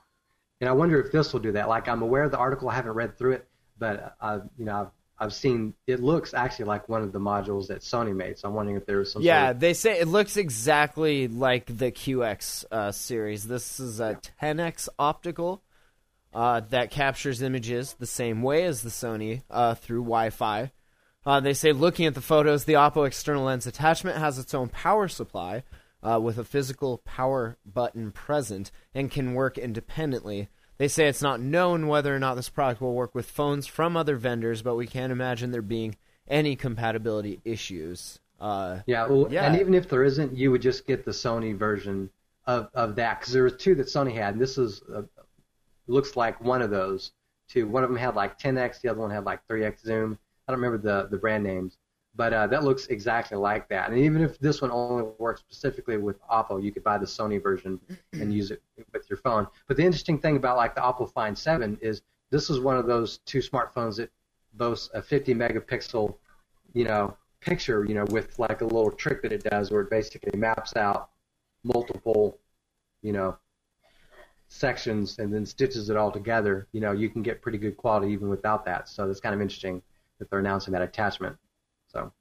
and 0.60 0.68
I 0.70 0.72
wonder 0.72 1.00
if 1.00 1.12
this 1.12 1.32
will 1.32 1.40
do 1.40 1.52
that. 1.52 1.68
Like 1.68 1.88
I'm 1.88 2.02
aware 2.02 2.24
of 2.24 2.30
the 2.30 2.38
article, 2.38 2.68
I 2.68 2.74
haven't 2.74 2.92
read 2.92 3.18
through 3.18 3.32
it, 3.32 3.48
but 3.78 4.16
I, 4.20 4.36
you 4.56 4.64
know, 4.64 4.80
I've, 4.82 4.88
I've 5.18 5.32
seen 5.34 5.74
it 5.86 6.00
looks 6.00 6.34
actually 6.34 6.66
like 6.66 6.88
one 6.88 7.02
of 7.02 7.12
the 7.12 7.18
modules 7.20 7.66
that 7.68 7.80
Sony 7.80 8.14
made. 8.14 8.38
So 8.38 8.48
I'm 8.48 8.54
wondering 8.54 8.76
if 8.76 8.86
there 8.86 8.98
was 8.98 9.12
some. 9.12 9.22
Yeah, 9.22 9.46
sort 9.46 9.56
of, 9.56 9.60
they 9.60 9.74
say 9.74 9.98
it 10.00 10.08
looks 10.08 10.36
exactly 10.36 11.28
like 11.28 11.66
the 11.66 11.90
QX 11.92 12.64
uh, 12.70 12.92
series. 12.92 13.46
This 13.48 13.80
is 13.80 14.00
a 14.00 14.18
10x 14.42 14.88
optical 14.98 15.62
uh, 16.32 16.60
that 16.70 16.90
captures 16.90 17.42
images 17.42 17.94
the 17.94 18.06
same 18.06 18.42
way 18.42 18.64
as 18.64 18.82
the 18.82 18.90
Sony 18.90 19.42
uh, 19.50 19.74
through 19.74 20.02
Wi-Fi. 20.02 20.70
Uh, 21.26 21.40
they 21.40 21.52
say 21.52 21.72
looking 21.72 22.06
at 22.06 22.14
the 22.14 22.20
photos, 22.20 22.64
the 22.64 22.74
Oppo 22.74 23.04
external 23.04 23.44
lens 23.44 23.66
attachment 23.66 24.16
has 24.16 24.38
its 24.38 24.54
own 24.54 24.68
power 24.68 25.08
supply 25.08 25.64
uh, 26.02 26.20
with 26.22 26.38
a 26.38 26.44
physical 26.44 26.98
power 26.98 27.58
button 27.66 28.12
present 28.12 28.70
and 28.94 29.10
can 29.10 29.34
work 29.34 29.58
independently. 29.58 30.48
They 30.78 30.86
say 30.86 31.08
it's 31.08 31.22
not 31.22 31.40
known 31.40 31.88
whether 31.88 32.14
or 32.14 32.20
not 32.20 32.34
this 32.36 32.48
product 32.48 32.80
will 32.80 32.94
work 32.94 33.14
with 33.14 33.28
phones 33.28 33.66
from 33.66 33.96
other 33.96 34.16
vendors, 34.16 34.62
but 34.62 34.76
we 34.76 34.86
can't 34.86 35.10
imagine 35.10 35.50
there 35.50 35.62
being 35.62 35.96
any 36.28 36.54
compatibility 36.54 37.40
issues. 37.44 38.20
Uh, 38.40 38.80
yeah, 38.86 39.06
well, 39.06 39.26
Yeah. 39.30 39.46
and 39.46 39.58
even 39.60 39.74
if 39.74 39.88
there 39.88 40.04
isn't, 40.04 40.36
you 40.36 40.52
would 40.52 40.62
just 40.62 40.86
get 40.86 41.04
the 41.04 41.10
Sony 41.10 41.56
version 41.56 42.10
of 42.46 42.68
of 42.74 42.94
that 42.96 43.18
because 43.18 43.32
there 43.32 43.42
were 43.42 43.50
two 43.50 43.74
that 43.76 43.86
Sony 43.86 44.12
had, 44.14 44.34
and 44.34 44.40
this 44.40 44.58
is 44.58 44.82
uh, 44.94 45.02
looks 45.88 46.14
like 46.14 46.40
one 46.40 46.62
of 46.62 46.70
those 46.70 47.10
two. 47.48 47.66
One 47.66 47.82
of 47.82 47.90
them 47.90 47.98
had 47.98 48.14
like 48.14 48.38
10x, 48.38 48.80
the 48.82 48.90
other 48.90 49.00
one 49.00 49.10
had 49.10 49.24
like 49.24 49.40
3x 49.48 49.80
zoom. 49.80 50.18
I 50.46 50.52
don't 50.52 50.60
remember 50.60 50.78
the 50.78 51.08
the 51.08 51.16
brand 51.16 51.42
names, 51.42 51.78
but 52.14 52.32
uh, 52.32 52.46
that 52.46 52.64
looks 52.64 52.86
exactly 52.86 53.36
like 53.36 53.68
that. 53.68 53.90
And 53.90 53.98
even 53.98 54.22
if 54.22 54.38
this 54.38 54.62
one 54.62 54.70
only 54.70 55.04
works 55.18 55.40
specifically 55.40 55.96
with 55.96 56.20
Oppo, 56.28 56.62
you 56.62 56.72
could 56.72 56.84
buy 56.84 56.98
the 56.98 57.06
Sony 57.06 57.42
version 57.42 57.80
and 58.12 58.32
use 58.32 58.50
it 58.50 58.62
with 58.92 59.10
your 59.10 59.18
phone. 59.18 59.46
But 59.66 59.76
the 59.76 59.84
interesting 59.84 60.18
thing 60.18 60.36
about 60.36 60.56
like 60.56 60.74
the 60.74 60.80
Oppo 60.80 61.12
Find 61.12 61.36
7 61.36 61.78
is 61.82 62.02
this 62.30 62.48
is 62.48 62.60
one 62.60 62.76
of 62.76 62.86
those 62.86 63.18
two 63.18 63.38
smartphones 63.38 63.96
that 63.96 64.10
boasts 64.54 64.88
a 64.94 65.02
50 65.02 65.34
megapixel, 65.34 66.14
you 66.72 66.84
know, 66.84 67.16
picture, 67.40 67.84
you 67.84 67.94
know, 67.94 68.04
with 68.06 68.38
like 68.38 68.60
a 68.62 68.64
little 68.64 68.90
trick 68.90 69.22
that 69.22 69.32
it 69.32 69.44
does 69.44 69.70
where 69.70 69.82
it 69.82 69.90
basically 69.90 70.38
maps 70.38 70.74
out 70.76 71.10
multiple, 71.64 72.38
you 73.02 73.12
know, 73.12 73.36
sections 74.48 75.18
and 75.18 75.34
then 75.34 75.44
stitches 75.44 75.90
it 75.90 75.96
all 75.96 76.10
together. 76.10 76.68
You 76.72 76.80
know, 76.80 76.92
you 76.92 77.10
can 77.10 77.22
get 77.22 77.42
pretty 77.42 77.58
good 77.58 77.76
quality 77.76 78.12
even 78.12 78.28
without 78.28 78.64
that. 78.64 78.88
So 78.88 79.06
that's 79.06 79.20
kind 79.20 79.34
of 79.34 79.40
interesting 79.40 79.82
that 80.18 80.30
they're 80.30 80.38
announcing 80.38 80.72
that 80.72 80.82
attachment. 80.82 81.36
So 81.88 82.12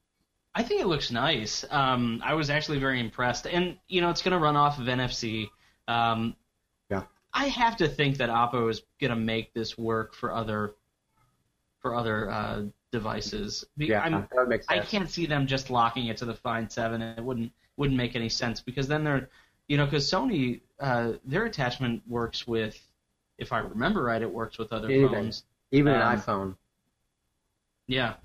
I 0.53 0.63
think 0.63 0.81
it 0.81 0.87
looks 0.87 1.11
nice. 1.11 1.65
Um, 1.69 2.21
I 2.23 2.33
was 2.33 2.49
actually 2.49 2.79
very 2.79 2.99
impressed, 2.99 3.45
and 3.47 3.77
you 3.87 4.01
know, 4.01 4.09
it's 4.09 4.21
going 4.21 4.31
to 4.33 4.39
run 4.39 4.55
off 4.55 4.79
of 4.79 4.85
NFC. 4.85 5.49
Um, 5.87 6.35
Yeah. 6.89 7.03
I 7.33 7.45
have 7.47 7.77
to 7.77 7.87
think 7.87 8.17
that 8.17 8.29
Oppo 8.29 8.69
is 8.69 8.81
going 9.01 9.11
to 9.11 9.17
make 9.17 9.53
this 9.53 9.77
work 9.77 10.13
for 10.15 10.33
other 10.33 10.75
for 11.81 11.93
other 11.93 12.31
uh, 12.31 12.63
devices. 12.91 13.65
Yeah, 13.77 14.01
I'm, 14.01 14.27
that 14.35 14.47
makes 14.47 14.65
I 14.69 14.77
sense. 14.77 14.89
can't 14.89 15.09
see 15.09 15.25
them 15.25 15.45
just 15.45 15.69
locking 15.69 16.07
it 16.07 16.17
to 16.17 16.25
the 16.25 16.33
Find 16.33 16.71
Seven, 16.71 17.01
it 17.01 17.23
wouldn't 17.23 17.51
wouldn't 17.77 17.97
make 17.97 18.15
any 18.15 18.29
sense 18.29 18.61
because 18.61 18.87
then 18.87 19.03
they're, 19.03 19.29
you 19.67 19.77
know, 19.77 19.85
because 19.85 20.09
Sony 20.09 20.61
uh, 20.79 21.13
their 21.25 21.45
attachment 21.45 22.01
works 22.07 22.47
with, 22.47 22.79
if 23.37 23.51
I 23.51 23.59
remember 23.59 24.03
right, 24.03 24.21
it 24.21 24.31
works 24.31 24.57
with 24.57 24.71
other 24.71 24.87
phones. 24.87 25.43
Even 25.71 25.93
um, 25.93 26.01
an 26.01 26.17
iPhone, 26.19 26.55
Yeah. 27.87 28.15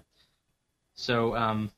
So 0.94 1.36
um, 1.36 1.70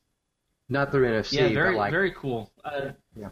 not 0.69 0.91
through 0.91 1.07
NFC, 1.07 1.33
yeah, 1.33 1.53
very 1.53 1.75
like 1.75 1.91
very 1.91 2.11
cool. 2.11 2.51
Uh, 2.63 2.91
Yeah. 3.15 3.29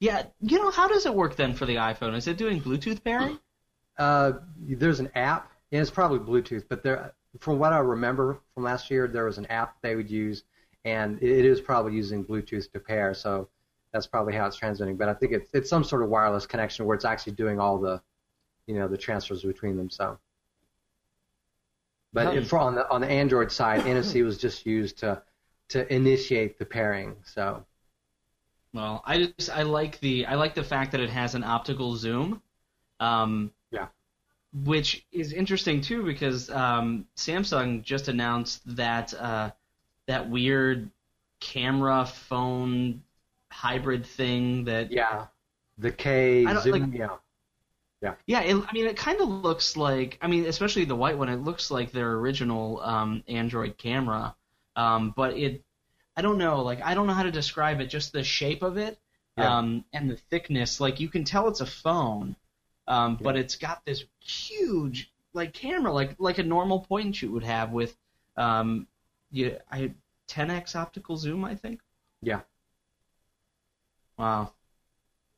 Yeah, 0.00 0.24
you 0.40 0.58
know, 0.58 0.70
how 0.70 0.88
does 0.88 1.06
it 1.06 1.14
work 1.14 1.36
then 1.36 1.54
for 1.54 1.66
the 1.66 1.76
iPhone? 1.76 2.14
Is 2.16 2.26
it 2.26 2.36
doing 2.36 2.60
Bluetooth 2.60 3.02
pairing? 3.02 3.38
Uh, 3.96 4.32
there's 4.58 4.98
an 4.98 5.08
app, 5.14 5.52
and 5.70 5.80
it's 5.80 5.88
probably 5.88 6.18
Bluetooth, 6.18 6.64
but 6.68 6.82
there, 6.82 7.12
from 7.38 7.60
what 7.60 7.72
I 7.72 7.78
remember 7.78 8.40
from 8.52 8.64
last 8.64 8.90
year, 8.90 9.06
there 9.06 9.24
was 9.24 9.38
an 9.38 9.46
app 9.46 9.76
they 9.82 9.94
would 9.94 10.10
use, 10.10 10.42
and 10.84 11.22
it 11.22 11.30
it 11.30 11.44
is 11.44 11.60
probably 11.60 11.94
using 11.94 12.24
Bluetooth 12.24 12.72
to 12.72 12.80
pair. 12.80 13.14
So 13.14 13.48
that's 13.92 14.08
probably 14.08 14.34
how 14.34 14.48
it's 14.48 14.56
transmitting. 14.56 14.96
But 14.96 15.10
I 15.10 15.14
think 15.14 15.30
it's 15.30 15.48
it's 15.54 15.70
some 15.70 15.84
sort 15.84 16.02
of 16.02 16.08
wireless 16.08 16.44
connection 16.44 16.86
where 16.86 16.96
it's 16.96 17.04
actually 17.04 17.34
doing 17.34 17.60
all 17.60 17.78
the, 17.78 18.02
you 18.66 18.74
know, 18.74 18.88
the 18.88 18.98
transfers 18.98 19.44
between 19.44 19.76
them. 19.76 19.88
So. 19.90 20.18
But 22.14 22.46
for 22.46 22.58
on 22.60 22.76
the 22.76 22.88
on 22.90 23.00
the 23.00 23.10
Android 23.10 23.52
side, 23.52 23.80
NFC 23.84 24.24
was 24.24 24.38
just 24.38 24.64
used 24.64 24.98
to 24.98 25.20
to 25.68 25.92
initiate 25.92 26.58
the 26.58 26.64
pairing. 26.64 27.16
So 27.24 27.64
Well, 28.72 29.02
I 29.04 29.32
just 29.36 29.50
I 29.50 29.62
like 29.62 30.00
the 30.00 30.26
I 30.26 30.36
like 30.36 30.54
the 30.54 30.64
fact 30.64 30.92
that 30.92 31.00
it 31.00 31.10
has 31.10 31.34
an 31.34 31.44
optical 31.44 31.96
zoom. 31.96 32.40
Um, 33.00 33.52
Yeah. 33.70 33.88
Which 34.64 35.04
is 35.10 35.32
interesting 35.32 35.80
too 35.80 36.04
because 36.04 36.48
um, 36.48 37.06
Samsung 37.16 37.82
just 37.82 38.06
announced 38.06 38.62
that 38.76 39.12
uh, 39.14 39.50
that 40.06 40.30
weird 40.30 40.90
camera 41.40 42.06
phone 42.06 43.02
hybrid 43.50 44.06
thing 44.06 44.64
that 44.64 44.92
yeah, 44.92 45.26
the 45.78 45.90
K 45.90 46.46
zoom, 46.62 46.72
like- 46.90 46.98
yeah. 46.98 47.16
Yeah, 48.26 48.40
it, 48.42 48.54
I 48.68 48.72
mean, 48.72 48.86
it 48.86 48.96
kind 48.96 49.20
of 49.20 49.28
looks 49.28 49.76
like, 49.76 50.18
I 50.20 50.26
mean, 50.26 50.46
especially 50.46 50.84
the 50.84 50.96
white 50.96 51.16
one, 51.18 51.28
it 51.28 51.36
looks 51.36 51.70
like 51.70 51.92
their 51.92 52.12
original 52.14 52.80
um, 52.80 53.22
Android 53.28 53.76
camera. 53.78 54.34
Um, 54.76 55.12
but 55.16 55.36
it, 55.36 55.62
I 56.16 56.22
don't 56.22 56.38
know, 56.38 56.62
like, 56.62 56.80
I 56.82 56.94
don't 56.94 57.06
know 57.06 57.14
how 57.14 57.22
to 57.22 57.30
describe 57.30 57.80
it, 57.80 57.86
just 57.86 58.12
the 58.12 58.24
shape 58.24 58.62
of 58.62 58.76
it 58.76 58.98
Yeah. 59.36 59.58
um, 59.58 59.84
and 59.92 60.10
the 60.10 60.16
thickness. 60.30 60.80
Like, 60.80 61.00
you 61.00 61.08
can 61.08 61.24
tell 61.24 61.48
it's 61.48 61.60
a 61.60 61.66
phone, 61.66 62.36
um, 62.86 63.16
but 63.22 63.36
it's 63.36 63.56
got 63.56 63.84
this 63.84 64.04
huge, 64.20 65.10
like, 65.32 65.52
camera, 65.52 65.92
like 65.92 66.16
like 66.18 66.38
a 66.38 66.42
normal 66.42 66.80
point 66.80 67.06
and 67.06 67.16
shoot 67.16 67.32
would 67.32 67.44
have 67.44 67.70
with, 67.72 67.96
um, 68.36 68.86
yeah, 69.30 69.58
I 69.70 69.92
10x 70.28 70.74
optical 70.76 71.16
zoom, 71.16 71.44
I 71.44 71.54
think. 71.54 71.80
Yeah. 72.22 72.42
Wow. 74.18 74.52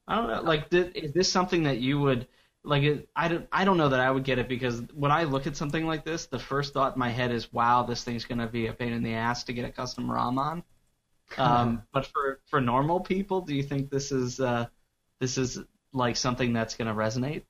I 0.08 0.16
don't 0.16 0.28
know. 0.28 0.42
Like, 0.42 0.70
th- 0.70 0.94
is 0.94 1.12
this 1.12 1.30
something 1.30 1.64
that 1.64 1.78
you 1.78 2.00
would 2.00 2.28
like? 2.66 2.82
It, 2.82 3.08
I 3.16 3.28
don't. 3.28 3.48
I 3.52 3.64
don't 3.64 3.76
know 3.78 3.88
that 3.88 4.00
I 4.00 4.10
would 4.10 4.24
get 4.24 4.38
it 4.38 4.48
because 4.48 4.82
when 4.94 5.10
I 5.10 5.24
look 5.24 5.46
at 5.46 5.56
something 5.56 5.86
like 5.86 6.04
this, 6.04 6.26
the 6.26 6.38
first 6.38 6.74
thought 6.74 6.94
in 6.94 6.98
my 6.98 7.08
head 7.08 7.32
is, 7.32 7.52
"Wow, 7.52 7.84
this 7.84 8.04
thing's 8.04 8.24
gonna 8.24 8.46
be 8.46 8.66
a 8.66 8.72
pain 8.72 8.92
in 8.92 9.02
the 9.02 9.14
ass 9.14 9.44
to 9.44 9.52
get 9.52 9.64
a 9.64 9.70
custom 9.70 10.10
ROM 10.10 10.38
on." 10.38 10.62
Um, 11.38 11.82
but 11.92 12.06
for 12.06 12.40
for 12.46 12.60
normal 12.60 13.00
people, 13.00 13.40
do 13.40 13.52
you 13.52 13.64
think 13.64 13.90
this 13.90 14.12
is 14.12 14.38
uh, 14.38 14.66
this 15.18 15.38
is 15.38 15.58
like 15.92 16.16
something 16.16 16.52
that's 16.52 16.76
gonna 16.76 16.94
resonate? 16.94 17.42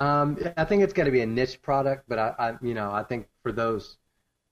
Um, 0.00 0.38
I 0.56 0.64
think 0.64 0.82
it's 0.82 0.92
going 0.92 1.06
to 1.06 1.12
be 1.12 1.20
a 1.20 1.26
niche 1.26 1.60
product, 1.60 2.04
but 2.08 2.18
I, 2.18 2.34
I, 2.38 2.52
you 2.62 2.74
know, 2.74 2.90
I 2.92 3.02
think 3.02 3.26
for 3.42 3.50
those, 3.50 3.96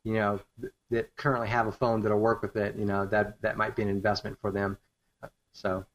you 0.02 0.14
know, 0.14 0.40
th- 0.60 0.72
that 0.90 1.16
currently 1.16 1.48
have 1.48 1.68
a 1.68 1.72
phone 1.72 2.00
that'll 2.02 2.18
work 2.18 2.42
with 2.42 2.56
it, 2.56 2.76
you 2.76 2.84
know, 2.84 3.06
that 3.06 3.40
that 3.42 3.56
might 3.56 3.76
be 3.76 3.82
an 3.82 3.88
investment 3.88 4.38
for 4.40 4.50
them. 4.50 4.76
So, 5.52 5.86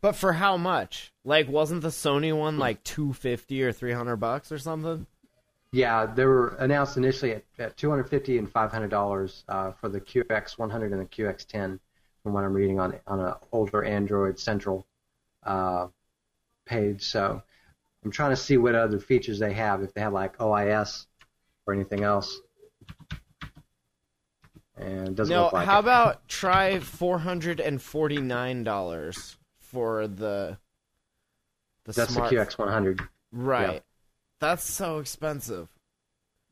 But 0.00 0.12
for 0.16 0.34
how 0.34 0.56
much? 0.56 1.12
Like, 1.24 1.48
wasn't 1.48 1.82
the 1.82 1.88
Sony 1.88 2.36
one 2.36 2.58
like 2.58 2.82
two 2.84 3.12
fifty 3.12 3.62
or 3.62 3.72
three 3.72 3.92
hundred 3.92 4.16
bucks 4.16 4.50
or 4.52 4.58
something? 4.58 5.06
Yeah, 5.72 6.06
they 6.06 6.24
were 6.24 6.48
announced 6.58 6.96
initially 6.96 7.32
at, 7.32 7.44
at 7.58 7.76
250 7.76 8.38
and 8.38 8.50
500 8.50 8.88
dollars 8.88 9.44
uh, 9.48 9.72
for 9.72 9.88
the 9.88 10.00
QX100 10.00 10.92
and 10.92 11.00
the 11.00 11.06
QX10, 11.06 11.78
from 12.22 12.32
what 12.32 12.44
I'm 12.44 12.52
reading 12.54 12.80
on 12.80 12.98
on 13.06 13.20
an 13.20 13.34
older 13.52 13.82
Android 13.84 14.38
Central 14.38 14.86
uh, 15.44 15.88
page. 16.66 17.02
So 17.04 17.42
I'm 18.04 18.10
trying 18.10 18.30
to 18.30 18.36
see 18.36 18.56
what 18.58 18.74
other 18.74 19.00
features 19.00 19.38
they 19.38 19.52
have, 19.54 19.82
if 19.82 19.92
they 19.94 20.00
have 20.02 20.12
like 20.12 20.38
OIS 20.40 21.06
or 21.66 21.74
anything 21.74 22.04
else. 22.04 22.40
And 24.76 25.16
doesn't 25.16 25.32
No, 25.34 25.44
look 25.44 25.52
like 25.52 25.66
how 25.66 25.78
it. 25.78 25.80
about 25.80 26.28
try 26.28 26.78
four 26.80 27.18
hundred 27.18 27.60
and 27.60 27.80
forty 27.80 28.18
nine 28.20 28.62
dollars 28.62 29.35
for 29.76 30.08
the 30.08 30.56
the 31.84 31.92
That's 31.92 32.14
smart 32.14 32.30
the 32.30 32.36
QX100. 32.36 33.06
right? 33.32 33.74
yeah. 33.74 33.78
That's 34.40 34.64
so 34.64 34.98
expensive. 35.00 35.68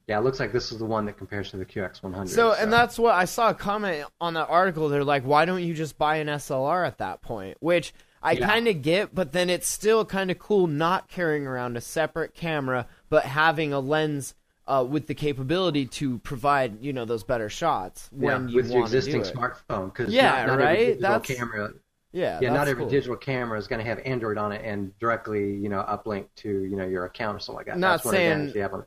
Yeah, 0.06 0.18
it 0.18 0.22
looks 0.24 0.38
like 0.38 0.52
this 0.52 0.70
is 0.72 0.78
the 0.78 0.84
one 0.84 1.06
that 1.06 1.16
compares 1.16 1.50
to 1.52 1.56
the 1.56 1.64
QX100. 1.64 2.28
So, 2.28 2.52
and 2.52 2.70
that's 2.70 2.98
what 2.98 3.14
I 3.14 3.24
saw 3.24 3.48
a 3.48 3.54
comment 3.54 4.06
on 4.20 4.34
that 4.34 4.50
article. 4.50 4.90
They're 4.90 5.02
like, 5.02 5.22
why 5.24 5.46
don't 5.46 5.62
you 5.62 5.72
just 5.72 5.96
buy 5.96 6.16
an 6.16 6.26
SLR 6.26 6.86
at 6.86 6.98
that 6.98 7.22
point? 7.22 7.56
Which 7.60 7.94
I 8.22 8.32
Yeah. 8.32 8.46
kind 8.46 8.68
of 8.68 8.82
get, 8.82 9.14
but 9.14 9.32
then 9.32 9.48
it's 9.48 9.66
still 9.66 10.04
kind 10.04 10.30
of 10.30 10.38
cool 10.38 10.66
not 10.66 11.08
carrying 11.08 11.46
around 11.46 11.78
a 11.78 11.80
separate 11.80 12.34
camera, 12.34 12.86
but 13.08 13.24
having 13.24 13.72
a 13.72 13.80
lens 13.80 14.34
uh, 14.66 14.84
with 14.88 15.06
the 15.06 15.14
capability 15.14 15.86
to 15.86 16.18
provide, 16.18 16.82
you 16.82 16.92
know, 16.92 17.04
those 17.06 17.24
better 17.24 17.48
shots 17.48 18.08
when 18.12 18.42
yeah, 18.42 18.48
you 18.50 18.56
with 18.56 18.70
your 18.70 18.82
existing 18.82 19.22
do 19.22 19.28
it. 19.28 19.34
smartphone. 19.34 19.86
Because 19.92 20.12
Yeah, 20.12 20.46
not, 20.46 20.58
not 20.58 20.64
right? 20.64 21.00
That's- 21.00 21.36
camera 21.38 21.72
Yeah, 22.14 22.38
yeah, 22.40 22.52
not 22.52 22.68
every 22.68 22.82
cool. 22.84 22.90
digital 22.90 23.16
camera 23.16 23.58
is 23.58 23.66
going 23.66 23.80
to 23.80 23.84
have 23.84 23.98
Android 24.04 24.38
on 24.38 24.52
it 24.52 24.62
and 24.64 24.96
directly, 25.00 25.52
you 25.56 25.68
know, 25.68 25.82
uplink 25.88 26.26
to 26.36 26.48
you 26.48 26.76
know 26.76 26.86
your 26.86 27.04
account 27.06 27.36
or 27.36 27.40
something 27.40 27.56
like 27.58 27.66
that. 27.66 27.78
Not 27.78 28.02
That's 28.04 28.10
saying- 28.10 28.30
advantage 28.32 28.54
you 28.54 28.62
have 28.62 28.74
on- 28.74 28.86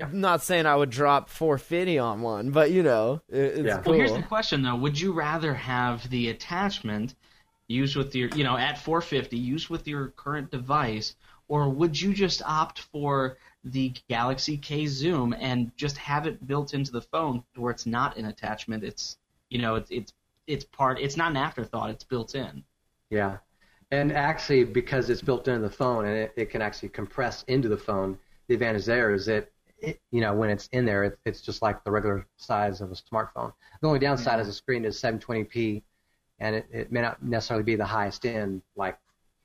I'm 0.00 0.20
not 0.20 0.42
saying 0.42 0.66
I 0.66 0.74
would 0.74 0.90
drop 0.90 1.30
450 1.30 2.00
on 2.00 2.20
one, 2.20 2.50
but 2.50 2.72
you 2.72 2.82
know, 2.82 3.20
it, 3.28 3.36
it's 3.38 3.58
Yeah. 3.60 3.76
cool. 3.78 3.92
Well, 3.92 4.00
here's 4.00 4.12
the 4.12 4.22
question 4.24 4.62
though: 4.62 4.74
Would 4.74 5.00
you 5.00 5.12
rather 5.12 5.54
have 5.54 6.10
the 6.10 6.30
attachment 6.30 7.14
used 7.68 7.94
with 7.94 8.12
your, 8.14 8.28
you 8.30 8.42
know, 8.42 8.56
at 8.56 8.76
450, 8.76 9.36
used 9.38 9.68
with 9.70 9.86
your 9.86 10.08
current 10.08 10.50
device, 10.50 11.14
or 11.46 11.68
would 11.70 11.98
you 12.00 12.12
just 12.12 12.42
opt 12.42 12.80
for 12.80 13.38
the 13.62 13.94
Galaxy 14.08 14.56
K 14.58 14.86
Zoom 14.86 15.32
and 15.38 15.70
just 15.76 15.96
have 15.96 16.26
it 16.26 16.44
built 16.46 16.74
into 16.74 16.90
the 16.90 17.00
phone 17.00 17.44
where 17.54 17.70
it's 17.70 17.86
not 17.86 18.16
an 18.16 18.24
attachment? 18.24 18.82
It's, 18.82 19.16
you 19.48 19.60
know, 19.62 19.76
it's 19.76 19.90
it's 19.92 20.12
it's 20.46 20.64
part. 20.64 20.98
It's 21.00 21.16
not 21.16 21.30
an 21.30 21.36
afterthought. 21.36 21.90
It's 21.90 22.04
built 22.04 22.34
in. 22.34 22.64
Yeah, 23.10 23.38
and 23.90 24.12
actually 24.12 24.64
because 24.64 25.10
it's 25.10 25.22
built 25.22 25.48
into 25.48 25.60
the 25.60 25.70
phone 25.74 26.06
and 26.06 26.16
it, 26.16 26.32
it 26.36 26.50
can 26.50 26.62
actually 26.62 26.88
compress 26.90 27.42
into 27.44 27.68
the 27.68 27.76
phone, 27.76 28.18
the 28.48 28.54
advantage 28.54 28.84
there 28.86 29.12
is 29.12 29.26
that 29.26 29.50
it, 29.78 30.00
you 30.10 30.20
know 30.20 30.34
when 30.34 30.50
it's 30.50 30.68
in 30.72 30.84
there, 30.84 31.04
it, 31.04 31.18
it's 31.24 31.40
just 31.40 31.62
like 31.62 31.82
the 31.84 31.90
regular 31.90 32.26
size 32.36 32.80
of 32.80 32.90
a 32.90 32.94
smartphone. 32.94 33.52
The 33.80 33.86
only 33.88 33.98
downside 34.00 34.40
is 34.40 34.46
the 34.46 34.52
screen 34.52 34.84
is 34.84 35.00
720p, 35.00 35.82
and 36.38 36.56
it, 36.56 36.66
it 36.72 36.92
may 36.92 37.00
not 37.02 37.22
necessarily 37.22 37.64
be 37.64 37.76
the 37.76 37.84
highest 37.84 38.24
end 38.26 38.62
like 38.76 38.98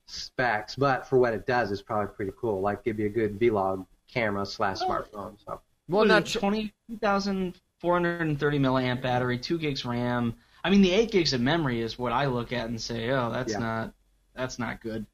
specs, 0.06 0.74
but 0.76 1.06
for 1.06 1.18
what 1.18 1.32
it 1.34 1.46
does, 1.46 1.70
it's 1.70 1.82
probably 1.82 2.12
pretty 2.14 2.32
cool. 2.40 2.60
Like 2.60 2.82
give 2.84 2.98
you 2.98 3.06
a 3.06 3.10
good 3.10 3.38
vlog 3.38 3.86
camera 4.12 4.44
slash 4.46 4.78
smartphone. 4.80 5.38
So. 5.44 5.60
well, 5.88 5.96
What 6.00 6.06
is 6.06 6.08
not 6.08 6.22
it, 6.22 6.26
tr- 6.26 6.38
22,430 6.38 8.58
milliamp 8.58 9.02
battery, 9.02 9.38
two 9.38 9.58
gigs 9.58 9.84
RAM. 9.84 10.34
I 10.62 10.70
mean, 10.70 10.82
the 10.82 10.92
eight 10.92 11.10
gigs 11.10 11.32
of 11.32 11.40
memory 11.40 11.80
is 11.80 11.98
what 11.98 12.12
I 12.12 12.26
look 12.26 12.52
at 12.52 12.68
and 12.68 12.80
say, 12.80 13.10
oh, 13.10 13.30
that's 13.30 13.52
Yeah. 13.52 13.58
not 13.60 13.94
that's 14.34 14.58
not 14.58 14.80
good. 14.80 15.06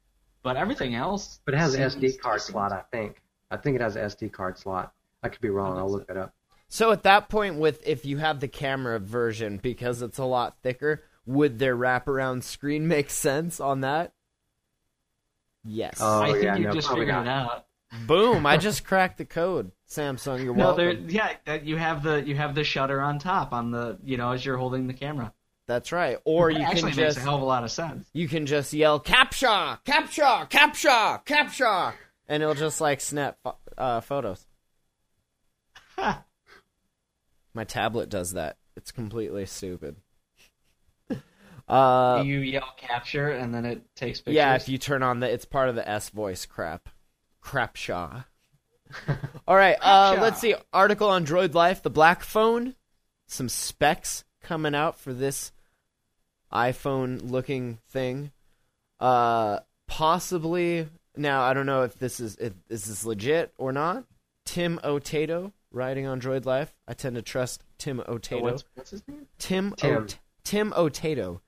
But 0.43 0.55
everything 0.57 0.95
else. 0.95 1.39
But 1.45 1.53
it 1.53 1.57
has 1.57 1.73
an 1.73 1.81
SD 1.81 2.19
card 2.19 2.37
decent. 2.39 2.53
slot, 2.53 2.71
I 2.71 2.83
think. 2.91 3.21
I 3.51 3.57
think 3.57 3.75
it 3.75 3.81
has 3.81 3.95
an 3.95 4.03
SD 4.05 4.31
card 4.31 4.57
slot. 4.57 4.93
I 5.23 5.29
could 5.29 5.41
be 5.41 5.49
wrong. 5.49 5.77
I'll 5.77 5.91
look 5.91 6.09
it 6.09 6.17
up. 6.17 6.33
So 6.69 6.91
at 6.91 7.03
that 7.03 7.29
point, 7.29 7.55
with 7.55 7.85
if 7.87 8.05
you 8.05 8.17
have 8.17 8.39
the 8.39 8.47
camera 8.47 8.99
version 8.99 9.57
because 9.57 10.01
it's 10.01 10.17
a 10.17 10.25
lot 10.25 10.57
thicker, 10.61 11.03
would 11.25 11.59
their 11.59 11.75
wraparound 11.75 12.43
screen 12.43 12.87
make 12.89 13.09
sense 13.09 13.59
on 13.59 13.81
that? 13.81 14.13
Yes. 15.63 15.97
Oh, 16.01 16.21
I 16.21 16.31
think 16.31 16.43
yeah, 16.43 16.55
you 16.55 16.63
no, 16.65 16.71
just 16.73 16.87
probably 16.87 17.05
figured 17.05 17.25
not. 17.25 17.25
it 17.25 17.29
out. 17.29 17.65
Boom! 18.05 18.45
I 18.45 18.57
just 18.57 18.83
cracked 18.83 19.17
the 19.17 19.25
code. 19.25 19.71
Samsung, 19.89 20.43
you're 20.43 20.53
No, 20.53 20.75
there, 20.75 20.87
welcome. 20.89 21.09
yeah, 21.09 21.55
you 21.63 21.77
have 21.77 22.03
the 22.03 22.21
you 22.27 22.35
have 22.35 22.53
the 22.53 22.63
shutter 22.65 22.99
on 23.01 23.17
top 23.17 23.53
on 23.53 23.71
the 23.71 23.97
you 24.03 24.17
know 24.17 24.31
as 24.31 24.45
you're 24.45 24.57
holding 24.57 24.87
the 24.87 24.93
camera. 24.93 25.33
That's 25.67 25.91
right. 25.91 26.17
Or 26.23 26.49
you 26.49 26.59
actually 26.59 26.91
can 26.91 27.01
makes 27.01 27.15
just 27.15 27.17
a 27.17 27.21
hell 27.21 27.35
of 27.35 27.41
a 27.41 27.45
lot 27.45 27.63
of 27.63 27.71
sense. 27.71 28.07
you 28.13 28.27
can 28.27 28.45
just 28.45 28.71
yell 28.73 28.99
captcha, 29.01 29.79
captcha, 29.85 30.49
captcha, 30.49 31.25
captcha, 31.25 31.93
and 32.27 32.41
it'll 32.41 32.55
just 32.55 32.79
like 32.79 33.01
snap 33.01 33.37
uh, 33.77 33.99
photos. 34.01 34.47
My 35.97 37.63
tablet 37.65 38.09
does 38.09 38.33
that. 38.33 38.57
It's 38.75 38.91
completely 38.91 39.45
stupid. 39.45 39.97
Uh, 41.67 42.23
you 42.25 42.39
yell 42.39 42.73
capture 42.77 43.29
and 43.29 43.53
then 43.53 43.65
it 43.65 43.81
takes 43.93 44.21
pictures. 44.21 44.35
yeah, 44.35 44.55
if 44.55 44.69
you 44.69 44.77
turn 44.77 45.03
on 45.03 45.19
the, 45.19 45.29
it's 45.29 45.43
part 45.43 45.67
of 45.67 45.75
the 45.75 45.85
S 45.85 46.09
voice 46.11 46.45
crap, 46.45 46.87
crapshaw. 47.43 48.23
All 49.49 49.55
right, 49.57 49.75
uh, 49.81 50.17
let's 50.21 50.39
see. 50.39 50.55
Article 50.71 51.09
on 51.09 51.25
Droid 51.25 51.53
Life, 51.55 51.83
the 51.83 51.89
black 51.89 52.23
phone, 52.23 52.73
some 53.25 53.49
specs 53.49 54.23
coming 54.41 54.73
out 54.75 54.97
for 54.97 55.11
this 55.11 55.51
iPhone 56.51 57.29
looking 57.31 57.79
thing. 57.89 58.31
Uh, 58.99 59.59
possibly 59.87 60.87
now. 61.15 61.41
I 61.43 61.53
don't 61.53 61.65
know 61.65 61.83
if 61.83 61.97
this 61.99 62.19
is 62.19 62.35
if 62.37 62.53
this 62.67 62.87
is 62.87 63.05
legit 63.05 63.53
or 63.57 63.71
not. 63.71 64.03
Tim 64.45 64.79
Otato 64.83 65.51
writing 65.71 66.07
on 66.07 66.21
Droid 66.21 66.45
Life. 66.45 66.73
I 66.87 66.93
tend 66.93 67.15
to 67.15 67.21
trust 67.21 67.61
Tim 67.77 67.99
Otato. 68.07 68.41
what's, 68.41 68.63
what's 68.75 68.91
his 68.91 69.07
name? 69.07 69.27
Tim 69.37 69.73
Tim. 69.77 70.03
Ot- 70.03 70.17
Tim 70.43 70.73
Otato. 70.75 71.41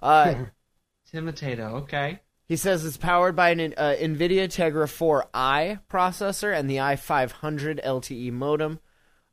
Uh, 0.00 0.34
Tim 1.10 1.26
Potato. 1.26 1.76
Okay. 1.82 2.20
he 2.46 2.56
says 2.56 2.84
it's 2.84 2.96
powered 2.96 3.34
by 3.36 3.50
an 3.50 3.60
uh, 3.76 3.94
NVIDIA 3.98 4.46
Tegra 4.48 4.86
4i 4.86 5.80
processor 5.90 6.56
and 6.56 6.68
the 6.70 6.76
i500 6.76 7.84
LTE 7.84 8.32
modem, 8.32 8.80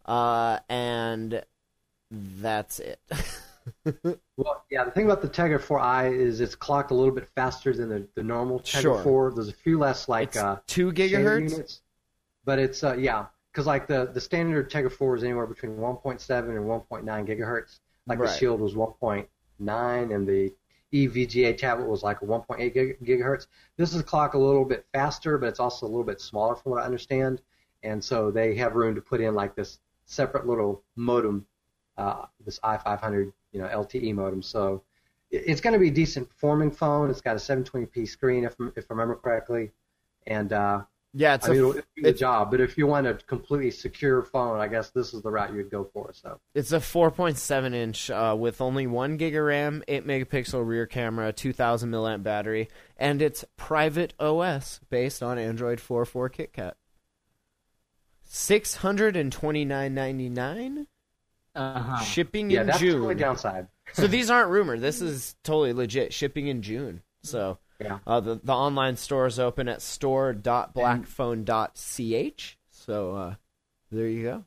uh, 0.05 0.59
and 0.69 1.43
that's 2.09 2.79
it. 2.79 2.99
Well, 4.37 4.63
yeah, 4.71 4.83
the 4.85 4.91
thing 4.91 5.05
about 5.05 5.21
the 5.21 5.29
Tegra 5.29 5.59
4i 5.59 6.11
is 6.11 6.41
it's 6.41 6.55
clocked 6.55 6.89
a 6.91 6.95
little 6.95 7.13
bit 7.13 7.27
faster 7.35 7.73
than 7.75 7.89
the, 7.89 8.07
the 8.15 8.23
normal 8.23 8.59
Tegra 8.59 8.81
Sure. 8.81 9.03
4. 9.03 9.33
There's 9.35 9.49
a 9.49 9.53
few 9.53 9.77
less 9.77 10.09
like 10.09 10.29
it's 10.29 10.37
uh, 10.37 10.57
two 10.65 10.91
gigahertz. 10.91 11.51
units, 11.51 11.81
but 12.43 12.57
it's 12.57 12.83
uh, 12.83 12.95
yeah, 12.95 13.25
because 13.51 13.67
like 13.67 13.85
the 13.87 14.09
the 14.13 14.21
standard 14.21 14.71
Tegra 14.71 14.91
4 14.91 15.17
is 15.17 15.23
anywhere 15.23 15.45
between 15.45 15.73
1.7 15.77 16.39
and 16.49 16.65
1.9 16.65 17.03
gigahertz. 17.27 17.79
Like 18.07 18.17
Right. 18.17 18.29
the 18.29 18.33
Shield 18.35 18.61
was 18.61 18.73
1.9, 18.73 19.25
and 20.15 20.27
the 20.27 20.51
EVGA 20.91 21.55
tablet 21.57 21.87
was 21.87 22.01
like 22.01 22.19
1.8 22.21 22.73
gig- 22.73 22.99
gigahertz. 23.05 23.45
This 23.77 23.93
is 23.93 24.01
clock 24.01 24.33
a 24.33 24.39
little 24.39 24.65
bit 24.65 24.85
faster, 24.91 25.37
but 25.37 25.47
it's 25.47 25.59
also 25.59 25.85
a 25.85 25.89
little 25.89 26.03
bit 26.03 26.19
smaller 26.19 26.55
from 26.55 26.71
what 26.71 26.81
I 26.81 26.85
understand, 26.85 27.41
and 27.83 28.03
so 28.03 28.31
they 28.31 28.55
have 28.55 28.75
room 28.75 28.95
to 28.95 29.01
put 29.01 29.21
in 29.21 29.35
like 29.35 29.55
this 29.55 29.79
separate 30.05 30.47
little 30.47 30.83
modem, 30.95 31.45
uh, 31.97 32.25
this 32.43 32.59
i500 32.59 33.31
you 33.51 33.61
know 33.61 33.67
LTE 33.67 34.13
modem. 34.15 34.41
So 34.41 34.83
it's 35.29 35.61
going 35.61 35.73
to 35.73 35.79
be 35.79 35.87
a 35.87 35.91
decent 35.91 36.29
performing 36.29 36.71
phone. 36.71 37.09
It's 37.09 37.21
got 37.21 37.35
a 37.35 37.39
720p 37.39 38.07
screen 38.07 38.43
if 38.45 38.55
if 38.75 38.85
I 38.89 38.93
remember 38.93 39.15
correctly, 39.15 39.71
and 40.27 40.51
uh, 40.51 40.81
Yeah, 41.13 41.35
it's 41.35 41.47
I 41.47 41.51
a 41.51 41.53
mean, 41.53 41.61
f- 41.63 41.69
it'll 41.69 41.73
do 41.73 42.01
the 42.03 42.09
it's- 42.09 42.19
job. 42.19 42.51
But 42.51 42.59
if 42.61 42.77
you 42.77 42.85
want 42.87 43.07
a 43.07 43.13
completely 43.13 43.71
secure 43.71 44.23
phone, 44.23 44.59
I 44.59 44.67
guess 44.67 44.89
this 44.89 45.13
is 45.13 45.21
the 45.21 45.31
route 45.31 45.53
you'd 45.53 45.69
go 45.71 45.83
for. 45.93 46.11
So 46.13 46.39
It's 46.53 46.71
a 46.73 46.79
4.7 46.79 47.73
inch 47.73 48.09
uh, 48.09 48.35
with 48.37 48.59
only 48.61 48.87
one 48.87 49.15
gig 49.17 49.35
of 49.35 49.43
RAM, 49.45 49.83
8 49.87 50.05
megapixel 50.05 50.65
rear 50.67 50.85
camera, 50.85 51.31
2000 51.31 51.89
milliamp 51.91 52.23
battery, 52.23 52.67
and 52.97 53.21
it's 53.21 53.45
PrivatOS 53.57 54.79
based 54.89 55.23
on 55.23 55.37
Android 55.37 55.79
4.4 55.79 56.29
KitKat. 56.49 56.73
Six 58.33 58.75
hundred 58.75 59.17
and 59.17 59.29
twenty 59.31 59.65
nine 59.65 59.93
ninety 59.93 60.29
nine 60.29 60.87
Uh-huh. 61.55 62.01
shipping 62.03 62.49
yeah, 62.49 62.61
in 62.61 62.67
that's 62.67 62.79
the 62.79 62.85
June. 62.87 63.01
only 63.01 63.15
downside. 63.15 63.67
so 63.93 64.07
these 64.07 64.29
aren't 64.29 64.49
rumor. 64.51 64.77
This 64.79 65.01
is 65.01 65.35
totally 65.43 65.73
legit. 65.73 66.13
Shipping 66.13 66.47
in 66.47 66.61
June. 66.61 67.01
So 67.23 67.57
Yeah. 67.79 67.99
uh, 68.07 68.19
the 68.21 68.39
the 68.43 68.53
online 68.53 68.95
store 68.95 69.25
is 69.27 69.37
open 69.39 69.67
at 69.67 69.81
store.blackphone.ch. 69.81 72.57
So 72.71 73.15
uh, 73.15 73.35
there 73.91 74.07
you 74.07 74.23
go. 74.23 74.45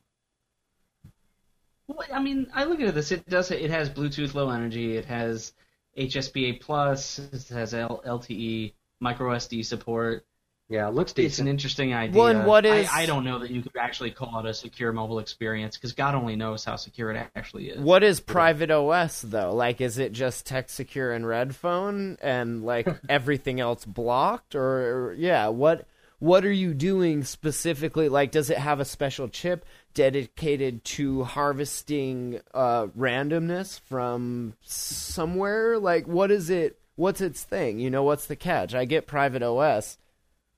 Well, 1.87 1.99
I 2.11 2.19
mean, 2.19 2.47
I 2.53 2.63
look 2.63 2.79
at 2.81 2.95
this. 2.95 3.11
It 3.11 3.29
does. 3.29 3.51
It 3.51 3.69
has 3.69 3.89
Bluetooth 3.89 4.33
Low 4.33 4.49
Energy. 4.49 4.97
It 4.97 5.05
has 5.05 5.53
HSPA 5.97 6.59
Plus. 6.59 7.19
It 7.19 7.47
has 7.49 7.73
L- 7.75 8.01
LTE 8.05 8.73
micro 8.99 9.35
SD 9.35 9.63
support. 9.63 10.25
Yeah, 10.67 10.87
it 10.87 10.95
looks 10.95 11.13
it's 11.17 11.37
an 11.37 11.47
interesting 11.47 11.93
idea. 11.93 12.19
Well, 12.19 12.27
and 12.35 12.47
what 12.47 12.65
I- 12.65 12.87
I, 12.91 13.05
don't 13.05 13.23
know 13.23 13.37
that 13.39 13.51
you 13.51 13.61
could 13.61 13.77
actually 13.77 14.09
call 14.09 14.39
it 14.39 14.49
a 14.49 14.53
secure 14.53 14.91
mobile 14.91 15.19
experience 15.19 15.77
because 15.77 15.93
God 15.93 16.15
only 16.15 16.35
knows 16.35 16.65
how 16.65 16.75
secure 16.75 17.11
it 17.11 17.27
actually 17.35 17.69
is. 17.69 17.79
What 17.79 18.03
is 18.03 18.19
private 18.19 18.71
OS 18.71 19.21
though? 19.21 19.53
Like, 19.53 19.79
is 19.79 19.99
it 19.99 20.11
just 20.11 20.47
TextSecure 20.47 21.15
and 21.15 21.27
Red 21.27 21.55
Phone 21.55 22.17
and 22.19 22.63
like 22.63 22.87
everything 23.09 23.59
else 23.59 23.85
blocked, 23.85 24.55
or, 24.55 25.09
or 25.09 25.13
yeah, 25.13 25.49
what 25.49 25.87
what 26.17 26.45
are 26.45 26.51
you 26.51 26.73
doing 26.73 27.23
specifically? 27.23 28.09
Like, 28.09 28.31
does 28.31 28.49
it 28.49 28.57
have 28.57 28.79
a 28.79 28.85
special 28.85 29.27
chip 29.27 29.65
dedicated 29.93 30.83
to 30.85 31.23
harvesting 31.23 32.39
uh, 32.53 32.87
randomness 32.97 33.79
from 33.81 34.55
somewhere? 34.61 35.77
Like, 35.77 36.07
what 36.07 36.31
is 36.31 36.49
it? 36.49 36.79
What's 36.95 37.21
its 37.21 37.43
thing? 37.43 37.79
You 37.79 37.89
know, 37.89 38.03
what's 38.03 38.25
the 38.25 38.35
catch? 38.35 38.73
I 38.73 38.85
get 38.85 39.07
PrivatOS, 39.07 39.97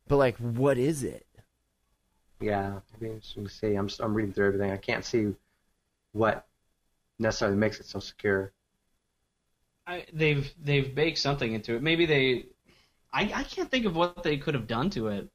but 0.07 0.17
like, 0.17 0.37
what 0.37 0.77
is 0.77 1.03
it? 1.03 1.25
Yeah, 2.39 2.79
it'd 2.89 2.99
be 2.99 3.07
interesting 3.07 3.45
to 3.45 3.49
see. 3.49 3.75
I'm 3.75 3.89
I'm 3.99 4.13
reading 4.13 4.33
through 4.33 4.47
everything. 4.47 4.71
I 4.71 4.77
can't 4.77 5.03
see 5.03 5.33
what 6.11 6.45
necessarily 7.19 7.57
makes 7.57 7.79
it 7.79 7.87
so 7.87 7.99
secure. 7.99 8.51
I, 9.87 10.05
they've 10.13 10.51
they've 10.63 10.93
baked 10.93 11.17
something 11.17 11.53
into 11.53 11.75
it. 11.75 11.81
Maybe 11.81 12.05
they. 12.05 12.45
I, 13.11 13.31
I 13.33 13.43
can't 13.43 13.71
think 13.71 13.85
of 13.85 13.95
what 13.95 14.21
they 14.21 14.37
could 14.37 14.53
have 14.53 14.67
done 14.67 14.89
to 14.91 15.07
it. 15.07 15.29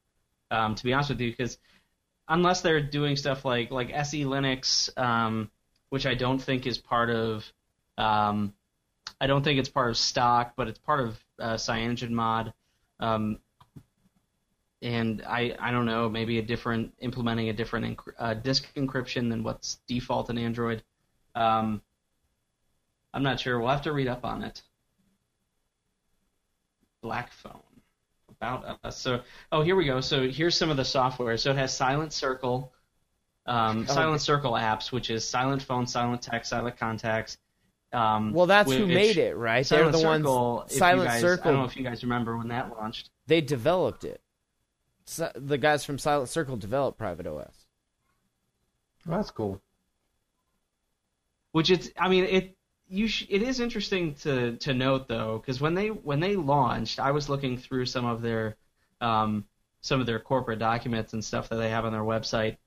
Um, 0.51 0.75
to 0.75 0.83
be 0.83 0.93
honest 0.93 1.09
with 1.09 1.19
you, 1.21 1.31
because 1.31 1.57
unless 2.27 2.61
they're 2.61 2.81
doing 2.81 3.15
stuff 3.15 3.43
like 3.43 3.71
like 3.71 3.91
SE 3.91 4.23
Linux, 4.23 4.95
um, 4.97 5.49
which 5.89 6.05
I 6.05 6.13
don't 6.13 6.39
think 6.39 6.65
is 6.65 6.77
part 6.77 7.09
of. 7.09 7.51
Um, 7.97 8.53
I 9.21 9.27
don't 9.27 9.43
think 9.43 9.59
it's 9.59 9.69
part 9.69 9.89
of 9.89 9.97
stock, 9.97 10.53
but 10.57 10.67
it's 10.67 10.79
part 10.79 10.99
of 10.99 11.23
uh, 11.39 11.53
CyanogenMod. 11.53 12.51
Um, 12.99 13.39
and 14.83 15.23
I, 15.25 15.55
I 15.59 15.71
don't 15.71 15.85
know, 15.85 16.09
maybe 16.09 16.37
a 16.37 16.41
different 16.41 16.93
implementing 16.99 17.49
a 17.49 17.53
different 17.53 17.97
enc- 17.97 18.13
uh, 18.19 18.33
disk 18.35 18.67
encryption 18.75 19.29
than 19.29 19.41
what's 19.41 19.79
default 19.87 20.29
in 20.29 20.37
Android. 20.37 20.83
Um, 21.35 21.81
I'm 23.13 23.23
not 23.23 23.39
sure. 23.39 23.59
We'll 23.59 23.69
have 23.69 23.83
to 23.83 23.93
read 23.93 24.07
up 24.07 24.25
on 24.25 24.43
it. 24.43 24.61
Black 27.01 27.31
Phone 27.31 27.59
about 28.29 28.79
us. 28.83 28.99
So, 28.99 29.21
oh, 29.51 29.61
here 29.61 29.75
we 29.75 29.85
go. 29.85 30.01
So 30.01 30.27
here's 30.29 30.57
some 30.57 30.69
of 30.69 30.77
the 30.77 30.85
software. 30.85 31.37
So 31.37 31.51
it 31.51 31.57
has 31.57 31.75
Silent 31.75 32.11
Circle, 32.11 32.73
um, 33.45 33.85
Oh. 33.89 33.93
Silent 33.93 34.21
Circle 34.21 34.51
apps, 34.53 34.91
which 34.91 35.09
is 35.09 35.27
Silent 35.27 35.61
Phone, 35.61 35.85
Silent 35.87 36.21
Text, 36.21 36.49
Silent 36.49 36.77
Contacts. 36.77 37.37
Um, 37.93 38.33
Well, 38.33 38.47
that's 38.47 38.71
who 38.71 38.87
made 38.87 39.17
it, 39.17 39.37
right? 39.37 39.65
They're 39.65 39.91
the 39.91 39.97
Circle, 39.99 40.55
ones. 40.55 40.75
Silent 40.75 41.09
guys- 41.09 41.21
Circle. 41.21 41.49
I 41.49 41.51
don't 41.53 41.59
know 41.61 41.67
if 41.67 41.77
you 41.77 41.83
guys 41.83 42.03
remember 42.03 42.37
when 42.37 42.47
that 42.47 42.71
launched. 42.71 43.11
They 43.27 43.39
developed 43.39 44.03
it. 44.03 44.19
Si- 45.05 45.25
the 45.35 45.57
guys 45.57 45.83
from 45.83 45.97
Silent 45.97 46.29
Circle 46.29 46.57
developed 46.57 46.99
PrivatOS. 46.99 47.53
Well, 49.05 49.17
that's 49.17 49.31
cool. 49.31 49.61
Which 51.51 51.69
it's, 51.69 51.89
I 51.97 52.09
mean, 52.09 52.23
it 52.25 52.57
you 52.87 53.07
sh- 53.07 53.27
it 53.29 53.41
is 53.41 53.59
interesting 53.59 54.15
to 54.15 54.57
to 54.57 54.73
note 54.73 55.07
though, 55.07 55.37
because 55.39 55.59
when 55.59 55.73
they 55.73 55.87
when 55.87 56.19
they 56.19 56.35
launched, 56.35 56.99
I 56.99 57.11
was 57.11 57.29
looking 57.29 57.57
through 57.57 57.85
some 57.85 58.05
of 58.05 58.21
their 58.21 58.55
um, 59.01 59.45
some 59.81 59.99
of 59.99 60.05
their 60.05 60.19
corporate 60.19 60.59
documents 60.59 61.13
and 61.13 61.23
stuff 61.23 61.49
that 61.49 61.57
they 61.57 61.69
have 61.69 61.85
on 61.85 61.91
their 61.91 62.01
website. 62.01 62.57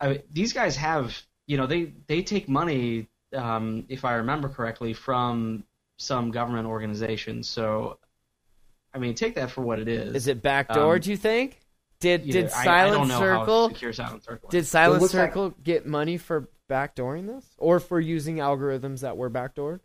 I, 0.00 0.22
these 0.30 0.52
guys 0.52 0.76
have, 0.76 1.20
you 1.46 1.56
know, 1.56 1.66
they 1.66 1.92
they 2.06 2.22
take 2.22 2.48
money, 2.48 3.08
um, 3.34 3.84
if 3.88 4.04
I 4.04 4.14
remember 4.14 4.48
correctly, 4.48 4.94
from 4.94 5.64
some 5.96 6.30
government 6.30 6.66
organizations. 6.66 7.48
So, 7.48 7.98
I 8.92 8.98
mean, 8.98 9.14
take 9.14 9.34
that 9.36 9.50
for 9.50 9.62
what 9.62 9.78
it 9.78 9.88
is. 9.88 10.14
Is 10.14 10.26
it 10.26 10.42
backdoor? 10.42 10.94
Um, 10.96 11.00
do 11.00 11.10
you 11.10 11.16
think? 11.16 11.60
Did 12.00 12.26
You 12.26 12.32
did 12.32 12.44
know, 12.46 12.52
I- 12.56 12.60
I 12.60 12.64
Silent 12.64 12.94
don't 12.98 13.08
know 13.08 13.14
how 13.14 13.40
Circle 13.44 13.68
secure 13.70 13.92
Silent 13.92 14.24
Circle. 14.24 14.48
is. 14.48 14.52
did 14.52 14.66
Silent 14.66 15.02
looks 15.02 15.14
like- 15.14 15.28
Circle 15.30 15.50
get 15.62 15.86
money 15.86 16.16
for 16.16 16.48
backdooring 16.68 17.26
this, 17.26 17.44
or 17.58 17.78
for 17.80 18.00
using 18.00 18.36
algorithms 18.36 19.00
that 19.00 19.16
were 19.16 19.30
backdoored? 19.30 19.80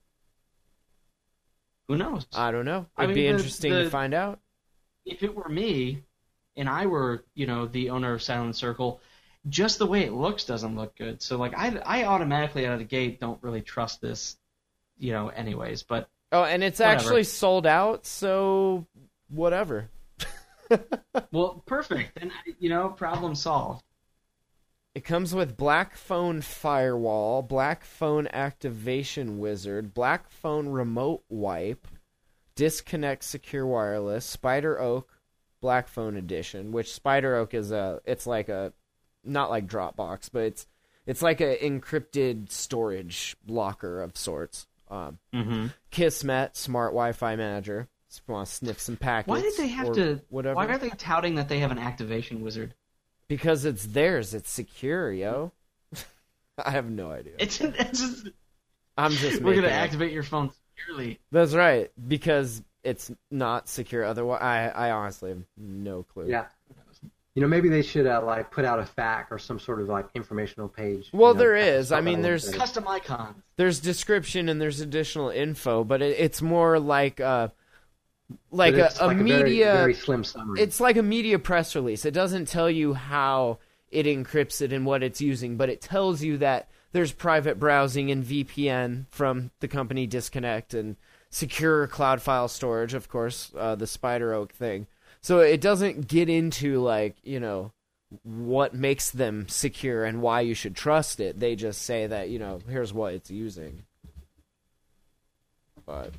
Who 1.88 1.98
knows? 1.98 2.26
I 2.34 2.52
don't 2.52 2.66
know. 2.66 2.88
It'd 2.98 3.10
mean, 3.10 3.16
be 3.16 3.22
the- 3.24 3.28
interesting 3.28 3.72
to 3.74 3.90
find 3.90 4.14
out. 4.14 4.40
if 5.06 5.22
it 5.22 5.36
were 5.36 5.48
me 5.50 6.04
and 6.56 6.68
I 6.68 6.86
were, 6.88 7.24
you 7.36 7.46
know, 7.46 7.68
the 7.68 7.90
owner 7.92 8.14
of 8.14 8.24
Silent 8.24 8.56
Circle, 8.56 9.02
just 9.50 9.78
the 9.78 9.86
way 9.86 10.04
it 10.06 10.14
looks 10.14 10.46
doesn't 10.46 10.76
look 10.76 10.96
good. 10.96 11.22
So 11.22 11.38
like 11.38 11.54
I 11.56 11.78
I 11.86 12.06
automatically 12.06 12.66
out 12.66 12.74
of 12.74 12.80
the 12.80 12.86
gate 12.86 13.20
don't 13.20 13.42
really 13.44 13.62
trust 13.62 14.02
this, 14.02 14.38
you 14.98 15.12
know, 15.12 15.28
anyways, 15.30 15.84
but 15.84 16.10
Oh, 16.32 16.44
and 16.44 16.64
it's 16.64 16.80
Whatever. 16.80 16.98
actually 17.00 17.24
sold 17.26 17.68
out, 17.68 18.06
so 18.08 18.88
whatever. 19.36 19.90
well, 21.32 21.64
perfect. 21.66 22.20
Then 22.20 22.32
you 22.60 22.70
know, 22.70 22.90
problem 22.90 23.36
solved. 23.36 23.84
It 24.96 25.04
comes 25.04 25.36
with 25.36 25.58
Black 25.58 25.96
Phone 25.98 26.42
Firewall, 26.42 27.42
Black 27.42 27.84
Phone 27.84 28.28
Activation 28.32 29.40
Wizard, 29.40 29.94
Black 29.94 30.30
Phone 30.30 30.70
Remote 30.70 31.24
Wipe, 31.28 31.86
Disconnect 32.56 33.24
Secure 33.24 33.68
Wireless, 33.68 34.26
Spider 34.26 34.80
Oak 34.80 35.12
Black 35.60 35.88
Phone 35.90 36.16
Edition, 36.16 36.72
which 36.72 36.94
Spider 36.94 37.36
Oak 37.36 37.54
is 37.54 37.72
a 37.72 38.00
it's 38.06 38.26
like 38.26 38.48
a 38.50 38.72
not 39.24 39.50
like 39.50 39.68
Dropbox, 39.68 40.30
but 40.32 40.44
it's 40.44 40.68
it's 41.06 41.22
like 41.22 41.42
a 41.42 41.58
encrypted 41.58 42.50
storage 42.52 43.36
locker 43.48 44.02
of 44.02 44.18
sorts. 44.18 44.66
Um, 44.90 45.20
Mm-hmm. 45.34 45.68
Kismet 45.92 46.56
Smart 46.56 46.92
Wi-Fi 46.94 47.36
Manager. 47.36 47.90
Just 48.16 48.30
want 48.30 48.48
to 48.48 48.54
sniff 48.54 48.80
some 48.80 48.96
packets. 48.96 49.28
Why 49.28 49.42
did 49.42 49.58
they 49.58 49.68
have 49.68 49.92
to? 49.94 50.22
Whatever. 50.30 50.56
Why 50.56 50.68
are 50.68 50.78
they 50.78 50.90
touting 50.92 51.36
that 51.36 51.50
they 51.50 51.60
have 51.60 51.72
an 51.72 51.78
activation 51.78 52.42
wizard? 52.42 52.74
Because 53.28 53.66
it's 53.66 53.86
theirs. 53.88 54.34
It's 54.34 54.50
secure, 54.50 55.12
yo. 55.12 55.52
I 56.58 56.72
have 56.72 56.90
no 56.90 57.12
idea. 57.12 57.34
It's, 57.40 57.60
it's 57.60 58.00
just, 58.00 58.30
I'm 58.98 59.12
just 59.12 59.42
we're 59.42 59.56
gonna 59.56 59.68
it. 59.68 59.72
activate 59.74 60.14
your 60.14 60.24
phone 60.24 60.50
securely. 60.78 61.20
That's 61.34 61.54
right, 61.54 61.92
because 62.08 62.64
it's 62.86 63.12
not 63.32 63.68
secure. 63.68 64.06
Otherwise, 64.06 64.42
I, 64.42 64.70
I 64.70 64.92
honestly 64.92 65.32
have 65.32 65.44
no 65.58 66.04
clue. 66.04 66.28
Yeah. 66.30 66.46
You 67.34 67.42
know, 67.42 67.50
maybe 67.50 67.68
they 67.68 67.82
should 67.82 68.08
uh, 68.08 68.22
like 68.24 68.50
put 68.50 68.64
out 68.64 68.80
a 68.80 68.84
FAQ 68.84 69.26
or 69.30 69.40
some 69.40 69.60
sort 69.60 69.82
of 69.82 69.90
like 69.90 70.06
informational 70.16 70.70
page. 70.70 71.10
Well, 71.12 71.32
you 71.32 71.34
know, 71.34 71.40
there 71.40 71.54
to 71.56 71.60
is. 71.60 71.88
spell 71.88 71.98
I 71.98 72.02
mean, 72.02 72.22
there's- 72.22 72.50
bit. 72.50 72.58
Custom 72.58 72.88
icons. 72.88 73.36
There's 73.58 73.82
description 73.82 74.48
and 74.48 74.62
there's 74.62 74.80
additional 74.80 75.32
info, 75.32 75.84
but 75.84 76.02
it, 76.02 76.16
it's 76.18 76.42
more 76.42 76.80
like 76.80 77.20
uh 77.20 77.50
But 77.50 77.56
like 78.52 78.76
a, 78.76 78.92
a 79.00 79.08
like 79.08 79.18
media. 79.18 79.66
very, 79.66 79.78
very 79.78 79.94
slim 79.94 80.24
summary. 80.24 80.62
it's 80.62 80.80
like 80.80 80.98
a 80.98 81.04
media 81.04 81.40
press 81.40 81.76
release. 81.76 82.06
It 82.06 82.14
doesn't 82.14 82.48
tell 82.48 82.70
you 82.70 82.94
how 82.94 83.60
it 83.90 84.06
encrypts 84.06 84.62
it 84.62 84.74
and 84.74 84.86
what 84.86 85.04
it's 85.04 85.22
using, 85.22 85.58
but 85.58 85.70
it 85.70 85.82
tells 85.82 86.24
you 86.24 86.38
that 86.38 86.70
there's 86.92 87.12
private 87.12 87.60
browsing 87.60 88.10
and 88.10 88.24
VPN 88.24 89.06
from 89.10 89.52
the 89.60 89.68
company 89.68 90.08
Disconnect 90.08 90.74
and 90.74 90.96
secure 91.30 91.88
cloud 91.88 92.22
file 92.22 92.48
storage, 92.48 92.94
of 92.94 93.10
course, 93.10 93.52
uh, 93.58 93.76
the 93.76 93.88
Spider 93.88 94.34
Oak 94.34 94.54
thing. 94.54 94.88
So 95.22 95.40
it 95.40 95.60
doesn't 95.60 96.08
get 96.08 96.30
into 96.30 96.82
like 96.82 97.18
you 97.24 97.40
know 97.40 97.72
what 98.24 98.74
makes 98.74 99.10
them 99.10 99.48
secure 99.50 100.06
and 100.06 100.22
why 100.22 100.42
you 100.42 100.54
should 100.54 100.76
trust 100.76 101.20
it. 101.20 101.40
They 101.40 101.56
just 101.56 101.82
say 101.82 102.08
that 102.08 102.30
you 102.30 102.40
know 102.40 102.62
here's 102.70 102.94
what 102.94 103.14
it's 103.14 103.32
using. 103.32 103.84
But 105.86 106.14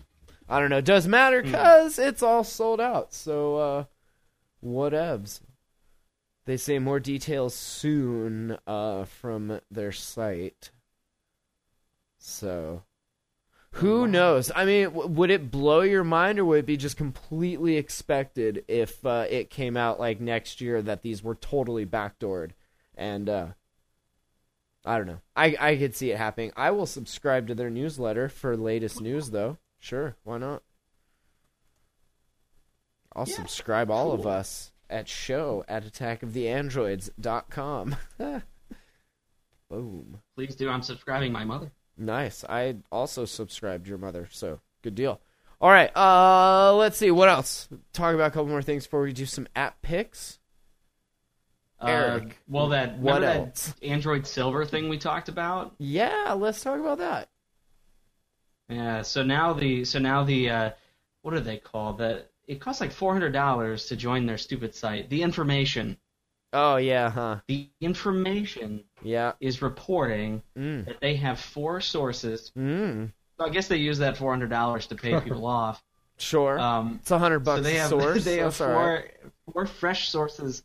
I 0.49 0.61
don't 0.61 0.71
know. 0.71 0.79
It 0.79 0.85
doesn't 0.85 1.11
matter 1.11 1.43
because 1.43 1.99
it's 1.99 2.23
all 2.23 2.45
sold 2.45 2.81
out. 2.81 3.13
So 3.13 3.57
uh, 3.57 3.85
whatevs. 4.65 5.41
They 6.45 6.57
say 6.57 6.79
more 6.79 7.01
details 7.01 7.55
soon 7.55 8.57
uh, 8.69 9.05
from 9.05 9.61
their 9.69 9.91
site. 9.91 10.71
So, 12.19 12.85
who 13.73 14.07
knows? 14.07 14.53
I 14.55 14.65
mean, 14.65 14.85
w- 14.85 15.09
would 15.09 15.31
it 15.31 15.51
blow 15.51 15.81
your 15.81 16.05
mind, 16.05 16.39
or 16.39 16.45
would 16.45 16.61
it 16.61 16.67
be 16.67 16.77
just 16.77 16.97
completely 16.97 17.77
expected 17.77 18.65
if 18.69 19.05
uh, 19.05 19.27
it 19.29 19.51
came 19.51 19.77
out 19.77 19.99
like 19.99 20.21
next 20.21 20.61
year 20.61 20.81
that 20.83 21.03
these 21.03 21.23
were 21.23 21.35
totally 21.35 21.85
backdoored? 21.85 22.53
And 22.97 23.29
uh, 23.29 23.47
I 24.85 24.97
don't 24.99 25.09
know. 25.09 25.21
I 25.35 25.57
I 25.59 25.77
could 25.77 25.97
see 25.97 26.13
it 26.13 26.19
happening. 26.19 26.53
I 26.57 26.71
will 26.71 26.87
subscribe 26.87 27.49
to 27.49 27.57
their 27.57 27.71
newsletter 27.71 28.29
for 28.29 28.57
latest 28.57 29.01
news, 29.01 29.31
though. 29.31 29.59
Sure, 29.87 30.17
why 30.25 30.39
not? 30.39 30.65
I'll 33.15 33.25
subscribe 33.25 33.89
all 33.89 34.11
of 34.11 34.27
us 34.27 34.73
at 34.91 35.09
show 35.09 35.65
at 35.69 35.85
attackoftheandroids.com. 35.85 37.97
Boom. 39.71 40.21
Please 40.35 40.57
do. 40.57 40.69
I'm 40.69 40.83
subscribing 40.83 41.31
my 41.31 41.45
mother. 41.45 41.71
Nice. 41.97 42.45
I 42.49 42.79
also 42.91 43.27
subscribed 43.27 43.87
your 43.87 43.99
mother, 43.99 44.27
so 44.33 44.59
good 44.83 44.97
deal. 44.97 45.21
All 45.61 45.71
right. 45.71 45.97
Uh, 45.97 46.75
let's 46.75 46.99
see 46.99 47.13
what 47.13 47.29
else. 47.29 47.69
Talk 47.93 48.13
about 48.13 48.27
a 48.27 48.31
couple 48.33 48.49
more 48.49 48.63
things 48.63 48.87
before 48.87 49.03
we 49.03 49.13
do 49.13 49.25
some 49.25 49.47
app 49.55 49.83
picks. 49.83 50.41
Eric, 51.81 52.25
Uh, 52.25 52.29
well, 52.49 52.71
that 52.71 52.99
what 52.99 53.23
else? 53.23 53.69
that 53.69 53.85
Android 53.87 54.27
Silver 54.27 54.65
thing 54.65 54.89
we 54.89 54.99
talked 54.99 55.29
about. 55.29 55.77
Yeah, 55.79 56.35
let's 56.37 56.61
talk 56.61 56.81
about 56.81 56.99
that. 56.99 57.29
Yeah. 58.69 59.03
So 59.03 59.23
now 59.23 59.53
the 59.53 59.85
so 59.85 59.99
now 59.99 60.25
the 60.25 60.51
uh, 60.51 60.71
what 61.23 61.35
are 61.35 61.41
they 61.41 61.59
called? 61.59 61.99
That 61.99 62.31
it 62.47 62.61
costs 62.61 62.81
like 62.81 62.93
four 62.93 63.13
hundred 63.13 63.33
dollars 63.33 63.87
to 63.87 63.97
join 63.97 64.27
their 64.27 64.39
stupid 64.39 64.75
site. 64.75 65.09
The 65.11 65.23
information, 65.23 65.97
Oh 66.53 66.77
yeah, 66.77 67.11
huh? 67.11 67.41
the 67.49 67.69
information 67.81 68.85
Yeah. 69.03 69.33
is 69.41 69.63
reporting 69.63 70.43
Mm. 70.57 70.87
that 70.87 71.01
they 71.01 71.17
have 71.17 71.39
four 71.41 71.81
sources. 71.81 72.53
Mm. 72.57 73.13
So 73.39 73.45
I 73.45 73.51
guess 73.51 73.69
they 73.69 73.77
use 73.77 73.99
that 73.99 74.17
four 74.17 74.31
hundred 74.33 74.51
dollars 74.51 74.87
to 74.89 74.95
pay 74.95 75.21
people 75.25 75.47
off. 75.47 75.83
Sure. 76.19 76.59
Um, 76.59 76.99
it's 77.03 77.11
a 77.11 77.19
hundred 77.19 77.41
bucks 77.41 77.59
so 77.59 77.63
they 77.63 77.75
have 77.75 77.91
source. 77.91 78.25
they 78.25 78.37
have 78.39 78.47
That's 78.47 78.57
four 78.59 78.75
right. 78.95 79.11
four 79.53 79.67
fresh 79.67 80.09
sources. 80.09 80.65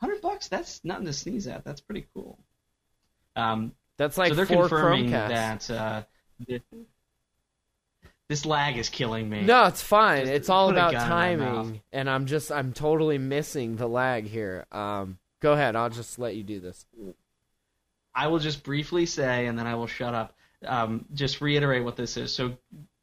Hundred 0.00 0.20
bucks. 0.20 0.48
That's 0.48 0.84
nothing 0.84 1.06
to 1.06 1.12
sneeze 1.12 1.46
at. 1.46 1.64
That's 1.64 1.80
pretty 1.80 2.06
cool. 2.14 2.38
Um, 3.36 3.72
That's 3.96 4.18
like 4.18 4.28
so 4.28 4.34
they're 4.34 4.44
four 4.46 4.68
confirming 4.68 5.06
Chromecast. 5.10 5.28
that 5.66 5.70
uh, 5.70 6.02
this, 6.46 6.60
this 8.28 8.46
lag 8.46 8.76
is 8.78 8.88
killing 8.88 9.28
me. 9.28 9.42
No, 9.42 9.66
it's 9.66 9.82
fine. 9.82 10.22
Just 10.22 10.32
it's 10.32 10.48
all 10.48 10.70
about 10.70 10.92
gun 10.92 11.02
in 11.02 11.08
my 11.08 11.36
mouth. 11.36 11.66
timing, 11.66 11.80
and 11.92 12.08
I'm 12.08 12.26
just 12.26 12.50
I'm 12.50 12.72
totally 12.72 13.18
missing 13.18 13.76
the 13.76 13.86
lag 13.86 14.26
here. 14.26 14.66
Um, 14.72 15.18
go 15.40 15.52
ahead. 15.52 15.76
I'll 15.76 15.90
just 15.90 16.18
let 16.18 16.34
you 16.34 16.42
do 16.42 16.60
this. 16.60 16.86
I 18.14 18.28
will 18.28 18.38
just 18.38 18.62
briefly 18.62 19.06
say, 19.06 19.46
and 19.46 19.58
then 19.58 19.66
I 19.66 19.74
will 19.74 19.86
shut 19.86 20.14
up. 20.14 20.34
Um, 20.64 21.04
just 21.12 21.40
reiterate 21.40 21.84
what 21.84 21.96
this 21.96 22.16
is. 22.16 22.32
So, 22.34 22.56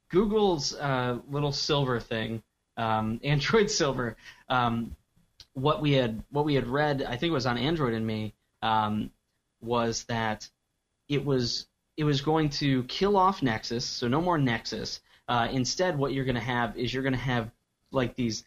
Google's 0.10 0.74
uh, 0.74 1.20
little 1.30 1.52
silver 1.52 2.00
thing, 2.00 2.42
um, 2.78 3.20
Android 3.24 3.70
Silver. 3.70 4.16
Um, 4.50 4.96
what 5.54 5.82
we 5.82 5.92
had 5.92 6.24
what 6.32 6.46
we 6.46 6.56
had 6.56 6.68
read, 6.68 7.04
I 7.04 7.18
think 7.18 7.30
it 7.30 7.34
was 7.34 7.46
on 7.46 7.58
Android 7.58 7.94
and 7.94 8.08
Me, 8.08 8.34
um, 8.64 9.12
was 9.62 10.06
that 10.06 10.50
it 11.08 11.24
was 11.24 11.68
it 11.98 12.04
was 12.04 12.22
going 12.22 12.50
to 12.50 12.84
kill 12.84 13.18
off 13.18 13.42
Nexus, 13.42 13.86
so 13.86 14.08
no 14.08 14.22
more 14.22 14.38
Nexus. 14.38 15.02
Uh, 15.28 15.48
instead, 15.52 15.98
what 15.98 16.14
you're 16.14 16.26
going 16.26 16.36
to 16.36 16.42
have 16.42 16.78
is 16.78 16.94
you're 16.94 17.04
going 17.04 17.14
to 17.14 17.20
have 17.20 17.52
like 17.92 18.16
these 18.16 18.44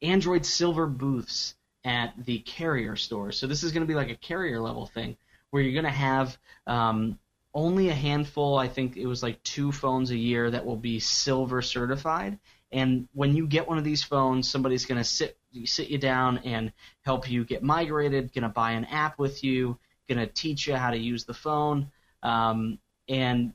Android 0.00 0.44
Silver 0.44 0.86
booths 0.86 1.54
at 1.84 2.12
the 2.24 2.38
carrier 2.40 2.96
stores. 2.96 3.38
So 3.38 3.46
this 3.46 3.62
is 3.62 3.72
going 3.72 3.82
to 3.82 3.88
be 3.88 3.94
like 3.94 4.10
a 4.10 4.16
carrier 4.16 4.60
level 4.60 4.86
thing 4.86 5.16
where 5.50 5.62
you're 5.62 5.72
going 5.72 5.84
to 5.84 5.98
have 5.98 6.36
um, 6.66 7.18
only 7.54 7.88
a 7.88 7.94
handful. 7.94 8.58
I 8.58 8.68
think 8.68 8.96
it 8.96 9.06
was 9.06 9.22
like 9.22 9.42
two 9.42 9.72
phones 9.72 10.10
a 10.10 10.16
year 10.16 10.50
that 10.50 10.64
will 10.64 10.76
be 10.76 11.00
silver 11.00 11.62
certified. 11.62 12.38
And 12.70 13.08
when 13.12 13.36
you 13.36 13.46
get 13.46 13.68
one 13.68 13.78
of 13.78 13.84
these 13.84 14.02
phones, 14.02 14.50
somebody's 14.50 14.86
going 14.86 14.98
to 14.98 15.04
sit 15.04 15.36
sit 15.64 15.88
you 15.88 15.98
down 15.98 16.38
and 16.38 16.72
help 17.02 17.30
you 17.30 17.44
get 17.44 17.62
migrated. 17.62 18.32
Going 18.32 18.42
to 18.42 18.48
buy 18.48 18.72
an 18.72 18.86
app 18.86 19.18
with 19.18 19.44
you. 19.44 19.78
Going 20.08 20.18
to 20.18 20.26
teach 20.26 20.66
you 20.66 20.74
how 20.74 20.90
to 20.90 20.96
use 20.96 21.24
the 21.24 21.34
phone. 21.34 21.90
Um, 22.22 22.78
and 23.08 23.52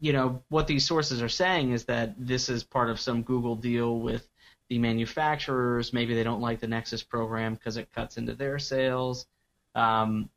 you 0.00 0.12
know 0.12 0.42
what 0.48 0.66
these 0.66 0.84
sources 0.84 1.22
are 1.22 1.28
saying 1.28 1.72
is 1.72 1.84
that 1.84 2.14
this 2.18 2.48
is 2.48 2.64
part 2.64 2.90
of 2.90 3.00
some 3.00 3.22
Google 3.22 3.56
deal 3.56 4.00
with 4.00 4.28
the 4.68 4.78
manufacturers. 4.78 5.92
Maybe 5.92 6.14
they 6.14 6.24
don't 6.24 6.40
like 6.40 6.60
the 6.60 6.66
Nexus 6.66 7.02
program 7.02 7.54
because 7.54 7.76
it 7.76 7.92
cuts 7.92 8.16
into 8.16 8.34
their 8.34 8.58
sales. 8.58 9.26
Um, 9.74 10.28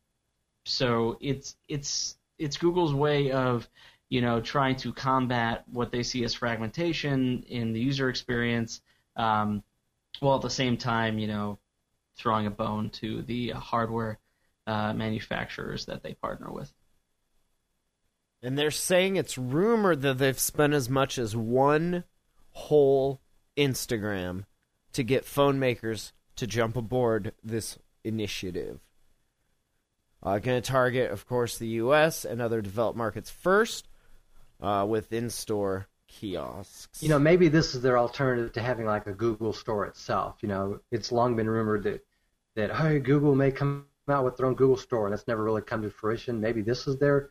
so 0.65 1.17
it's 1.21 1.55
it's 1.67 2.17
it's 2.37 2.57
Google's 2.57 2.93
way 2.93 3.31
of 3.31 3.67
you 4.09 4.21
know 4.21 4.41
trying 4.41 4.75
to 4.77 4.93
combat 4.93 5.63
what 5.71 5.91
they 5.91 6.03
see 6.03 6.23
as 6.23 6.33
fragmentation 6.33 7.43
in 7.43 7.73
the 7.73 7.79
user 7.79 8.09
experience, 8.09 8.81
um, 9.15 9.63
while 10.19 10.35
at 10.35 10.41
the 10.41 10.49
same 10.49 10.77
time 10.77 11.19
you 11.19 11.27
know 11.27 11.57
throwing 12.17 12.47
a 12.47 12.51
bone 12.51 12.89
to 12.89 13.21
the 13.23 13.49
hardware 13.49 14.19
uh, 14.65 14.93
manufacturers 14.93 15.85
that 15.85 16.03
they 16.03 16.13
partner 16.15 16.51
with. 16.51 16.71
And 18.41 18.57
they're 18.57 18.71
saying 18.71 19.15
it's 19.15 19.37
rumored 19.37 20.01
that 20.03 20.19
they've 20.19 20.39
spent 20.39 20.73
as 20.73 20.89
much 20.89 21.17
as 21.17 21.35
one 21.35 22.03
whole 22.51 23.21
Instagram 23.57 24.45
to 24.93 25.03
get 25.03 25.25
phone 25.25 25.59
makers 25.59 26.13
to 26.35 26.47
jump 26.47 26.75
aboard 26.75 27.33
this 27.43 27.77
initiative. 28.03 28.79
Uh, 30.21 30.39
going 30.39 30.61
to 30.61 30.67
target, 30.67 31.11
of 31.11 31.27
course, 31.27 31.57
the 31.57 31.67
U.S. 31.67 32.25
and 32.25 32.41
other 32.41 32.61
developed 32.61 32.97
markets 32.97 33.29
first 33.29 33.87
uh, 34.61 34.85
with 34.87 35.13
in-store 35.13 35.87
kiosks. 36.07 37.03
You 37.03 37.09
know, 37.09 37.19
maybe 37.19 37.49
this 37.49 37.75
is 37.75 37.81
their 37.81 37.97
alternative 37.97 38.53
to 38.53 38.61
having 38.61 38.85
like 38.85 39.07
a 39.07 39.13
Google 39.13 39.53
store 39.53 39.85
itself. 39.85 40.37
You 40.41 40.49
know, 40.49 40.79
it's 40.91 41.11
long 41.11 41.35
been 41.35 41.49
rumored 41.49 41.83
that 41.83 42.05
that 42.55 42.75
hey, 42.75 42.99
Google 42.99 43.35
may 43.35 43.51
come 43.51 43.85
out 44.09 44.25
with 44.25 44.37
their 44.37 44.47
own 44.47 44.55
Google 44.55 44.77
store, 44.77 45.05
and 45.05 45.13
that's 45.13 45.27
never 45.27 45.43
really 45.43 45.61
come 45.61 45.83
to 45.83 45.89
fruition. 45.89 46.41
Maybe 46.41 46.61
this 46.61 46.87
is 46.87 46.97
their 46.97 47.29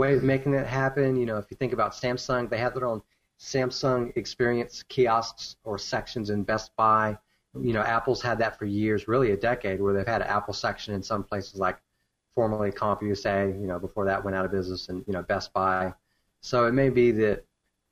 way 0.00 0.14
of 0.14 0.22
making 0.22 0.52
that 0.52 0.66
happen. 0.66 1.14
You 1.16 1.26
know, 1.26 1.36
if 1.36 1.44
you 1.50 1.56
think 1.58 1.74
about 1.74 1.92
Samsung, 1.92 2.48
they 2.48 2.56
have 2.56 2.74
their 2.74 2.86
own 2.86 3.02
Samsung 3.38 4.16
Experience 4.16 4.82
kiosks 4.88 5.56
or 5.62 5.78
sections 5.78 6.30
in 6.30 6.42
Best 6.42 6.74
Buy. 6.74 7.18
You 7.54 7.74
know, 7.74 7.82
Apple's 7.82 8.22
had 8.22 8.38
that 8.38 8.58
for 8.58 8.64
years, 8.64 9.08
really 9.08 9.32
a 9.32 9.36
decade, 9.36 9.80
where 9.80 9.92
they've 9.92 10.06
had 10.06 10.22
an 10.22 10.28
Apple 10.28 10.54
section 10.54 10.94
in 10.94 11.02
some 11.02 11.22
places 11.22 11.60
like 11.60 11.78
formerly 12.34 12.70
CompUSA. 12.70 13.60
You 13.60 13.66
know, 13.66 13.78
before 13.78 14.06
that 14.06 14.24
went 14.24 14.36
out 14.36 14.46
of 14.46 14.50
business, 14.50 14.88
and 14.88 15.04
you 15.06 15.12
know 15.12 15.22
Best 15.22 15.52
Buy. 15.52 15.92
So 16.40 16.64
it 16.66 16.72
may 16.72 16.88
be 16.88 17.10
that 17.12 17.44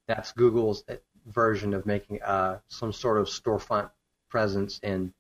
that's 0.07 0.33
Google's 0.33 0.85
version 1.27 1.75
of 1.75 1.85
making 1.85 2.23
uh, 2.23 2.61
some 2.69 2.93
sort 2.93 3.19
of 3.19 3.27
storefront 3.27 3.91
presence 4.31 4.81
in 4.83 5.13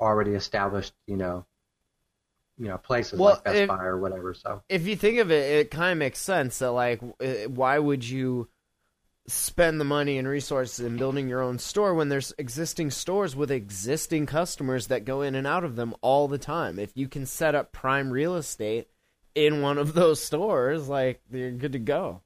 already 0.00 0.32
established, 0.34 0.92
you 1.06 1.16
know, 1.16 1.44
you 2.58 2.68
know 2.68 2.78
places 2.78 3.18
Well, 3.18 3.34
like 3.34 3.44
Best 3.44 3.56
if- 3.56 3.68
Buy 3.68 3.84
or 3.84 3.98
whatever. 3.98 4.34
So 4.34 4.62
if 4.68 4.86
you 4.86 4.96
think 4.96 5.18
of 5.18 5.30
it, 5.30 5.56
it 5.58 5.70
kind 5.70 5.92
of 5.92 5.98
makes 5.98 6.18
sense 6.18 6.58
that 6.60 6.70
like, 6.72 7.00
why 7.48 7.78
would 7.78 8.08
you 8.08 8.48
spend 9.28 9.80
the 9.80 9.84
money 9.84 10.18
and 10.18 10.28
resources 10.28 10.84
in 10.86 10.96
building 10.96 11.28
your 11.28 11.42
own 11.42 11.58
store 11.58 11.94
when 11.94 12.08
there's 12.08 12.32
existing 12.38 12.90
stores 12.92 13.34
with 13.34 13.50
existing 13.50 14.24
customers 14.24 14.86
that 14.86 15.04
go 15.04 15.20
in 15.22 15.34
and 15.34 15.46
out 15.46 15.64
of 15.64 15.76
them 15.76 15.94
all 16.00 16.28
the 16.28 16.38
time? 16.38 16.78
If 16.78 16.92
you 16.96 17.08
can 17.08 17.26
set 17.26 17.54
up 17.54 17.72
prime 17.72 18.10
real 18.10 18.36
estate 18.36 18.88
in 19.34 19.62
one 19.62 19.78
of 19.78 19.94
those 19.94 20.22
stores, 20.22 20.88
like 20.88 21.20
you're 21.30 21.50
good 21.50 21.72
to 21.72 21.78
go. 21.80 22.22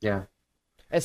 yeah, 0.00 0.10
Well, 0.18 0.24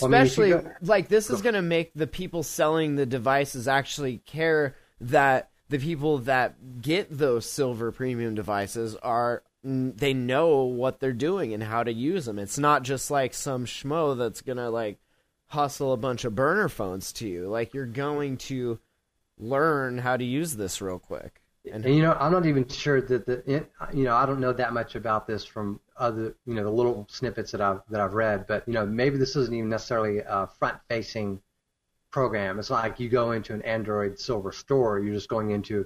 I 0.04 0.08
mean, 0.08 0.22
Especially 0.22 0.50
go- 0.52 0.72
like 0.82 1.08
this 1.10 1.30
is 1.30 1.42
going 1.42 1.56
to 1.56 1.62
make 1.62 1.92
the 1.96 2.08
people 2.08 2.44
selling 2.44 2.96
the 2.96 3.06
devices 3.06 3.68
actually 3.68 4.20
care 4.20 4.76
that 5.02 5.50
the 5.70 5.80
people 5.80 6.20
that 6.20 6.82
get 6.82 7.16
those 7.16 7.46
silver 7.50 7.92
premium 7.92 8.36
devices 8.36 8.96
are 8.98 9.44
they 9.64 10.14
know 10.14 10.64
what 10.64 11.00
they're 11.00 11.12
doing 11.12 11.54
and 11.54 11.64
how 11.64 11.84
to 11.84 11.92
use 11.92 12.26
them. 12.26 12.38
It's 12.38 12.60
not 12.60 12.84
just 12.84 13.10
like 13.10 13.34
some 13.34 13.66
schmo 13.66 14.16
that's 14.16 14.42
going 14.42 14.58
to 14.58 14.70
like 14.70 15.00
hustle 15.48 15.94
a 15.94 15.98
bunch 15.98 16.24
of 16.24 16.36
burner 16.36 16.70
phones 16.70 17.12
to 17.14 17.28
you. 17.28 17.48
Like 17.48 17.74
you're 17.74 17.88
going 17.88 18.38
to 18.38 18.80
learn 19.40 19.98
how 19.98 20.18
to 20.18 20.24
use 20.24 20.56
this 20.56 20.82
real 20.82 21.00
quick. 21.00 21.42
And 21.72 21.84
and 21.84 21.96
you 21.96 22.04
know, 22.04 22.14
I'm 22.14 22.32
not 22.32 22.46
even 22.46 22.68
sure 22.68 23.02
that 23.02 23.26
the 23.26 23.66
you 23.92 24.04
know 24.04 24.16
I 24.16 24.28
don't 24.28 24.40
know 24.40 24.54
that 24.54 24.72
much 24.72 24.94
about 24.94 25.26
this 25.26 25.44
from 25.44 25.80
other 25.98 26.36
you 26.46 26.54
know 26.54 26.64
the 26.64 26.70
little 26.70 27.08
snippets 27.10 27.52
that 27.54 27.62
I've 27.62 27.82
that 27.90 28.00
I've 28.00 28.14
read, 28.14 28.46
but 28.46 28.68
you 28.68 28.74
know 28.74 28.86
maybe 28.86 29.18
this 29.18 29.36
isn't 29.36 29.54
even 29.54 29.70
necessarily 29.70 30.20
a 30.20 30.48
front 30.60 30.78
facing 30.90 31.42
program. 32.20 32.60
It's 32.60 32.70
like 32.70 32.98
you 32.98 33.10
go 33.10 33.34
into 33.34 33.54
an 33.54 33.62
Android 33.64 34.18
Silver 34.18 34.54
store, 34.54 35.00
you're 35.00 35.14
just 35.14 35.28
going 35.28 35.52
into 35.52 35.86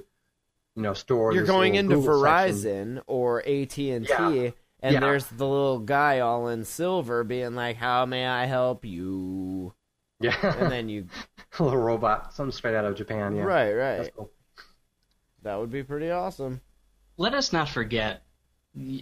you 0.76 0.82
know 0.84 0.94
store. 0.94 1.34
you're 1.34 1.44
going 1.44 1.74
into 1.74 1.96
Google 1.96 2.22
Verizon 2.22 2.54
section. 2.54 3.02
or 3.08 3.40
AT&T 3.48 4.06
Yeah. 4.08 4.52
and 4.82 4.94
Yeah. 4.94 5.00
there's 5.00 5.26
the 5.26 5.48
little 5.48 5.80
guy 5.80 6.20
all 6.20 6.48
in 6.50 6.64
silver 6.66 7.24
being 7.24 7.56
like, 7.56 7.78
"How 7.78 8.06
may 8.06 8.28
I 8.28 8.46
help 8.46 8.86
you?" 8.86 9.74
Yeah, 10.20 10.36
And 10.60 10.72
then 10.72 10.88
you 10.88 11.08
a 11.60 11.64
little 11.64 11.80
robot, 11.82 12.32
something 12.36 12.52
straight 12.52 12.76
out 12.76 12.86
of 12.86 12.96
Japan. 12.96 13.36
Yeah, 13.36 13.44
Right, 13.44 13.74
That's 13.74 14.04
right. 14.04 14.16
cool. 14.16 14.30
That 15.42 15.56
would 15.60 15.72
be 15.72 15.82
pretty 15.84 16.12
awesome. 16.12 16.62
let 17.18 17.34
us 17.34 17.52
not 17.52 17.70
forget. 17.70 18.22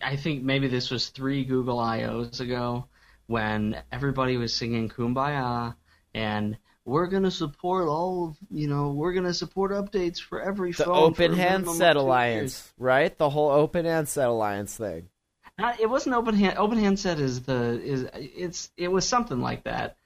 I 0.02 0.16
think 0.16 0.44
maybe 0.44 0.70
this 0.70 0.90
was 0.90 1.10
three 1.10 1.44
Google 1.44 1.78
I/Os 1.80 2.40
ago 2.40 2.86
when 3.26 3.76
everybody 3.92 4.38
was 4.38 4.54
singing 4.56 4.88
"Kumbaya" 4.88 5.76
and 6.14 6.58
we're 6.88 7.08
gonna 7.08 7.32
support 7.32 7.88
all. 7.88 8.30
of 8.30 8.38
You 8.50 8.68
know, 8.68 8.92
we're 8.92 9.14
gonna 9.14 9.34
support 9.34 9.72
updates 9.72 10.20
for 10.20 10.42
every 10.42 10.72
The 10.72 10.86
phone. 10.86 10.96
Open 10.98 11.32
for 11.32 11.38
a 11.38 11.44
Handset 11.44 11.98
Alliance, 11.98 12.72
right? 12.78 13.16
The 13.16 13.30
whole 13.30 13.50
Open 13.50 13.86
Handset 13.86 14.28
Alliance 14.28 14.76
thing. 14.78 15.10
Not, 15.60 15.80
it 15.80 15.90
wasn't 15.90 16.16
open 16.16 16.36
hand. 16.36 16.58
Open 16.58 16.78
handset 16.78 17.20
is 17.20 17.42
the 17.42 17.82
is 17.82 18.08
it's 18.14 18.72
it 18.78 18.90
was 18.90 19.08
something 19.08 19.42
like 19.42 19.64
that. 19.64 19.98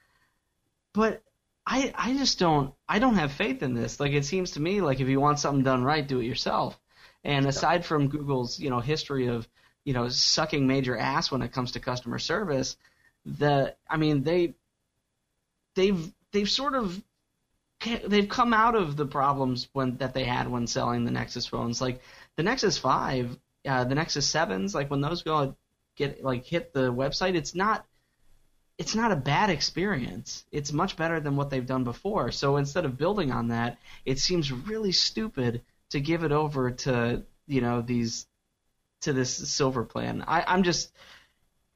But 0.94 1.22
I 1.66 1.92
I 1.94 2.14
just 2.14 2.38
don't 2.38 2.74
I 2.88 2.98
don't 2.98 3.16
have 3.16 3.32
faith 3.32 3.62
in 3.62 3.74
this. 3.74 4.00
Like 4.00 4.12
it 4.12 4.24
seems 4.24 4.52
to 4.52 4.60
me 4.60 4.80
like 4.80 5.00
if 5.00 5.08
you 5.08 5.20
want 5.20 5.38
something 5.38 5.62
done 5.62 5.84
right, 5.84 6.06
do 6.06 6.20
it 6.20 6.24
yourself. 6.24 6.80
And 7.22 7.46
aside 7.46 7.84
from 7.84 8.08
Google's 8.08 8.58
you 8.58 8.70
know 8.70 8.80
history 8.80 9.26
of 9.26 9.46
you 9.84 9.92
know 9.92 10.08
sucking 10.08 10.66
major 10.66 10.96
ass 10.96 11.30
when 11.30 11.42
it 11.42 11.52
comes 11.52 11.72
to 11.72 11.80
customer 11.80 12.18
service, 12.18 12.76
the 13.26 13.76
I 13.88 13.98
mean 13.98 14.22
they 14.22 14.54
they've 15.74 16.12
they've 16.32 16.50
sort 16.50 16.74
of 16.74 17.02
they've 18.06 18.28
come 18.28 18.52
out 18.54 18.74
of 18.74 18.96
the 18.96 19.06
problems 19.06 19.68
when 19.72 19.96
that 19.98 20.14
they 20.14 20.24
had 20.24 20.48
when 20.48 20.66
selling 20.66 21.04
the 21.04 21.10
Nexus 21.10 21.46
phones. 21.46 21.80
Like 21.80 22.00
the 22.36 22.42
Nexus 22.42 22.78
Five, 22.78 23.36
uh, 23.66 23.84
the 23.84 23.94
Nexus 23.94 24.28
Sevens, 24.28 24.74
like 24.74 24.90
when 24.90 25.00
those 25.00 25.22
go 25.22 25.56
get 25.96 26.22
like 26.22 26.44
hit 26.44 26.72
the 26.72 26.92
website, 26.92 27.34
it's 27.34 27.54
not 27.54 27.84
it's 28.78 28.94
not 28.94 29.12
a 29.12 29.16
bad 29.16 29.50
experience. 29.50 30.44
It's 30.50 30.72
much 30.72 30.96
better 30.96 31.20
than 31.20 31.36
what 31.36 31.50
they've 31.50 31.66
done 31.66 31.84
before. 31.84 32.30
So 32.32 32.56
instead 32.56 32.84
of 32.84 32.96
building 32.96 33.30
on 33.30 33.48
that, 33.48 33.78
it 34.04 34.18
seems 34.18 34.50
really 34.50 34.92
stupid 34.92 35.62
to 35.90 36.00
give 36.00 36.24
it 36.24 36.32
over 36.32 36.70
to 36.70 37.24
you 37.46 37.60
know 37.60 37.82
these 37.82 38.26
to 39.02 39.12
this 39.12 39.34
silver 39.50 39.84
plan. 39.84 40.24
I, 40.26 40.44
I'm 40.46 40.62
just 40.62 40.92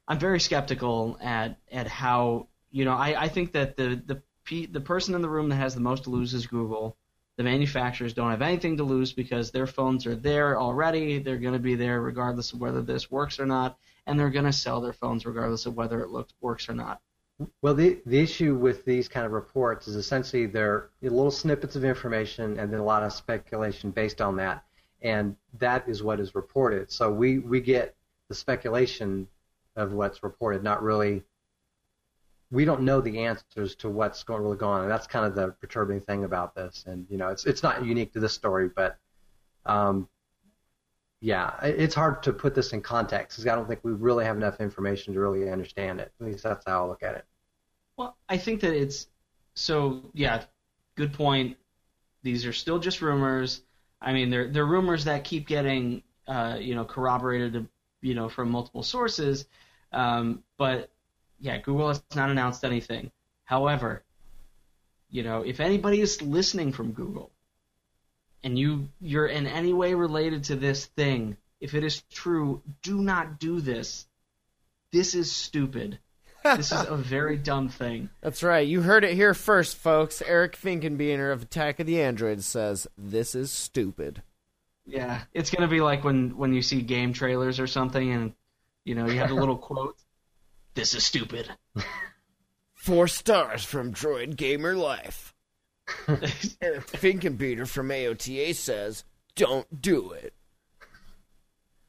I'm 0.07 0.19
very 0.19 0.39
skeptical 0.39 1.17
at 1.21 1.57
at 1.71 1.87
how 1.87 2.47
you 2.71 2.85
know 2.85 2.93
I, 2.93 3.23
I 3.23 3.27
think 3.27 3.53
that 3.53 3.75
the 3.75 4.01
the 4.03 4.21
the 4.49 4.81
person 4.81 5.15
in 5.15 5.21
the 5.21 5.29
room 5.29 5.49
that 5.49 5.55
has 5.55 5.73
the 5.73 5.81
most 5.81 6.03
to 6.03 6.09
lose 6.09 6.33
is 6.33 6.47
Google. 6.47 6.97
The 7.37 7.43
manufacturers 7.43 8.13
don't 8.13 8.31
have 8.31 8.41
anything 8.41 8.77
to 8.77 8.83
lose 8.83 9.13
because 9.13 9.51
their 9.51 9.67
phones 9.67 10.07
are 10.07 10.15
there 10.15 10.59
already. 10.59 11.19
They're 11.19 11.37
going 11.37 11.53
to 11.53 11.59
be 11.59 11.75
there 11.75 12.01
regardless 12.01 12.51
of 12.53 12.59
whether 12.59 12.81
this 12.81 13.11
works 13.11 13.39
or 13.39 13.45
not, 13.45 13.77
and 14.07 14.19
they're 14.19 14.31
going 14.31 14.45
to 14.45 14.53
sell 14.53 14.81
their 14.81 14.93
phones 14.93 15.25
regardless 15.25 15.65
of 15.67 15.75
whether 15.75 16.01
it 16.01 16.09
looks 16.09 16.33
works 16.41 16.67
or 16.67 16.73
not. 16.73 17.01
Well, 17.61 17.75
the 17.75 18.01
the 18.07 18.19
issue 18.19 18.55
with 18.55 18.83
these 18.85 19.07
kind 19.07 19.25
of 19.25 19.31
reports 19.31 19.87
is 19.87 19.95
essentially 19.95 20.47
they're 20.47 20.89
little 21.01 21.29
snippets 21.29 21.75
of 21.75 21.83
information 21.83 22.59
and 22.59 22.73
then 22.73 22.79
a 22.79 22.83
lot 22.83 23.03
of 23.03 23.13
speculation 23.13 23.91
based 23.91 24.21
on 24.21 24.37
that, 24.37 24.63
and 25.03 25.35
that 25.59 25.87
is 25.87 26.01
what 26.01 26.19
is 26.19 26.33
reported. 26.33 26.91
So 26.91 27.11
we 27.11 27.37
we 27.37 27.61
get 27.61 27.95
the 28.29 28.35
speculation 28.35 29.27
of 29.75 29.93
what's 29.93 30.23
reported, 30.23 30.63
not 30.63 30.81
really. 30.81 31.23
We 32.49 32.63
don't 32.65 32.81
know 32.81 33.01
the 33.01 33.19
answers 33.19 33.75
to 33.77 33.89
what's 33.89 34.23
going 34.23 34.41
really 34.41 34.57
going 34.57 34.77
on, 34.77 34.81
and 34.83 34.91
that's 34.91 35.07
kind 35.07 35.25
of 35.25 35.35
the 35.35 35.49
perturbing 35.59 36.01
thing 36.01 36.23
about 36.23 36.55
this. 36.55 36.85
And 36.87 37.05
you 37.09 37.17
know, 37.17 37.27
it's 37.27 37.45
it's 37.45 37.63
not 37.63 37.85
unique 37.85 38.13
to 38.13 38.19
this 38.19 38.33
story, 38.33 38.69
but 38.73 38.97
um, 39.65 40.07
yeah, 41.19 41.59
it's 41.63 41.95
hard 41.95 42.21
to 42.23 42.33
put 42.33 42.53
this 42.53 42.73
in 42.73 42.81
context 42.81 43.37
because 43.37 43.51
I 43.51 43.55
don't 43.55 43.67
think 43.67 43.79
we 43.83 43.91
really 43.91 44.23
have 44.23 44.37
enough 44.37 44.59
information 44.59 45.13
to 45.13 45.19
really 45.19 45.49
understand 45.49 45.99
it. 45.99 46.11
At 46.19 46.27
least 46.27 46.43
that's 46.43 46.63
how 46.67 46.85
I 46.85 46.87
look 46.87 47.03
at 47.03 47.15
it. 47.15 47.25
Well, 47.97 48.15
I 48.29 48.37
think 48.37 48.61
that 48.61 48.73
it's 48.73 49.07
so. 49.55 50.03
Yeah, 50.13 50.43
good 50.95 51.13
point. 51.13 51.57
These 52.21 52.45
are 52.45 52.53
still 52.53 52.77
just 52.77 53.01
rumors. 53.01 53.63
I 54.01 54.13
mean, 54.13 54.29
they're 54.29 54.47
they're 54.49 54.65
rumors 54.65 55.05
that 55.05 55.23
keep 55.23 55.47
getting 55.47 56.03
uh, 56.27 56.57
you 56.59 56.75
know 56.75 56.85
corroborated, 56.85 57.67
you 58.01 58.13
know, 58.13 58.29
from 58.29 58.51
multiple 58.51 58.83
sources. 58.83 59.47
Um, 59.91 60.43
but 60.57 60.91
yeah, 61.39 61.57
Google 61.57 61.89
has 61.89 62.01
not 62.15 62.29
announced 62.29 62.63
anything. 62.63 63.11
However, 63.43 64.03
you 65.09 65.23
know, 65.23 65.41
if 65.43 65.59
anybody 65.59 66.01
is 66.01 66.21
listening 66.21 66.71
from 66.71 66.91
Google, 66.91 67.31
and 68.43 68.57
you 68.57 68.89
you're 68.99 69.27
in 69.27 69.47
any 69.47 69.73
way 69.73 69.93
related 69.93 70.45
to 70.45 70.55
this 70.55 70.85
thing, 70.85 71.37
if 71.59 71.73
it 71.73 71.83
is 71.83 72.01
true, 72.11 72.61
do 72.81 73.01
not 73.01 73.39
do 73.39 73.59
this. 73.59 74.05
This 74.91 75.15
is 75.15 75.31
stupid. 75.31 75.99
this 76.43 76.71
is 76.71 76.85
a 76.87 76.95
very 76.97 77.37
dumb 77.37 77.69
thing. 77.69 78.09
That's 78.21 78.43
right. 78.43 78.67
You 78.67 78.81
heard 78.81 79.03
it 79.03 79.15
here 79.15 79.33
first, 79.33 79.77
folks. 79.77 80.21
Eric 80.21 80.57
Finkenbeiner 80.57 81.31
of 81.31 81.43
Attack 81.43 81.79
of 81.79 81.87
the 81.87 82.01
Androids 82.01 82.45
says 82.45 82.87
this 82.97 83.35
is 83.35 83.51
stupid. 83.51 84.21
Yeah, 84.85 85.21
it's 85.33 85.49
gonna 85.49 85.67
be 85.67 85.81
like 85.81 86.03
when 86.03 86.37
when 86.37 86.53
you 86.53 86.61
see 86.61 86.81
game 86.81 87.11
trailers 87.11 87.59
or 87.59 87.67
something, 87.67 88.11
and 88.11 88.33
you 88.85 88.95
know 88.95 89.07
you 89.07 89.19
have 89.19 89.31
a 89.31 89.35
little 89.35 89.57
quote. 89.69 89.97
This 90.77 90.93
is 90.93 91.03
stupid. 91.03 91.49
Four 92.75 93.07
stars 93.07 93.63
from 93.63 93.93
Droid 93.93 94.35
Gamer 94.35 94.75
Life. 94.75 95.33
Eric 96.07 96.85
Finkenbeater 96.85 97.67
from 97.67 97.89
AOTA 97.89 98.53
says, 98.53 99.03
"Don't 99.35 99.81
do 99.81 100.11
it." 100.11 100.35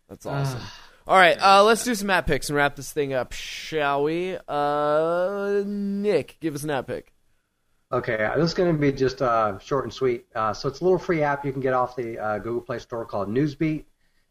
That's 0.08 0.24
awesome. 0.24 0.62
All 1.06 1.18
right, 1.18 1.36
uh, 1.38 1.64
let's 1.64 1.84
do 1.84 1.94
some 1.94 2.08
app 2.08 2.26
picks 2.26 2.48
and 2.48 2.56
wrap 2.56 2.76
this 2.76 2.90
thing 2.90 3.12
up, 3.12 3.32
shall 3.32 4.04
we? 4.04 4.38
Uh, 4.48 5.64
Nick, 5.66 6.38
give 6.40 6.54
us 6.54 6.64
an 6.64 6.70
app 6.70 6.86
pick. 6.86 7.12
Okay, 7.92 8.24
uh, 8.24 8.36
this 8.36 8.46
is 8.46 8.54
going 8.54 8.72
to 8.72 8.80
be 8.80 8.90
just 8.90 9.20
uh, 9.20 9.58
short 9.58 9.84
and 9.84 9.92
sweet. 9.92 10.24
Uh, 10.34 10.54
so 10.54 10.66
it's 10.66 10.80
a 10.80 10.84
little 10.84 10.98
free 10.98 11.22
app 11.22 11.44
you 11.44 11.52
can 11.52 11.60
get 11.60 11.74
off 11.74 11.94
the 11.94 12.18
uh, 12.18 12.38
Google 12.38 12.62
Play 12.62 12.78
Store 12.78 13.04
called 13.04 13.28
Newsbeat, 13.28 13.84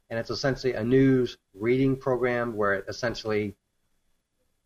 and 0.10 0.18
it's 0.18 0.32
essentially 0.32 0.74
a 0.74 0.84
news 0.84 1.38
reading 1.54 1.96
program 1.96 2.56
where 2.56 2.74
it 2.74 2.86
essentially, 2.88 3.56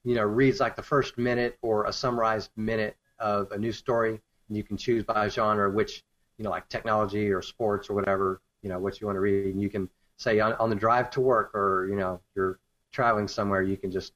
you 0.04 0.16
know, 0.16 0.24
reads 0.24 0.60
like 0.60 0.76
the 0.76 0.82
first 0.82 1.18
minute 1.18 1.58
or 1.62 1.86
a 1.86 1.94
summarized 1.94 2.50
minute 2.56 2.96
of 3.20 3.52
a 3.52 3.58
news 3.58 3.78
story, 3.78 4.20
and 4.48 4.58
you 4.58 4.64
can 4.64 4.78
choose 4.78 5.04
by 5.04 5.28
genre 5.28 5.70
which, 5.70 6.04
you 6.38 6.44
know, 6.44 6.50
like 6.50 6.68
technology 6.70 7.32
or 7.32 7.42
sports 7.42 7.90
or 7.90 7.94
whatever, 7.94 8.42
you 8.62 8.70
know, 8.70 8.80
what 8.80 9.00
you 9.00 9.08
want 9.08 9.16
to 9.16 9.22
read, 9.22 9.54
and 9.54 9.62
you 9.62 9.70
can 9.70 9.90
say 10.22 10.40
on, 10.40 10.54
on 10.54 10.70
the 10.70 10.76
drive 10.76 11.10
to 11.10 11.20
work 11.20 11.54
or 11.56 11.88
you 11.90 11.96
know 11.96 12.20
you're 12.36 12.60
traveling 12.92 13.28
somewhere, 13.28 13.62
you 13.62 13.78
can 13.78 13.92
just 13.92 14.14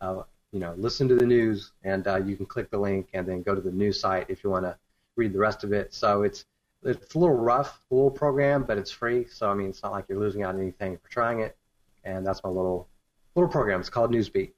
uh, 0.00 0.22
you 0.52 0.58
know 0.60 0.74
listen 0.76 1.08
to 1.08 1.14
the 1.14 1.26
news 1.26 1.72
and 1.84 2.06
uh, 2.08 2.16
you 2.16 2.36
can 2.36 2.46
click 2.46 2.70
the 2.70 2.78
link 2.78 3.08
and 3.14 3.26
then 3.26 3.42
go 3.42 3.54
to 3.54 3.60
the 3.60 3.70
news 3.70 4.00
site 4.00 4.26
if 4.28 4.42
you 4.42 4.50
want 4.50 4.64
to 4.64 4.76
read 5.14 5.32
the 5.32 5.38
rest 5.38 5.64
of 5.64 5.72
it. 5.72 5.94
So 5.94 6.22
it's 6.22 6.44
it's 6.82 7.14
a 7.14 7.18
little 7.18 7.34
rough, 7.36 7.80
a 7.90 7.94
little 7.94 8.10
program, 8.10 8.64
but 8.64 8.76
it's 8.78 8.90
free. 8.90 9.26
So 9.30 9.48
I 9.50 9.54
mean, 9.54 9.68
it's 9.68 9.82
not 9.82 9.92
like 9.92 10.06
you're 10.08 10.18
losing 10.18 10.42
out 10.42 10.54
on 10.54 10.60
anything 10.60 10.98
for 10.98 11.08
trying 11.08 11.40
it. 11.40 11.56
And 12.04 12.26
that's 12.26 12.42
my 12.42 12.50
little 12.50 12.88
little 13.34 13.50
program. 13.50 13.80
It's 13.80 13.90
called 13.90 14.12
Newsbeat. 14.12 14.50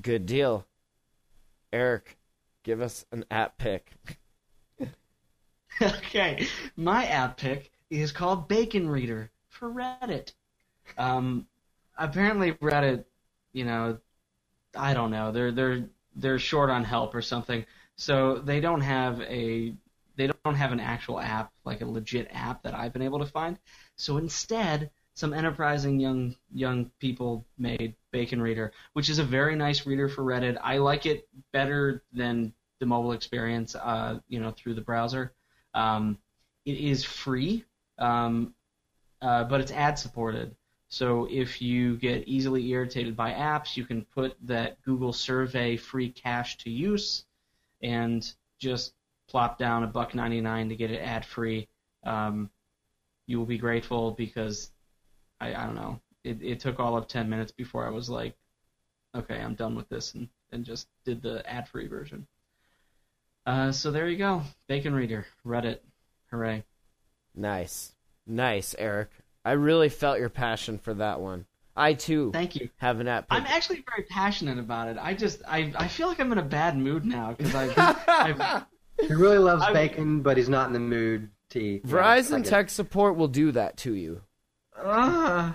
Good 0.00 0.26
deal, 0.26 0.66
Eric. 1.72 2.18
Give 2.62 2.80
us 2.80 3.04
an 3.10 3.24
app 3.30 3.58
pick. 3.58 3.92
okay, 5.82 6.46
my 6.76 7.06
app 7.06 7.36
pick 7.36 7.70
is 7.90 8.12
called 8.12 8.48
Bacon 8.48 8.88
Reader 8.88 9.30
for 9.48 9.70
Reddit. 9.70 10.32
Um, 10.96 11.46
apparently 11.98 12.52
Reddit, 12.52 13.04
you 13.52 13.64
know, 13.64 13.98
I 14.76 14.94
don't 14.94 15.10
know, 15.10 15.32
they're 15.32 15.52
they're 15.52 15.88
they're 16.14 16.38
short 16.38 16.70
on 16.70 16.84
help 16.84 17.14
or 17.14 17.22
something, 17.22 17.64
so 17.96 18.38
they 18.38 18.60
don't 18.60 18.82
have 18.82 19.20
a 19.22 19.74
they 20.16 20.28
don't 20.44 20.54
have 20.54 20.72
an 20.72 20.80
actual 20.80 21.18
app 21.18 21.52
like 21.64 21.80
a 21.80 21.86
legit 21.86 22.28
app 22.32 22.62
that 22.62 22.74
I've 22.74 22.92
been 22.92 23.02
able 23.02 23.18
to 23.20 23.26
find. 23.26 23.58
So 23.96 24.18
instead, 24.18 24.90
some 25.20 25.34
enterprising 25.34 26.00
young 26.00 26.34
young 26.50 26.90
people 26.98 27.44
made 27.58 27.94
Bacon 28.10 28.40
Reader, 28.40 28.72
which 28.94 29.10
is 29.10 29.18
a 29.18 29.24
very 29.24 29.54
nice 29.54 29.84
reader 29.84 30.08
for 30.08 30.22
Reddit. 30.24 30.56
I 30.62 30.78
like 30.78 31.04
it 31.04 31.28
better 31.52 32.02
than 32.10 32.54
the 32.78 32.86
mobile 32.86 33.12
experience, 33.12 33.74
uh, 33.74 34.20
you 34.28 34.40
know, 34.40 34.50
through 34.50 34.74
the 34.74 34.80
browser. 34.80 35.34
Um, 35.74 36.16
it 36.64 36.78
is 36.78 37.04
free, 37.04 37.66
um, 37.98 38.54
uh, 39.20 39.44
but 39.44 39.60
it's 39.60 39.72
ad 39.72 39.98
supported. 39.98 40.56
So 40.88 41.28
if 41.30 41.60
you 41.60 41.98
get 41.98 42.26
easily 42.26 42.70
irritated 42.70 43.14
by 43.14 43.32
apps, 43.32 43.76
you 43.76 43.84
can 43.84 44.06
put 44.06 44.34
that 44.46 44.80
Google 44.82 45.12
survey 45.12 45.76
free 45.76 46.10
cash 46.10 46.56
to 46.58 46.70
use, 46.70 47.26
and 47.82 48.20
just 48.58 48.94
plop 49.28 49.58
down 49.58 49.82
a 49.82 49.86
buck 49.86 50.14
ninety 50.14 50.40
nine 50.40 50.70
to 50.70 50.76
get 50.76 50.90
it 50.90 51.02
ad 51.02 51.26
free. 51.26 51.68
Um, 52.04 52.48
you 53.26 53.38
will 53.38 53.46
be 53.46 53.58
grateful 53.58 54.12
because 54.12 54.72
I, 55.40 55.54
I 55.54 55.64
don't 55.66 55.74
know. 55.74 56.00
It, 56.24 56.42
it 56.42 56.60
took 56.60 56.78
all 56.80 56.96
of 56.96 57.08
ten 57.08 57.28
minutes 57.30 57.52
before 57.52 57.86
I 57.86 57.90
was 57.90 58.10
like, 58.10 58.34
okay, 59.14 59.40
I'm 59.40 59.54
done 59.54 59.74
with 59.74 59.88
this, 59.88 60.14
and, 60.14 60.28
and 60.52 60.64
just 60.64 60.88
did 61.04 61.22
the 61.22 61.48
ad 61.50 61.68
free 61.68 61.86
version. 61.88 62.26
Uh, 63.46 63.72
so 63.72 63.90
there 63.90 64.08
you 64.08 64.18
go, 64.18 64.42
Bacon 64.68 64.94
Reader, 64.94 65.26
Reddit, 65.46 65.78
hooray! 66.30 66.64
Nice. 67.34 67.92
Nice, 68.26 68.74
Eric. 68.78 69.08
I 69.44 69.52
really 69.52 69.88
felt 69.88 70.18
your 70.20 70.28
passion 70.28 70.78
for 70.78 70.92
that 70.94 71.20
one. 71.20 71.46
I 71.74 71.94
too 71.94 72.30
Thank 72.32 72.56
you. 72.56 72.68
have 72.76 73.00
an 73.00 73.08
app. 73.08 73.26
I'm 73.30 73.46
actually 73.46 73.82
very 73.88 74.02
passionate 74.06 74.58
about 74.58 74.88
it. 74.88 74.98
I 75.00 75.14
just 75.14 75.40
I, 75.48 75.72
I 75.74 75.88
feel 75.88 76.08
like 76.08 76.20
I'm 76.20 76.30
in 76.32 76.38
a 76.38 76.42
bad 76.42 76.76
mood 76.76 77.06
now 77.06 77.32
because 77.32 77.54
I've, 77.54 77.74
I've 78.06 78.64
He 79.00 79.14
really 79.14 79.38
loves 79.38 79.62
I- 79.62 79.72
bacon, 79.72 80.20
but 80.20 80.36
he's 80.36 80.48
not 80.50 80.66
in 80.66 80.74
the 80.74 80.78
mood 80.80 81.30
to 81.50 81.58
eat. 81.60 81.86
Verizon 81.86 82.38
get 82.38 82.46
it. 82.46 82.50
tech 82.50 82.70
support 82.70 83.16
will 83.16 83.28
do 83.28 83.50
that 83.52 83.78
to 83.78 83.94
you. 83.94 84.20
Uh, 84.84 85.52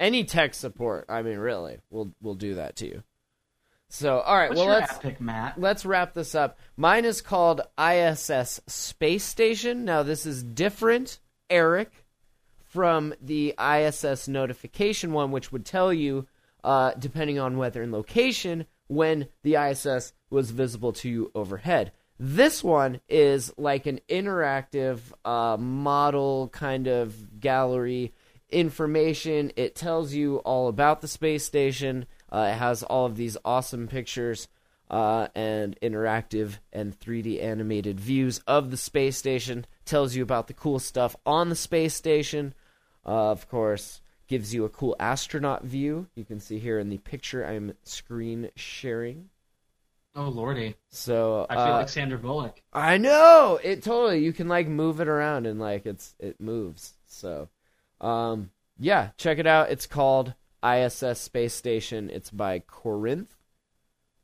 Any 0.00 0.24
tech 0.24 0.54
support, 0.54 1.06
I 1.08 1.22
mean, 1.22 1.38
really, 1.38 1.78
will 1.90 2.12
will 2.20 2.34
do 2.34 2.54
that 2.54 2.76
to 2.76 2.86
you. 2.86 3.02
So, 3.90 4.20
all 4.20 4.36
right, 4.36 4.50
what's 4.50 4.60
well, 4.60 4.68
let's 4.68 4.98
pick, 4.98 5.20
Matt? 5.20 5.58
let's 5.58 5.86
wrap 5.86 6.12
this 6.12 6.34
up. 6.34 6.58
Mine 6.76 7.06
is 7.06 7.22
called 7.22 7.62
ISS 7.78 8.60
Space 8.66 9.24
Station. 9.24 9.84
Now, 9.84 10.02
this 10.02 10.26
is 10.26 10.42
different, 10.42 11.20
Eric, 11.48 12.04
from 12.66 13.14
the 13.22 13.54
ISS 13.58 14.28
notification 14.28 15.12
one, 15.12 15.30
which 15.30 15.50
would 15.52 15.64
tell 15.64 15.90
you, 15.92 16.26
uh, 16.62 16.92
depending 16.98 17.38
on 17.38 17.56
weather 17.56 17.82
and 17.82 17.90
location, 17.90 18.66
when 18.88 19.28
the 19.42 19.56
ISS 19.56 20.12
was 20.28 20.50
visible 20.50 20.92
to 20.92 21.08
you 21.08 21.30
overhead. 21.34 21.92
This 22.20 22.62
one 22.62 23.00
is 23.08 23.52
like 23.56 23.86
an 23.86 24.00
interactive 24.08 24.98
uh, 25.24 25.56
model 25.56 26.48
kind 26.48 26.88
of 26.88 27.40
gallery 27.40 28.12
information. 28.50 29.52
It 29.56 29.74
tells 29.74 30.12
you 30.12 30.36
all 30.38 30.68
about 30.68 31.00
the 31.00 31.08
space 31.08 31.44
station. 31.44 32.06
Uh, 32.30 32.50
it 32.52 32.58
has 32.58 32.82
all 32.82 33.06
of 33.06 33.16
these 33.16 33.36
awesome 33.44 33.88
pictures 33.88 34.48
uh, 34.90 35.28
and 35.34 35.78
interactive 35.80 36.58
and 36.72 36.98
3D 36.98 37.42
animated 37.42 38.00
views 38.00 38.40
of 38.46 38.70
the 38.70 38.76
space 38.76 39.16
station. 39.16 39.66
Tells 39.84 40.14
you 40.14 40.22
about 40.22 40.46
the 40.46 40.54
cool 40.54 40.78
stuff 40.78 41.16
on 41.26 41.48
the 41.48 41.56
space 41.56 41.94
station. 41.94 42.54
Uh, 43.06 43.30
of 43.30 43.48
course, 43.48 44.00
gives 44.26 44.54
you 44.54 44.64
a 44.64 44.68
cool 44.68 44.94
astronaut 45.00 45.64
view. 45.64 46.06
You 46.14 46.24
can 46.24 46.40
see 46.40 46.58
here 46.58 46.78
in 46.78 46.90
the 46.90 46.98
picture 46.98 47.44
I'm 47.44 47.74
screen 47.82 48.50
sharing. 48.54 49.30
Oh 50.14 50.28
lordy, 50.28 50.74
So 50.90 51.46
I 51.48 51.54
feel 51.54 51.64
uh, 51.64 51.78
like 51.78 51.88
Sandra 51.88 52.18
Bullock. 52.18 52.60
I 52.72 52.98
know 52.98 53.60
it 53.62 53.84
totally. 53.84 54.24
You 54.24 54.32
can 54.32 54.48
like 54.48 54.66
move 54.66 55.00
it 55.00 55.06
around 55.06 55.46
and 55.46 55.60
like 55.60 55.86
it's 55.86 56.14
it 56.18 56.40
moves. 56.40 56.94
So, 57.06 57.48
um, 58.00 58.50
yeah, 58.78 59.10
check 59.16 59.38
it 59.38 59.46
out. 59.46 59.70
It's 59.70 59.86
called 59.86 60.34
ISS 60.62 61.18
Space 61.20 61.54
Station. 61.54 62.10
It's 62.10 62.30
by 62.30 62.60
Corinth. 62.60 63.34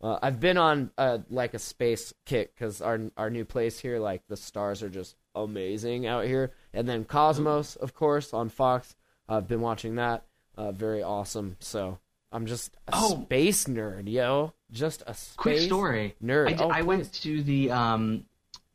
Uh, 0.00 0.18
I've 0.22 0.38
been 0.40 0.58
on 0.58 0.90
uh, 0.98 1.18
like 1.30 1.54
a 1.54 1.58
space 1.58 2.12
kick 2.26 2.54
because 2.54 2.82
our 2.82 3.00
our 3.16 3.30
new 3.30 3.44
place 3.44 3.78
here, 3.78 3.98
like 3.98 4.22
the 4.28 4.36
stars 4.36 4.82
are 4.82 4.90
just 4.90 5.16
amazing 5.34 6.06
out 6.06 6.24
here. 6.26 6.52
And 6.74 6.88
then 6.88 7.04
Cosmos, 7.04 7.76
of 7.76 7.94
course, 7.94 8.34
on 8.34 8.48
Fox. 8.48 8.94
I've 9.28 9.48
been 9.48 9.60
watching 9.62 9.94
that. 9.94 10.24
Uh, 10.56 10.72
very 10.72 11.02
awesome. 11.02 11.56
So 11.60 11.98
I'm 12.30 12.44
just 12.46 12.76
a 12.88 12.92
Oh. 12.94 13.22
space 13.24 13.64
nerd, 13.64 14.08
yo. 14.10 14.52
Just 14.70 15.02
a 15.06 15.14
space 15.14 15.36
Quick 15.36 15.60
story. 15.60 16.16
nerd. 16.22 16.48
I, 16.48 16.52
d- 16.52 16.64
Oh, 16.64 16.68
I 16.68 16.82
went 16.82 17.12
to 17.22 17.42
the 17.42 17.70
um 17.70 18.26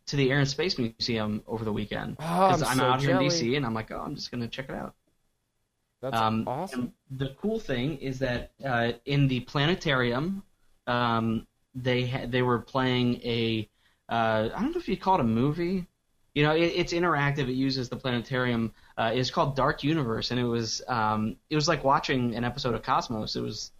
to 0.09 0.15
the 0.15 0.31
Air 0.31 0.39
and 0.39 0.47
Space 0.47 0.77
Museum 0.77 1.43
over 1.47 1.63
the 1.65 1.73
weekend 1.73 2.17
Oh, 2.19 2.23
I'm 2.25 2.47
because 2.53 2.63
I'm, 2.63 2.77
so 2.77 2.83
out 2.85 3.01
here 3.01 3.11
in. 3.11 3.17
DC 3.27 3.55
and 3.57 3.65
I'm 3.65 3.73
like, 3.73 3.91
oh, 3.91 3.99
I'm 3.99 4.15
just 4.15 4.31
gonna 4.31 4.47
check 4.47 4.69
it 4.69 4.75
out. 4.75 4.95
That's 6.01 6.15
Um, 6.17 6.45
awesome. 6.47 6.93
The 7.11 7.35
cool 7.41 7.59
thing 7.59 7.97
is 7.97 8.19
that 8.19 8.51
uh, 8.63 8.93
in 9.05 9.27
the 9.27 9.41
planetarium, 9.41 10.43
um, 10.87 11.45
they 11.75 12.07
ha- 12.07 12.25
they 12.27 12.41
were 12.41 12.59
playing 12.59 13.15
a 13.23 13.69
uh, 14.09 14.49
I 14.55 14.61
don't 14.61 14.71
know 14.71 14.79
if 14.79 14.87
you 14.87 14.97
call 14.97 15.15
it 15.15 15.21
a 15.21 15.23
movie. 15.23 15.85
You 16.35 16.43
know, 16.43 16.55
it, 16.55 16.71
it's 16.75 16.93
interactive. 16.93 17.49
It 17.49 17.53
uses 17.53 17.89
the 17.89 17.95
planetarium. 17.97 18.73
Uh, 18.97 19.11
it's 19.13 19.29
called 19.29 19.55
Dark 19.55 19.83
Universe, 19.83 20.31
and 20.31 20.39
it 20.39 20.45
was 20.45 20.81
um, 20.87 21.35
it 21.49 21.55
was 21.55 21.67
like 21.67 21.83
watching 21.83 22.33
an 22.35 22.43
episode 22.43 22.73
of 22.75 22.81
Cosmos. 22.81 23.35
It 23.35 23.41
was 23.41 23.71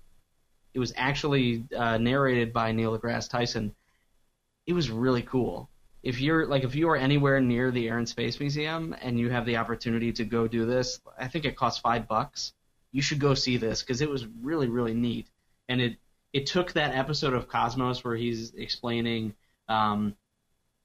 it 0.73 0.79
was 0.79 0.93
actually 0.97 1.63
uh, 1.75 1.97
narrated 1.97 2.53
by 2.53 2.71
Neil 2.71 2.97
deGrasse 2.97 3.29
Tyson. 3.29 3.73
It 4.67 4.73
was 4.73 4.91
really 4.91 5.21
cool. 5.23 5.69
If 6.01 6.21
you're 6.21 6.45
like 6.47 6.63
if 6.63 6.75
you 6.75 6.89
are 6.89 6.95
anywhere 6.95 7.41
near 7.41 7.71
the 7.71 7.87
Air 7.89 7.97
and 7.97 8.07
Space 8.07 8.39
Museum 8.39 8.95
and 9.01 9.19
you 9.19 9.29
have 9.29 9.45
the 9.45 9.57
opportunity 9.57 10.13
to 10.13 10.23
go 10.23 10.47
do 10.47 10.65
this, 10.65 11.01
I 11.17 11.27
think 11.27 11.45
it 11.45 11.55
costs 11.57 11.79
five 11.79 12.07
bucks. 12.07 12.53
You 12.91 13.01
should 13.01 13.19
go 13.19 13.33
see 13.33 13.57
this 13.57 13.81
because 13.81 14.01
it 14.01 14.09
was 14.09 14.25
really 14.41 14.67
really 14.67 14.93
neat, 14.93 15.27
and 15.67 15.81
it 15.81 15.97
it 16.31 16.45
took 16.45 16.73
that 16.73 16.95
episode 16.95 17.33
of 17.33 17.47
Cosmos 17.47 18.03
where 18.03 18.15
he's 18.15 18.53
explaining, 18.53 19.33
um, 19.67 20.15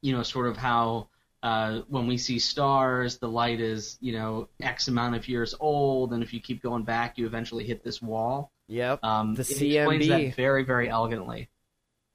you 0.03 0.17
know, 0.17 0.23
sort 0.23 0.49
of 0.49 0.57
how 0.57 1.09
uh, 1.43 1.83
when 1.89 2.07
we 2.07 2.17
see 2.17 2.39
stars, 2.39 3.19
the 3.19 3.29
light 3.29 3.61
is 3.61 3.99
you 4.01 4.13
know 4.13 4.49
X 4.61 4.89
amount 4.89 5.15
of 5.15 5.29
years 5.29 5.55
old, 5.61 6.13
and 6.13 6.23
if 6.23 6.33
you 6.33 6.41
keep 6.41 6.63
going 6.63 6.83
back, 6.83 7.19
you 7.19 7.27
eventually 7.27 7.65
hit 7.65 7.85
this 7.85 8.03
wall. 8.03 8.51
Yep. 8.69 9.05
Um, 9.05 9.35
The 9.35 9.43
it 9.43 9.63
explains 9.63 10.05
CMB. 10.07 10.09
that 10.09 10.37
very 10.37 10.65
very 10.65 10.89
elegantly. 10.89 11.51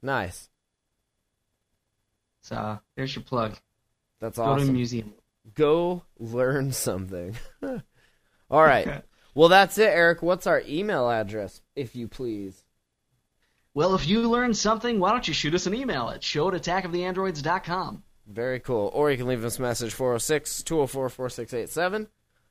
Nice. 0.01 0.48
So 2.41 2.79
there's 2.95 3.15
your 3.15 3.23
plug. 3.23 3.55
That's 4.19 4.37
Go 4.37 4.57
to 4.57 4.63
a 4.63 4.65
museum. 4.65 5.13
Go 5.55 6.03
learn 6.17 6.71
something. 6.71 7.35
All 8.51 8.63
right. 8.63 9.03
Well, 9.33 9.49
that's 9.49 9.77
it, 9.77 9.89
Eric. 9.89 10.21
What's 10.21 10.47
our 10.47 10.61
email 10.67 11.09
address, 11.09 11.61
if 11.75 11.95
you 11.95 12.07
please? 12.07 12.63
Well, 13.73 13.95
if 13.95 14.07
you 14.07 14.27
learned 14.29 14.57
something, 14.57 14.99
why 14.99 15.11
don't 15.11 15.27
you 15.27 15.33
shoot 15.33 15.53
us 15.53 15.67
an 15.67 15.75
email 15.75 16.09
at 16.09 16.23
show 16.23 16.53
at 16.53 16.61
attackoftheandroids.com. 16.61 18.03
Very 18.27 18.59
cool. 18.59 18.91
Or 18.93 19.11
you 19.11 19.17
can 19.17 19.27
leave 19.27 19.43
us 19.45 19.59
a 19.59 19.61
message 19.61 19.93
406 19.93 20.63
204 20.63 21.09
4687. 21.09 22.07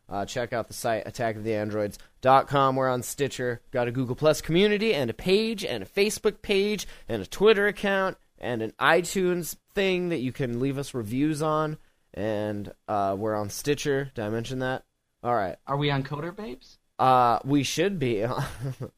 Uh, 0.09 0.25
check 0.25 0.53
out 0.53 0.69
the 0.69 0.75
site 0.75 1.05
attackoftheandroids.com. 1.05 2.77
We're 2.77 2.89
on 2.89 3.03
Stitcher. 3.03 3.61
Got 3.71 3.89
a 3.89 3.93
Google 3.93 4.17
Plus 4.17 4.41
community 4.41 4.95
and 4.95 5.11
a 5.11 5.15
page 5.15 5.65
and 5.65 5.83
a 5.83 5.87
Facebook 5.87 6.41
page 6.41 6.87
and 7.09 7.21
a 7.21 7.27
Twitter 7.27 7.67
account 7.67 8.17
and 8.41 8.63
an 8.63 8.73
iTunes 8.81 9.57
thing 9.75 10.09
that 10.11 10.19
you 10.19 10.33
can 10.33 10.61
leave 10.61 10.79
us 10.79 10.95
reviews 10.95 11.43
on. 11.43 11.79
And 12.15 12.73
uh, 12.89 13.15
we're 13.19 13.37
on 13.37 13.51
Stitcher. 13.51 14.11
Did 14.15 14.25
I 14.25 14.29
mention 14.31 14.61
that? 14.61 14.85
All 15.23 15.35
right. 15.35 15.57
Are 15.67 15.77
we 15.77 15.91
on 15.91 16.03
Coder 16.03 16.35
Babes? 16.35 16.79
Uh, 16.99 17.39
we 17.45 17.63
should 17.63 17.99
be. 17.99 18.25
On. 18.25 18.43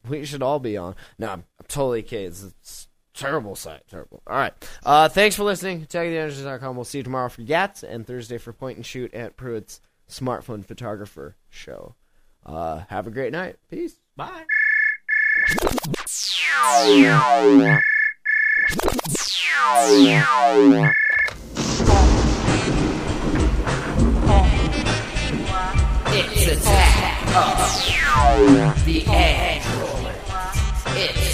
we 0.07 0.25
should 0.25 0.41
all 0.41 0.59
be 0.59 0.75
on. 0.75 0.95
No, 1.19 1.27
I'm, 1.27 1.43
I'm 1.59 1.65
totally 1.67 2.01
kidding. 2.01 2.27
It's, 2.27 2.43
it's 2.43 2.87
a 3.13 3.19
terrible 3.19 3.55
site. 3.55 3.87
Terrible. 3.87 4.23
All 4.25 4.35
right. 4.35 4.53
Uh, 4.83 5.07
thanks 5.07 5.35
for 5.35 5.43
listening. 5.43 5.85
attackoftheandroids.com. 5.85 6.75
We'll 6.75 6.85
see 6.85 6.99
you 6.99 7.03
tomorrow 7.03 7.29
for 7.29 7.43
Gats 7.43 7.83
and 7.83 8.07
Thursday 8.07 8.39
for 8.39 8.53
Point 8.53 8.77
and 8.77 8.85
Shoot 8.85 9.13
at 9.13 9.37
Pruitt's 9.37 9.81
Smartphone 10.09 10.65
Photographer 10.65 11.35
Show. 11.49 11.95
Uh, 12.43 12.83
have 12.89 13.05
a 13.05 13.11
great 13.11 13.31
night. 13.31 13.57
Peace. 13.69 13.99
Bye. 14.15 14.45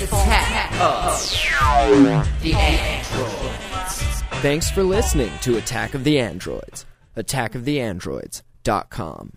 Attack 0.02 0.74
of 0.82 1.14
the. 2.42 3.06
Thanks 4.42 4.72
for 4.72 4.84
listening 4.84 5.32
to 5.42 5.58
Attack 5.58 5.94
of 5.94 6.04
the 6.04 6.20
Androids. 6.20 6.86
AttackoftheAndroids.com. 7.18 9.32